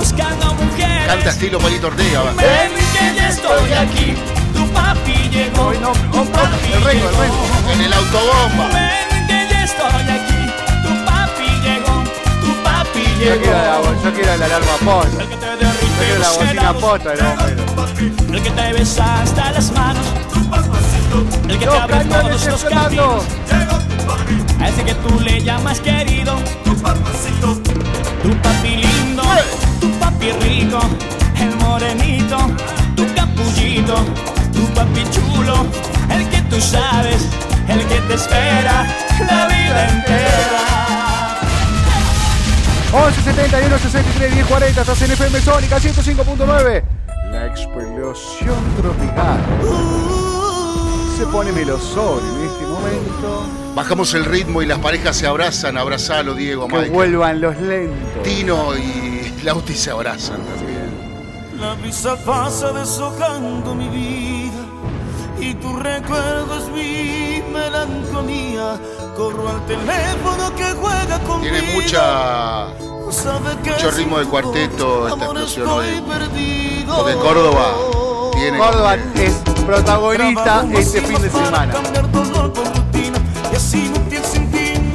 ando 0.00 0.54
buscando 0.54 0.54
mujeres. 0.54 1.06
Canta 1.06 1.30
estilo 1.30 1.58
Palito 1.58 1.86
Ortega. 1.88 2.22
va. 2.22 2.32
Ven 2.32 2.72
que 2.92 3.14
ya 3.16 3.28
estoy 3.28 3.72
aquí, 3.72 4.14
tu 4.54 4.66
papi 4.72 5.28
llegó. 5.30 5.72
No, 5.74 5.92
tu 5.92 6.20
oh, 6.20 6.24
papi 6.24 6.72
el 6.72 6.82
Rengo, 6.84 7.08
el. 7.08 7.16
Rengo. 7.16 7.72
En 7.72 7.80
el 7.82 7.92
autobomba. 7.92 8.66
Ven 8.72 9.26
que 9.26 9.48
ya 9.50 9.64
estoy 9.64 10.02
aquí, 10.16 10.42
tu 10.82 11.04
papi 11.04 11.48
llegó, 11.64 12.04
tu 12.40 12.62
papi 12.62 13.04
Yo 13.18 13.34
llegó. 13.34 13.42
quiero 13.42 13.58
la, 13.58 14.02
yo 14.02 14.14
quiero 14.14 14.36
la 14.36 14.44
alarma 14.46 14.76
post. 14.84 15.20
El 15.20 15.28
que 15.28 15.36
te 15.36 15.46
derrite 15.46 16.18
la 16.18 16.30
bocina 16.30 16.72
posta 16.74 17.10
bombero. 17.10 18.34
El 18.34 18.42
que 18.42 18.50
te 18.50 18.72
besa 18.72 19.22
hasta 19.22 19.52
las 19.52 19.72
manos. 19.72 20.06
El 21.48 21.58
que 21.58 21.66
te 21.66 21.76
abre 21.76 22.04
todos 22.04 22.46
los 22.46 22.64
caminos. 22.64 23.24
A 24.60 24.68
ese 24.68 24.84
que 24.84 24.94
tú 24.94 25.20
le 25.20 25.42
llamas 25.42 25.80
querido. 25.80 26.36
Tu 26.64 26.76
papi 28.36 28.76
lindo. 28.76 29.22
Tu 29.80 29.89
papi 30.20 30.32
rico. 30.44 30.80
El 31.40 31.56
morenito. 31.56 32.36
Tu 32.94 33.06
capullito. 33.14 33.94
Tu 34.52 34.66
papi 34.74 35.04
chulo. 35.10 35.66
El 36.10 36.28
que 36.28 36.42
tú 36.42 36.60
sabes. 36.60 37.26
El 37.68 37.86
que 37.86 38.00
te 38.00 38.14
espera 38.14 38.86
la 39.20 39.46
vida 39.46 39.88
entera. 39.88 40.60
11 42.92 43.22
71 43.22 43.78
63 43.78 44.34
10 44.34 44.46
40 44.46 44.80
estás 44.80 45.02
en 45.02 45.12
FM 45.12 45.40
Sónica 45.40 45.78
105.9 45.78 46.82
La 47.30 47.46
explosión 47.46 48.56
tropical 48.76 49.38
Se 51.16 51.24
pone 51.26 51.52
melosón 51.52 52.18
en 52.34 52.48
este 52.48 52.66
momento 52.66 53.46
Bajamos 53.76 54.12
el 54.14 54.24
ritmo 54.24 54.60
y 54.60 54.66
las 54.66 54.80
parejas 54.80 55.16
se 55.16 55.28
abrazan. 55.28 55.78
Abrazalo, 55.78 56.34
Diego, 56.34 56.66
Que 56.66 56.78
Mike. 56.78 56.90
vuelvan 56.90 57.40
los 57.40 57.56
lentos 57.60 58.24
Tino 58.24 58.76
y 58.76 59.19
Lauti 59.42 59.74
se 59.74 59.90
abrazan 59.90 60.40
también. 60.44 60.90
La 61.58 61.74
brisa 61.74 62.16
pasa 62.24 62.72
deshojando 62.72 63.74
mi 63.74 63.88
vida 63.88 64.60
y 65.40 65.54
tu 65.54 65.76
recuerdo 65.76 66.58
es 66.58 66.68
mi 66.68 67.42
melancolía. 67.52 68.78
Corro 69.16 69.48
al 69.48 69.66
teléfono 69.66 70.54
que 70.54 70.64
juega 70.72 71.18
conmigo. 71.20 71.54
Tiene 71.54 71.74
mucha, 71.74 72.68
mucho 73.06 73.90
ritmo 73.92 74.18
de 74.18 74.26
cuarteto 74.26 75.08
esta 75.08 75.24
explosión 75.24 75.68
hoy. 75.68 76.02
perdido. 76.08 76.96
Porque 76.96 77.14
Córdoba 77.14 77.74
tiene. 78.32 78.58
Córdoba 78.58 78.96
es 79.14 79.32
protagonista 79.66 80.66
este 80.72 81.00
fin 81.02 81.20
de 81.22 81.30
semana 81.30 81.74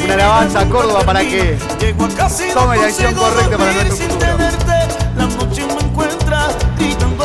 Una 0.04 0.14
alabanza 0.14 0.60
a 0.62 0.70
Córdoba 0.70 1.04
para 1.04 1.22
que 1.22 1.58
tome 2.54 2.78
la 2.78 2.84
decisión 2.86 3.14
consigo 3.14 3.36
correcta 3.36 3.58
para 3.58 3.74
nuestro 3.74 3.96
futuro. 4.08 4.35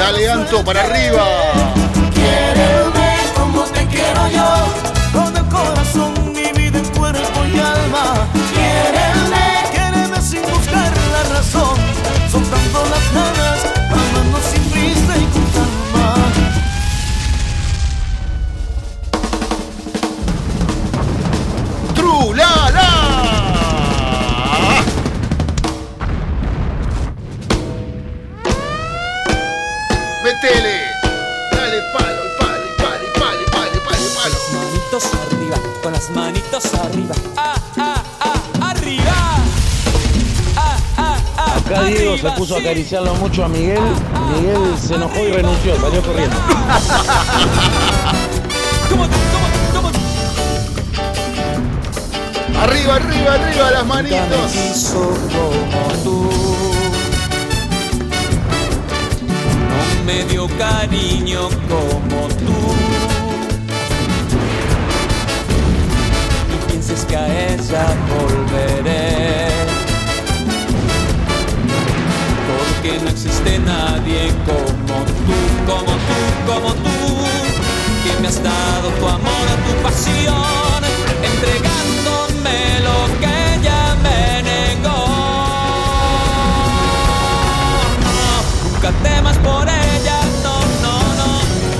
Dale, 0.00 0.30
Anto, 0.30 0.64
para 0.64 0.80
arriba. 0.80 1.26
Quiéreme 2.14 3.16
como 3.36 3.64
te 3.64 3.86
quiero 3.86 4.28
yo, 4.30 4.89
puso 42.50 42.56
a 42.56 42.62
acariciarlo 42.62 43.14
mucho 43.14 43.44
a 43.44 43.48
Miguel. 43.48 43.78
Miguel 44.34 44.76
se 44.76 44.94
enojó 44.94 45.20
y 45.20 45.30
renunció, 45.30 45.80
salió 45.80 46.02
corriendo. 46.02 46.36
Arriba, 52.60 52.96
arriba, 52.96 53.34
arriba, 53.34 53.70
las 53.70 53.86
manitos. 53.86 54.94
como 54.94 56.02
tú. 56.02 56.30
No 59.68 60.04
me 60.04 60.24
dio 60.24 60.48
cariño 60.58 61.48
como 61.68 62.28
tú. 62.40 62.74
Y 66.52 66.70
pienses 66.70 67.04
que 67.04 67.16
a 67.16 67.52
ella 67.54 67.86
volveré. 68.08 69.19
No 73.02 73.10
existe 73.10 73.58
nadie 73.58 74.32
como 74.46 75.02
tú, 75.26 75.34
como 75.66 75.92
tú, 76.06 76.18
como 76.46 76.74
tú. 76.74 76.90
Que 78.04 78.20
me 78.20 78.28
has 78.28 78.42
dado 78.42 78.88
tu 78.98 79.08
amor, 79.08 79.46
tu 79.66 79.82
pasión, 79.82 80.82
entregándome 81.22 82.80
lo 82.80 83.18
que 83.20 83.54
ella 83.54 83.96
me 84.02 84.42
negó. 84.42 85.06
No, 88.04 88.70
nunca 88.70 88.90
temas 89.02 89.36
por 89.38 89.68
ella, 89.68 90.20
no, 90.42 90.60
no, 90.84 90.94
no, 91.20 91.28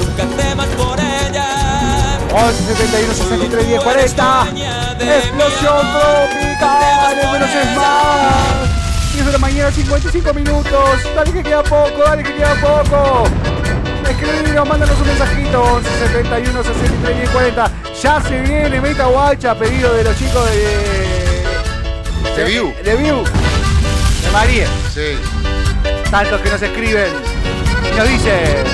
nunca 0.04 0.24
temas 0.42 0.68
por 0.68 0.98
ella. 0.98 2.18
11 2.32 2.64
71 2.74 3.14
63 3.14 3.66
10 3.66 3.82
40 3.82 4.46
Explosión 5.00 5.86
tropical 5.92 7.16
menos 7.32 7.50
es 7.50 7.76
más 7.76 8.69
10 9.20 9.26
de 9.26 9.32
la 9.32 9.38
mañana 9.38 9.70
55 9.70 10.32
minutos 10.32 11.14
Dale 11.14 11.30
que 11.30 11.42
queda 11.42 11.62
poco, 11.62 12.02
dale 12.06 12.22
que 12.22 12.34
queda 12.34 12.54
poco 12.54 13.24
Escribinos, 14.08 14.66
mándanos 14.66 14.98
un 14.98 15.06
mensajito 15.06 15.62
11 15.62 15.90
71 16.06 16.62
63 16.62 17.16
10 17.18 17.30
40 17.30 17.70
Ya 18.02 18.22
se 18.22 18.40
viene 18.40 18.80
Meta 18.80 19.04
Guacha 19.06 19.54
Pedido 19.58 19.92
de 19.92 20.04
los 20.04 20.16
chicos 20.16 20.48
de... 20.50 21.44
De 22.34 22.44
View. 22.44 22.74
De 22.82 22.96
View 22.96 23.22
De 23.22 24.30
María 24.32 24.66
Sí. 24.94 25.18
Tantos 26.10 26.40
que 26.40 26.48
nos 26.48 26.62
escriben 26.62 27.12
Y 27.92 27.96
nos 27.98 28.08
dicen 28.08 28.64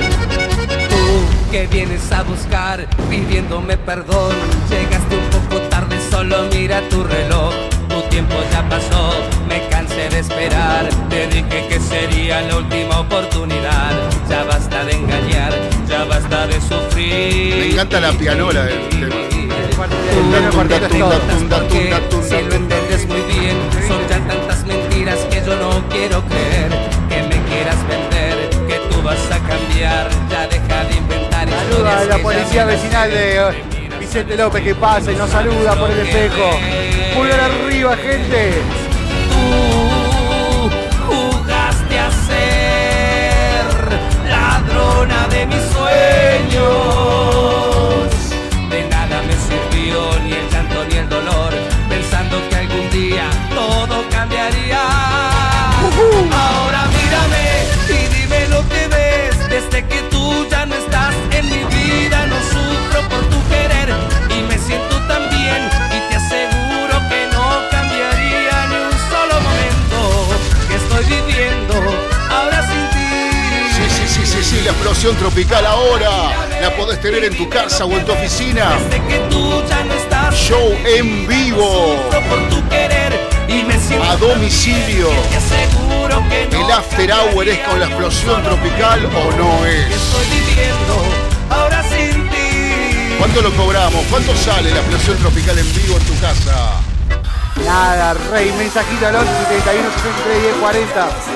Tú 0.89 1.51
que 1.51 1.67
vienes 1.67 2.13
a 2.13 2.23
buscar 2.23 2.87
pidiéndome 3.09 3.77
perdón, 3.77 4.35
llegaste 4.69 5.17
un 5.17 5.31
poco 5.31 5.61
tarde, 5.69 5.97
solo 6.11 6.43
mira 6.53 6.81
tu 6.89 7.05
reloj. 7.05 7.55
Tu 7.89 8.03
tiempo 8.09 8.35
ya 8.53 8.69
pasó, 8.69 9.15
me 9.49 9.61
cansé 9.69 9.76
de 10.17 10.21
esperar. 10.23 10.89
Te 11.11 11.27
dije 11.27 11.67
que 11.69 11.79
sería 11.79 12.41
la 12.41 12.57
última 12.57 13.01
oportunidad. 13.01 13.93
Ya 14.31 14.45
basta 14.45 14.85
de 14.85 14.93
engañar, 14.93 15.53
ya 15.87 16.05
basta 16.05 16.47
de 16.47 16.59
sufrir. 16.61 17.57
Me 17.57 17.67
encanta 17.73 18.01
la 18.01 18.13
pianola 18.13 18.63
del 18.65 18.89
tema. 18.89 19.15
Si 22.23 22.43
lo 22.43 22.55
entiendes 22.55 23.07
muy 23.07 23.21
bien, 23.33 23.57
son 23.87 24.01
ya 24.09 24.19
tantas 24.27 24.65
mentiras 24.67 25.19
que 25.31 25.43
yo 25.45 25.55
no 25.57 25.87
quiero 25.91 26.23
creer. 26.25 26.71
Que 27.11 27.23
me 27.23 27.43
quieras 27.51 27.77
vender, 27.87 28.49
que 28.67 28.79
tú 28.89 29.03
vas 29.03 29.21
a 29.31 29.39
cambiar. 29.39 30.09
Ya 30.31 30.47
deja 30.47 30.85
de 30.85 30.97
inventar 30.97 31.47
Saluda 31.49 32.01
a 32.01 32.05
la 32.05 32.19
policía 32.19 32.65
vecinal 32.65 33.11
de 33.11 33.37
eh, 33.37 33.99
Vicente 34.01 34.35
López 34.37 34.63
que 34.63 34.75
pasa 34.75 35.13
y 35.13 35.17
nos 35.17 35.29
saluda 35.29 35.75
por 35.75 35.91
el 35.91 35.99
espejo. 35.99 36.59
Pulgar 37.15 37.41
arriba, 37.41 37.97
gente. 37.97 38.63
De 45.05 45.47
mis 45.47 45.63
sueños. 45.75 46.65
De 48.71 48.89
nada 48.89 49.23
me 49.23 49.35
sirvió 49.47 49.99
ni 50.25 50.33
el 50.33 50.49
llanto 50.51 50.85
ni 50.89 50.97
el 50.97 51.09
dolor, 51.09 51.53
pensando 51.89 52.37
que 52.49 52.57
algún 52.57 52.91
día 52.91 53.29
todo 53.55 54.09
cambiaría. 54.11 54.83
Ahora 56.33 56.87
mírame 56.97 57.47
y 57.89 58.01
dime 58.15 58.49
lo 58.49 58.67
que 58.69 58.89
ves. 58.89 59.37
Desde 59.51 59.87
que 59.87 60.01
tú 60.11 60.16
la 74.67 74.73
explosión 74.73 75.15
tropical 75.17 75.65
ahora. 75.65 76.11
La 76.61 76.75
podés 76.77 77.01
tener 77.01 77.23
en 77.23 77.37
tu 77.37 77.49
casa 77.49 77.85
o 77.85 77.93
en 77.93 78.05
tu 78.05 78.13
oficina. 78.13 78.77
Desde 78.91 79.07
que 79.07 79.19
tú 79.31 79.63
ya 79.69 79.85
no 79.85 79.95
estás 79.95 80.35
Show 80.35 80.77
en 80.85 81.27
vivo. 81.29 81.97
A 84.03 84.17
domicilio. 84.17 85.09
tan 85.09 85.19
bien, 85.19 85.31
Te 85.31 85.37
aseguro 85.37 86.23
que 86.29 86.49
no 86.51 86.67
¿El 86.67 86.73
after 86.73 87.13
hour 87.13 87.49
es 87.49 87.59
con 87.61 87.79
la 87.79 87.87
explosión 87.87 88.43
tropical 88.43 89.07
o 89.07 89.37
no 89.37 89.67
es? 89.67 89.87
¿Cuánto 93.19 93.43
lo 93.43 93.53
cobramos? 93.53 94.05
¿Cuánto 94.11 94.37
sale 94.37 94.71
la 94.71 94.81
explosión 94.81 95.17
tropical 95.19 95.59
en 95.59 95.75
vivo 95.75 95.97
en 95.97 96.05
tu 96.05 96.21
casa? 96.21 96.81
Nada, 97.65 98.15
rey, 98.33 98.53
mensajito 98.59 99.07
al 99.07 99.17
11 99.17 99.33
71 99.49 99.89
63 99.91 100.43
10 100.43 100.55
40. 100.57 101.36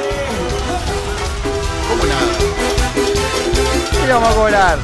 Le 4.10 4.14
vamos 4.14 4.32
a 4.32 4.34
cobrar? 4.34 4.78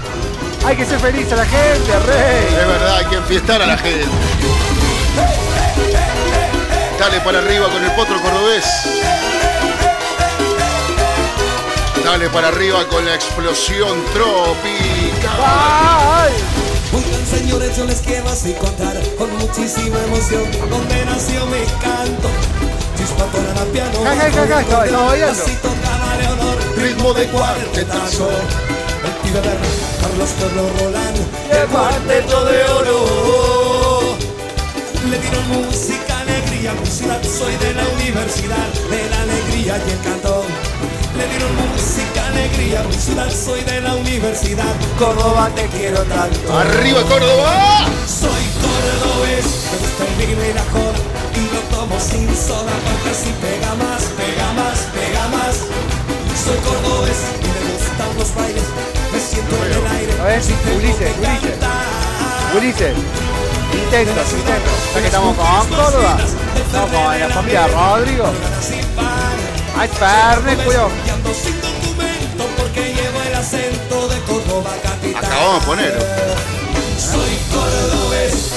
Hay 0.65 0.77
que 0.77 0.87
ser 0.87 1.01
feliz 1.01 1.33
a 1.33 1.37
la 1.37 1.45
gente, 1.45 1.99
rey. 2.07 2.47
Es 2.49 2.67
verdad, 2.67 2.97
hay 2.99 3.05
que 3.07 3.17
enfiestar 3.17 3.61
a 3.61 3.67
la 3.67 3.77
gente. 3.77 4.07
Dale 6.99 7.21
para 7.21 7.39
arriba 7.39 7.69
con 7.69 7.85
el 7.85 7.91
potro 7.93 8.23
cordobés. 8.23 8.65
Dale 12.05 12.29
para 12.31 12.49
arriba 12.49 12.87
con 12.89 13.05
la 13.05 13.17
explosión 13.17 14.05
tropical. 14.13 15.41
Oigan 16.95 17.27
señores, 17.27 17.77
yo 17.77 17.85
les 17.85 18.01
quiero 18.03 18.29
así 18.29 18.53
contar 18.55 18.97
con 19.19 19.29
muchísima 19.39 19.99
emoción 20.05 20.45
Donde 20.71 21.05
nació 21.05 21.45
mi 21.47 21.59
canto 21.83 22.31
Chispa 22.97 23.25
para 23.27 23.53
la 23.55 23.65
piano 23.73 24.05
Ritmo 26.77 27.13
de 27.13 27.27
cuartetazo. 27.27 28.31
Pibe 29.27 29.41
de 29.41 29.49
Carlos 30.01 30.31
Carlos 30.39 30.71
Roland 30.81 31.17
Y 31.51 31.57
el 31.57 31.67
cuarteto 31.69 32.45
de 32.45 32.65
oro. 32.65 34.17
Le 35.11 35.19
dieron 35.19 35.49
música, 35.49 36.21
alegría, 36.21 36.73
ciudad 36.85 37.23
Soy 37.23 37.57
de 37.57 37.75
la 37.75 37.89
universidad 37.89 38.69
De 38.89 39.11
la 39.11 39.23
alegría 39.23 39.79
y 39.79 39.91
el 39.91 40.01
cantón. 40.01 40.47
Le 41.17 41.27
dieron 41.29 41.51
música, 41.57 42.27
alegría, 42.29 42.85
ciudad, 42.93 43.31
soy 43.31 43.63
de 43.63 43.81
la 43.81 43.95
universidad. 43.95 44.75
Córdoba, 44.99 45.51
te 45.55 45.67
quiero 45.69 46.03
tanto. 46.03 46.55
¡Arriba, 46.55 47.01
Córdoba! 47.05 47.87
Soy 48.07 48.45
cordobés, 48.61 49.47
me 49.73 49.79
gusta 49.79 50.05
el 50.05 50.27
vino 50.27 50.45
y 50.45 50.53
la 50.53 50.65
joda. 50.73 51.01
Y 51.35 51.55
lo 51.55 51.61
tomo 51.75 51.99
sin 51.99 52.29
soda 52.37 52.73
porque 52.85 53.11
así 53.17 53.33
pega 53.41 53.75
más, 53.77 54.03
pega 54.13 54.53
más, 54.53 54.79
pega 54.93 55.29
más. 55.29 55.57
Soy 56.45 56.59
cordobés 56.59 57.17
y 57.41 57.47
me 57.47 57.73
gustan 57.73 58.19
los 58.19 58.35
bailes 58.35 58.96
Me 59.13 59.21
siento 59.21 59.57
en 59.57 59.73
el 59.73 59.87
aire 59.87 60.21
A 60.21 60.25
ver, 60.25 60.41
Ulises, 60.41 60.77
Ulises. 60.77 61.57
Ulises, 62.57 62.97
intentos, 63.73 64.33
intentos. 64.33 64.73
Ya 64.95 65.01
que 65.01 65.07
estamos 65.07 65.37
con 65.37 65.69
Córdoba, 65.69 66.17
estamos 66.57 66.91
con 66.91 67.21
la 67.21 67.29
familia 67.29 67.67
Rodrigo. 67.69 68.27
Ay, 69.79 69.89
Fernet, 69.89 70.65
cuidado. 70.65 70.91
Acabamos 75.17 75.61
de 75.61 75.67
poner. 75.67 75.99
Soy 76.99 77.39
cordobés, 77.53 78.53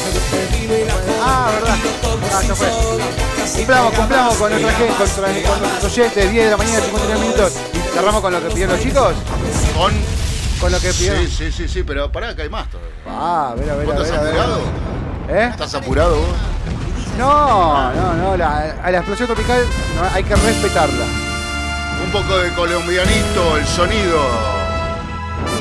Ah, 1.21 1.51
verdad. 1.53 1.77
Ah, 2.31 2.41
ya 2.47 2.55
fue. 2.55 2.67
Cumplamos, 3.55 3.93
cumplamos 3.93 4.35
con 4.35 4.51
nuestra 4.51 4.71
gente, 4.73 5.43
con, 5.47 5.59
nuestros 5.59 5.91
oyentes, 5.91 6.31
10 6.31 6.45
de 6.45 6.51
la 6.51 6.57
mañana, 6.57 6.79
59 6.85 7.21
minutos. 7.21 7.53
Y 7.73 7.93
cerramos 7.93 8.21
con 8.21 8.33
lo 8.33 8.41
que 8.41 8.49
pidieron 8.49 8.75
los 8.75 8.83
chicos. 8.83 9.13
Con. 9.77 10.08
Con 10.59 10.71
lo 10.71 10.79
que 10.79 10.89
pidieron. 10.91 11.25
Sí, 11.27 11.31
sí, 11.31 11.51
sí, 11.51 11.67
sí, 11.67 11.83
pero 11.83 12.11
pará, 12.11 12.35
que 12.35 12.41
hay 12.43 12.49
más 12.49 12.67
todavía. 12.69 12.91
Ah, 13.07 13.49
a 13.51 13.55
ver, 13.55 13.69
a 13.69 13.75
ver, 13.75 13.85
¿Vos 13.85 13.95
a 13.95 13.99
ver. 13.99 14.05
estás 14.05 14.21
apurado? 14.27 14.59
¿Eh? 15.29 15.47
¿Estás 15.51 15.75
apurado 15.75 16.15
vos? 16.17 16.27
No, 17.17 17.93
no, 17.93 18.13
no. 18.15 18.37
La, 18.37 18.75
a 18.83 18.91
la 18.91 18.97
explosión 18.97 19.27
tropical 19.27 19.61
no, 19.95 20.15
hay 20.15 20.23
que 20.23 20.35
respetarla. 20.35 21.05
Un 22.05 22.11
poco 22.11 22.37
de 22.39 22.51
colombianito, 22.53 23.57
el 23.57 23.67
sonido. 23.67 24.19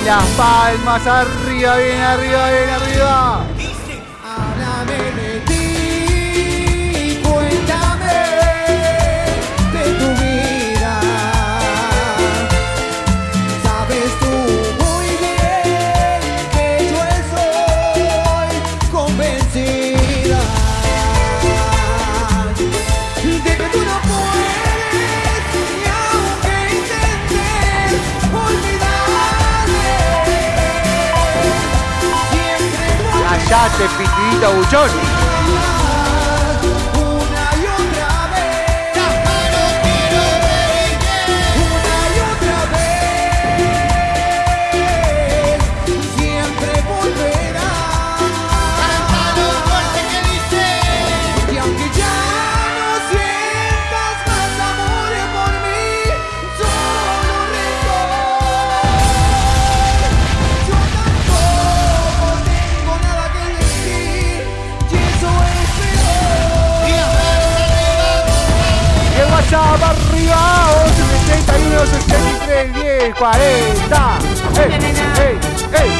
Las 0.04 0.24
palmas 0.36 1.06
arriba, 1.06 1.76
bien 1.76 2.00
arriba, 2.00 2.50
bien 2.50 2.70
arriba. 2.70 3.40
Callate, 33.78 33.96
pitidito 33.96 34.52
buchón. 34.54 35.17
11 71.48 71.56
71 71.56 71.86
63 71.86 72.74
10 72.74 73.14
40. 73.14 74.18
¡Ey, 74.58 74.72
ey, 74.72 75.38
ey! 75.72 75.90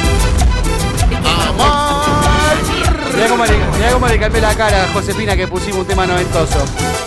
Mirá 3.15 3.27
cómo, 3.29 3.45
le, 3.45 3.57
mirá 3.77 3.91
cómo 3.91 4.07
le 4.07 4.19
cambié 4.19 4.41
la 4.41 4.55
cara 4.55 4.83
a 4.83 4.87
Josefina 4.93 5.35
que 5.35 5.47
pusimos 5.47 5.79
un 5.79 5.85
tema 5.85 6.05
noventoso. 6.05 6.63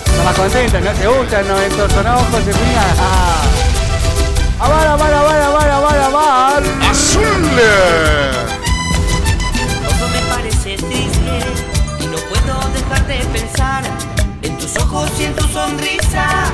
Está 0.06 0.24
más 0.24 0.36
contenta, 0.36 0.80
¿no? 0.80 0.90
¿Te 0.90 1.06
gusta 1.06 1.40
el 1.40 1.48
noventoso, 1.48 2.02
no, 2.02 2.18
Josefina? 2.30 2.84
Ah. 2.98 3.42
Amar, 4.60 4.86
amar, 4.88 5.14
amar, 5.14 5.40
amar, 5.40 5.70
amar, 5.70 6.00
amar. 6.00 6.62
¡Azul! 6.90 7.22
Todo 9.88 10.08
me 10.08 10.20
parece 10.34 10.76
triste 10.76 11.38
y 12.00 12.06
no 12.06 12.16
puedo 12.16 12.68
dejar 12.74 13.06
de 13.06 13.18
pensar 13.38 13.82
en 14.42 14.58
tus 14.58 14.76
ojos 14.76 15.10
y 15.18 15.24
en 15.24 15.34
tu 15.34 15.48
sonrisa 15.48 16.52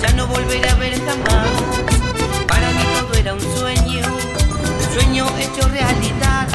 que 0.00 0.06
ya 0.06 0.12
no 0.14 0.26
volveré 0.26 0.68
a 0.68 0.74
ver 0.76 0.94
jamás. 0.98 1.48
Para 2.46 2.70
mí 2.70 2.84
todo 3.00 3.14
era 3.18 3.34
un 3.34 3.40
sueño, 3.40 4.02
un 4.06 4.94
sueño 4.94 5.26
hecho 5.38 5.68
realidad. 5.68 6.48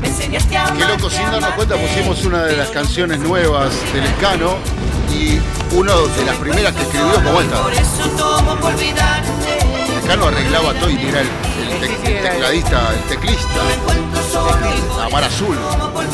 Me 0.00 0.08
enseñaste 0.08 0.56
a 0.56 0.64
Qué 0.64 0.70
amar, 0.84 0.90
loco, 0.90 1.10
sin 1.10 1.24
darnos 1.30 1.50
cuenta 1.50 1.76
pusimos 1.76 2.24
una 2.24 2.44
de 2.44 2.56
las 2.56 2.68
canciones 2.68 3.18
nuevas 3.20 3.70
del 3.92 4.04
Escano 4.04 4.56
y 5.12 5.38
una 5.74 5.92
de 5.94 6.24
las 6.24 6.36
primeras 6.36 6.72
que 6.74 6.82
escribió 6.82 7.14
como 7.24 7.40
esta. 7.40 7.62
Por 7.62 7.72
eso 7.74 8.08
tomo 8.16 8.56
por 8.56 8.72
olvidarte. 8.74 9.58
Escano 10.02 10.26
arreglaba 10.26 10.72
todo 10.74 10.90
y 10.90 10.94
era 11.06 11.20
el, 11.20 11.28
el 11.28 11.80
tec- 11.80 12.06
el 12.06 12.22
tecladista, 12.22 12.92
el 12.94 13.02
teclista. 13.08 13.60
La 14.98 15.08
mar 15.08 15.24
azul. 15.24 15.56
por 15.92 16.04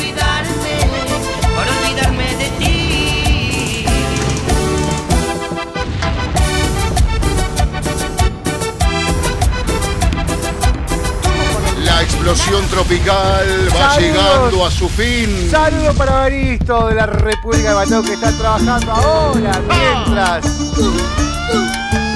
olvidarme 1.67 2.35
de 2.35 2.49
ti. 2.59 2.84
Explosión 12.05 12.65
tropical 12.67 13.67
va 13.75 13.91
Saludos. 13.91 13.97
llegando 13.99 14.65
a 14.65 14.71
su 14.71 14.87
fin. 14.89 15.47
Saludos 15.51 15.95
para 15.95 16.11
Baristo 16.13 16.87
de 16.87 16.95
la 16.95 17.05
República 17.05 17.69
de 17.69 17.75
Batón 17.75 18.05
que 18.05 18.13
está 18.13 18.31
trabajando 18.37 18.91
ahora 18.91 19.61
mientras 19.67 20.45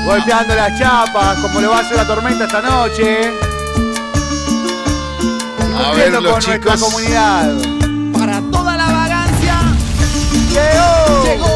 golpeando 0.05 0.55
las 0.55 0.79
chapas 0.79 1.37
como 1.39 1.61
lo 1.61 1.69
va 1.71 1.77
a 1.77 1.81
hacer 1.81 1.97
la 1.97 2.07
tormenta 2.07 2.45
esta 2.45 2.61
noche. 2.61 3.33
A 5.77 5.91
ver, 5.93 6.11
los 6.11 6.21
con 6.23 6.31
nuestra 6.31 6.55
chicos. 6.55 6.81
comunidad. 6.81 7.51
Para 8.13 8.41
toda 8.51 8.75
la 8.77 8.85
vagancia 8.91 9.59
Llegó. 10.51 11.23
llegó. 11.23 11.49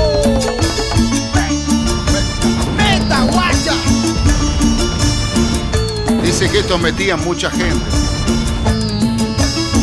Meta 2.77 3.21
guacha. 3.23 3.73
Dice 6.23 6.49
que 6.49 6.59
estos 6.59 6.79
metían 6.79 7.23
mucha 7.23 7.49
gente. 7.51 7.86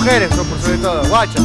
Mujeres, 0.02 0.30
por 0.30 0.58
sobre 0.62 0.78
todo, 0.78 1.06
guacha. 1.10 1.38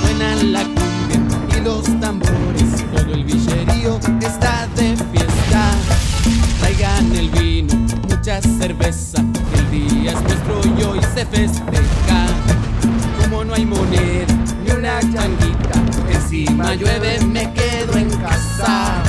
Suenan 0.00 0.52
la 0.52 0.62
cumbia 0.62 1.58
y 1.58 1.60
los 1.60 1.82
tambores, 2.00 2.84
todo 2.94 3.12
el 3.12 3.24
villerío 3.24 3.98
está 4.20 4.68
de 4.76 4.96
fiesta. 5.10 5.72
Traigan 6.60 7.16
el 7.16 7.30
vino, 7.30 7.74
mucha 8.08 8.40
cerveza, 8.40 9.24
el 9.56 9.70
día 9.72 10.12
es 10.12 10.22
nuestro 10.22 10.60
y 10.78 10.82
hoy 10.84 11.00
se 11.12 11.26
festeja. 11.26 12.26
Como 13.20 13.42
no 13.44 13.54
hay 13.54 13.66
moneda 13.66 14.32
ni 14.64 14.70
una 14.70 15.00
changuita, 15.00 15.80
encima 16.12 16.76
llueve, 16.76 17.18
me 17.26 17.52
quedo 17.54 17.98
en 17.98 18.08
casa. 18.18 19.02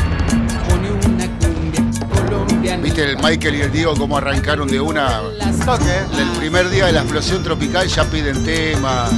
¿Viste 2.61 3.03
el 3.03 3.17
Michael 3.17 3.55
y 3.55 3.61
el 3.61 3.71
Diego 3.71 3.95
cómo 3.95 4.17
arrancaron 4.17 4.67
de 4.67 4.79
una? 4.79 5.21
El 6.17 6.27
primer 6.37 6.69
día 6.69 6.85
de 6.85 6.91
la 6.91 7.01
explosión 7.01 7.41
tropical 7.43 7.87
ya 7.87 8.03
piden 8.05 8.43
tema. 8.43 9.09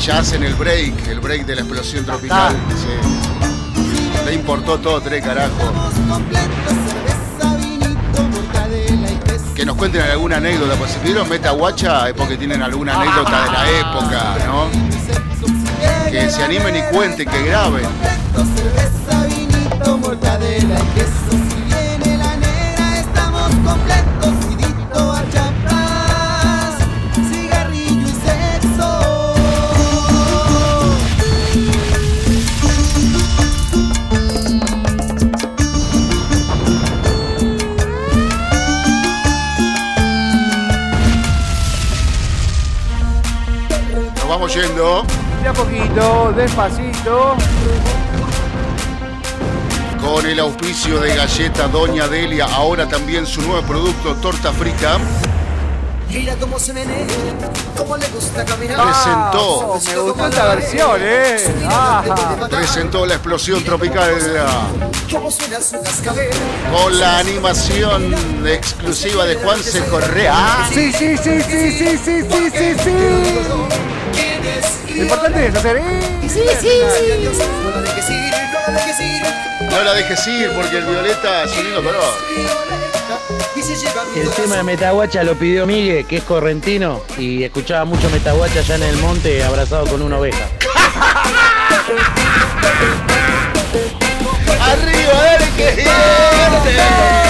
Ya 0.00 0.20
hacen 0.20 0.44
el 0.44 0.54
break, 0.54 1.08
el 1.08 1.18
break 1.18 1.46
de 1.46 1.56
la 1.56 1.62
explosión 1.62 2.04
tropical. 2.04 2.54
Sí. 2.76 4.24
Le 4.24 4.34
importó 4.34 4.78
todo, 4.78 5.00
tres 5.00 5.24
carajos. 5.24 5.72
Que 9.54 9.66
nos 9.66 9.76
cuenten 9.76 10.02
alguna 10.02 10.36
anécdota, 10.36 10.76
pues 10.76 10.92
si 10.92 10.98
pidieron 11.00 11.28
Meta 11.28 11.50
Guacha 11.50 12.08
es 12.08 12.14
porque 12.14 12.36
tienen 12.36 12.62
alguna 12.62 13.00
anécdota 13.00 13.44
de 13.44 13.50
la 13.50 13.70
época, 13.70 14.36
¿no? 14.46 14.68
Que 16.08 16.30
se 16.30 16.44
animen 16.44 16.76
y 16.76 16.82
cuenten, 16.94 17.28
que 17.28 17.42
graben. 17.42 17.84
Mortadela 20.38 20.78
y 20.78 20.86
queso. 20.94 21.30
Si 21.30 21.60
viene 21.62 22.16
la 22.16 22.36
negra, 22.36 22.98
estamos 22.98 23.50
completos. 23.64 24.32
Sidito, 24.42 25.12
achapas, 25.12 26.76
cigarrillo 27.30 28.08
y 28.08 28.12
sexo. 28.12 28.90
Nos 44.16 44.28
vamos 44.28 44.54
yendo. 44.54 45.04
De 45.42 45.48
a 45.48 45.52
poquito, 45.52 46.32
despacito. 46.36 47.36
Con 50.08 50.24
el 50.24 50.40
auspicio 50.40 50.98
de 51.00 51.14
Galleta 51.14 51.68
Doña 51.68 52.08
Delia, 52.08 52.46
ahora 52.46 52.88
también 52.88 53.26
su 53.26 53.42
nuevo 53.42 53.60
producto, 53.62 54.14
torta 54.16 54.54
frita. 54.54 54.96
Mira 56.08 56.34
cómo 56.40 56.58
se 56.58 56.72
menea, 56.72 57.06
cómo 57.76 57.94
le 57.94 58.08
gusta 58.08 58.42
caminar. 58.42 58.82
Presentó. 58.82 59.58
Oh, 59.58 59.78
me 59.78 59.96
gustó 59.98 60.26
esta 60.26 60.54
versión, 60.54 61.00
eh. 61.02 61.36
Presentó 62.50 63.04
la 63.04 63.14
explosión 63.16 63.62
tropical 63.62 64.14
con 66.72 66.98
la 66.98 67.18
animación 67.18 68.14
exclusiva 68.46 69.26
de 69.26 69.36
Juanse 69.36 69.84
Correa. 69.84 70.66
Sí, 70.72 70.90
sí, 70.90 71.18
sí, 71.18 71.42
sí, 71.42 71.70
sí, 71.70 71.98
sí, 71.98 72.22
sí, 72.22 72.50
sí, 72.50 72.74
sí. 72.82 72.94
Lo 74.94 75.02
importante 75.02 75.46
es 75.48 75.54
hacer. 75.54 75.76
eh. 75.76 76.00
Sí, 76.22 76.40
sí, 76.60 76.68
sí. 76.70 76.78
No 79.70 79.82
la 79.84 79.94
dejes 79.94 80.26
ir, 80.26 80.50
porque 80.52 80.78
el 80.78 80.84
Violeta 80.84 81.44
es 81.44 81.56
un 81.56 81.64
lindo 81.64 81.82
color. 81.82 82.02
El 84.16 84.30
tema 84.30 84.56
de 84.56 84.62
Metaguacha 84.62 85.22
lo 85.22 85.34
pidió 85.34 85.66
Miguel, 85.66 86.06
que 86.06 86.16
es 86.18 86.24
correntino, 86.24 87.02
y 87.16 87.44
escuchaba 87.44 87.84
mucho 87.84 88.08
Metaguacha 88.10 88.60
allá 88.60 88.76
en 88.76 88.82
el 88.84 88.96
monte 88.96 89.42
abrazado 89.44 89.86
con 89.86 90.02
una 90.02 90.18
oveja. 90.18 90.48
¡Arriba, 94.60 95.12
dale 95.22 95.46
que 95.56 97.27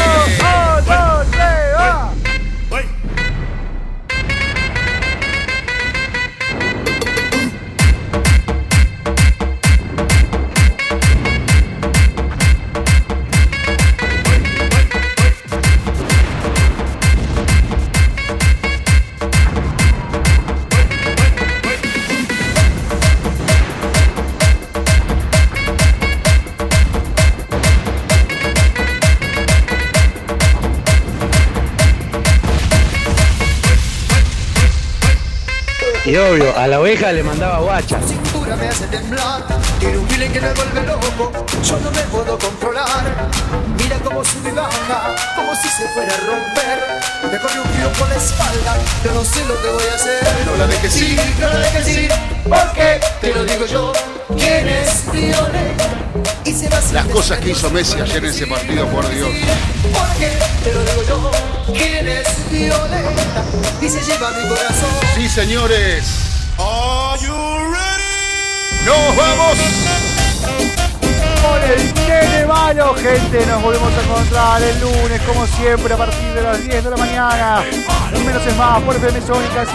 a 36.58 36.66
la 36.66 36.80
oveja 36.80 37.12
le 37.12 37.22
mandaba 37.22 37.60
guacha. 37.60 37.98
cintura 38.04 38.56
me 38.56 38.66
hace 38.66 38.86
temblar. 38.88 39.44
Tiene 39.78 39.98
un 39.98 40.08
feeling 40.08 40.30
que 40.30 40.40
me 40.40 40.52
vuelve 40.54 40.82
loco. 40.86 41.32
Yo 41.62 41.78
no 41.78 41.90
me 41.92 42.02
puedo 42.02 42.36
controlar. 42.36 43.30
Mira 43.78 43.96
cómo 44.02 44.24
sube 44.24 44.48
y 44.48 44.52
baja, 44.52 45.14
como 45.36 45.54
si 45.54 45.68
se 45.68 45.88
fuera 45.90 46.12
a 46.12 46.18
romper. 46.18 47.30
Me 47.30 47.38
corre 47.38 47.60
un 47.60 47.68
tiro 47.70 47.92
por 47.92 48.08
la 48.08 48.16
espalda. 48.16 48.76
Yo 49.04 49.12
no 49.12 49.24
sé 49.24 49.44
lo 49.44 49.62
que 49.62 49.68
voy 49.68 49.84
a 49.92 49.94
hacer. 49.94 50.46
No 50.46 50.56
la 50.56 50.66
dejes 50.66 51.00
ir. 51.00 51.20
no 51.38 51.48
la 51.48 51.58
dejes 51.60 51.88
ir. 51.96 52.10
Porque 52.42 53.00
te 53.20 53.34
lo 53.34 53.44
digo 53.44 53.66
yo. 53.66 53.92
¿Quién 54.36 54.68
es 54.68 55.12
Violeta? 55.12 55.84
Y 56.44 56.52
se 56.52 56.68
va 56.68 56.80
sin 56.80 56.94
Las 56.94 57.06
cosas 57.06 57.38
que 57.38 57.50
hizo. 57.50 57.70
Messi 57.70 58.00
ayer 58.00 58.24
en 58.24 58.30
ese 58.30 58.46
partido, 58.48 58.84
por 58.88 59.08
Dios. 59.08 59.28
Porque 59.92 60.32
te 60.64 60.74
lo 60.74 60.80
digo 60.82 61.02
yo. 61.08 61.30
¿Quién 61.72 62.08
es 62.08 62.50
Violeta? 62.50 63.44
Y 63.80 63.88
se 63.88 64.00
lleva 64.00 64.30
mi 64.30 64.48
corazón. 64.48 64.90
Sí, 65.14 65.28
señores. 65.28 66.27
¡Nos 68.84 69.16
vamos! 69.16 69.58
Con 71.42 71.62
el 71.70 71.94
nene 71.94 72.46
malo, 72.46 72.94
gente. 72.94 73.46
Nos 73.46 73.62
volvemos 73.62 73.92
a 73.92 74.02
encontrar 74.02 74.62
el 74.62 74.80
lunes, 74.80 75.20
como 75.22 75.46
siempre, 75.46 75.94
a 75.94 75.96
partir 75.96 76.34
de 76.34 76.42
las 76.42 76.60
10 76.62 76.84
de 76.84 76.90
la 76.90 76.96
mañana. 76.96 77.62
Un 78.14 78.26
menos 78.26 78.44
es 78.44 78.56
más 78.56 78.82
por 78.82 78.96
FM 78.96 79.20
Sónica 79.20 79.64
105.9 79.64 79.68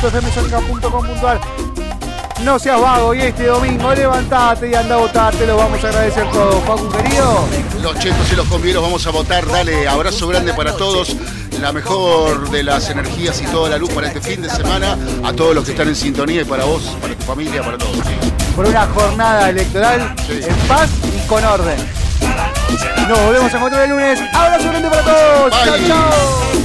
www.fmsonica.com.ar. 0.00 1.40
No 2.44 2.58
seas 2.58 2.80
vago 2.80 3.14
y 3.14 3.20
este 3.20 3.44
domingo 3.46 3.94
levantate 3.94 4.70
y 4.70 4.74
anda 4.74 4.94
a 4.96 4.98
votar. 4.98 5.34
Te 5.36 5.46
lo 5.46 5.58
vamos 5.58 5.84
a 5.84 5.88
agradecer 5.88 6.28
todos. 6.30 6.64
Facu, 6.64 6.88
querido. 6.88 7.44
Los 7.82 7.98
chetos 7.98 8.32
y 8.32 8.36
los 8.36 8.48
convieros 8.48 8.82
vamos 8.82 9.06
a 9.06 9.10
votar. 9.10 9.46
Dale, 9.46 9.86
abrazo 9.86 10.26
grande 10.26 10.54
para 10.54 10.74
todos. 10.74 11.14
La 11.60 11.72
mejor 11.72 12.48
de 12.50 12.62
las 12.62 12.88
energías 12.88 13.40
y 13.42 13.44
toda 13.44 13.68
la 13.68 13.76
luz 13.76 13.90
para 13.90 14.06
este 14.06 14.20
fin 14.20 14.40
de 14.40 14.48
semana. 14.48 14.96
A 15.22 15.32
todos 15.32 15.54
los 15.54 15.64
que 15.64 15.72
están 15.72 15.88
en 15.88 15.94
sintonía 15.94 16.40
y 16.40 16.44
para 16.44 16.64
vos, 16.64 16.96
para 17.02 17.14
tu 17.14 17.24
familia, 17.24 17.62
para 17.62 17.76
todos. 17.76 17.98
Por 18.56 18.66
una 18.66 18.86
jornada 18.86 19.50
electoral 19.50 20.14
en 20.28 20.56
paz 20.66 20.88
y 21.14 21.26
con 21.26 21.44
orden. 21.44 21.76
Nos 23.08 23.20
volvemos 23.24 23.52
a 23.52 23.56
encontrar 23.58 23.82
el 23.84 23.90
lunes. 23.90 24.20
Abrazo 24.32 24.68
grande 24.68 24.88
para 24.88 25.02
todos. 25.02 25.52
Chao, 25.52 25.72
Bye. 25.76 25.86
chao. 25.86 26.10
Todo 26.10 26.59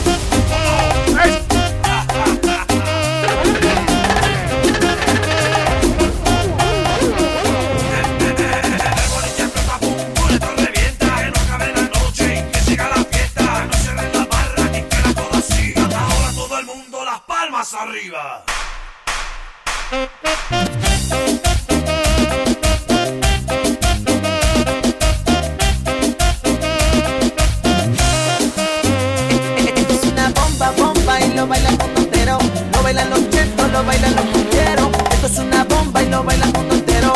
bomba, 31.16 31.26
y 31.26 31.36
lo 31.36 31.48
baila 31.48 31.70
el 31.70 31.78
mundo 31.78 32.02
entero. 32.02 32.38
Lo 32.74 32.84
bailan 32.84 33.10
los 33.10 33.30
chetos, 33.30 33.72
lo 33.72 33.84
bailan 33.84 34.16
los 34.16 34.26
cumbieros. 34.26 34.90
Esto 35.12 35.28
es 35.28 35.40
una 35.40 35.64
bomba 35.64 36.04
y 36.04 36.10
lo 36.10 36.24
baila 36.24 36.46
el 36.46 36.54
mundo 36.54 36.76
entero. 36.76 37.14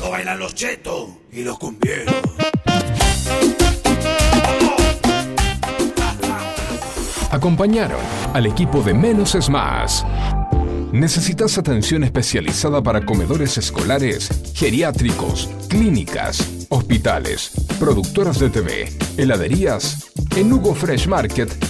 Lo 0.00 0.10
bailan 0.10 0.38
los 0.38 0.54
chetos 0.54 1.08
y 1.32 1.42
los 1.42 1.58
cumbieros. 1.58 2.14
Acompañaron 7.30 8.00
al 8.34 8.46
equipo 8.46 8.82
de 8.82 8.92
Menos 8.92 9.34
es 9.34 9.48
Más. 9.48 10.04
¿Necesitas 10.92 11.56
atención 11.56 12.02
especializada 12.02 12.82
para 12.82 13.06
comedores 13.06 13.56
escolares, 13.56 14.28
geriátricos, 14.54 15.48
clínicas, 15.68 16.66
hospitales, 16.68 17.52
productoras 17.78 18.40
de 18.40 18.50
TV, 18.50 18.92
heladerías? 19.16 20.10
En 20.36 20.52
Hugo 20.52 20.74
Fresh 20.74 21.06
Market 21.06 21.69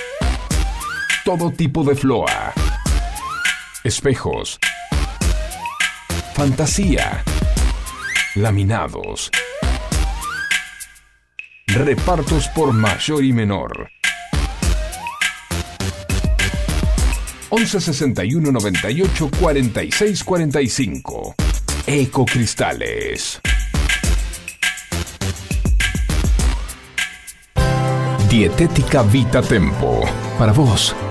Todo 1.23 1.51
tipo 1.51 1.83
de 1.83 1.95
floa. 1.95 2.51
Espejos. 3.83 4.57
Fantasía. 6.33 7.23
Laminados. 8.35 9.29
Repartos 11.67 12.47
por 12.49 12.73
mayor 12.73 13.23
y 13.23 13.33
menor. 13.33 13.89
11 17.49 17.81
61 17.81 18.51
98 18.51 19.29
46 19.39 20.23
45. 20.23 21.35
Ecocristales. 21.85 23.39
Dietética 28.27 29.03
Vita 29.03 29.41
Tempo. 29.41 30.01
Para 30.39 30.53
vos, 30.53 30.95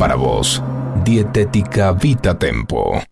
Para 0.00 0.16
vos, 0.16 0.62
Dietética 1.04 1.92
Vita 1.92 2.34
Tempo. 2.34 3.02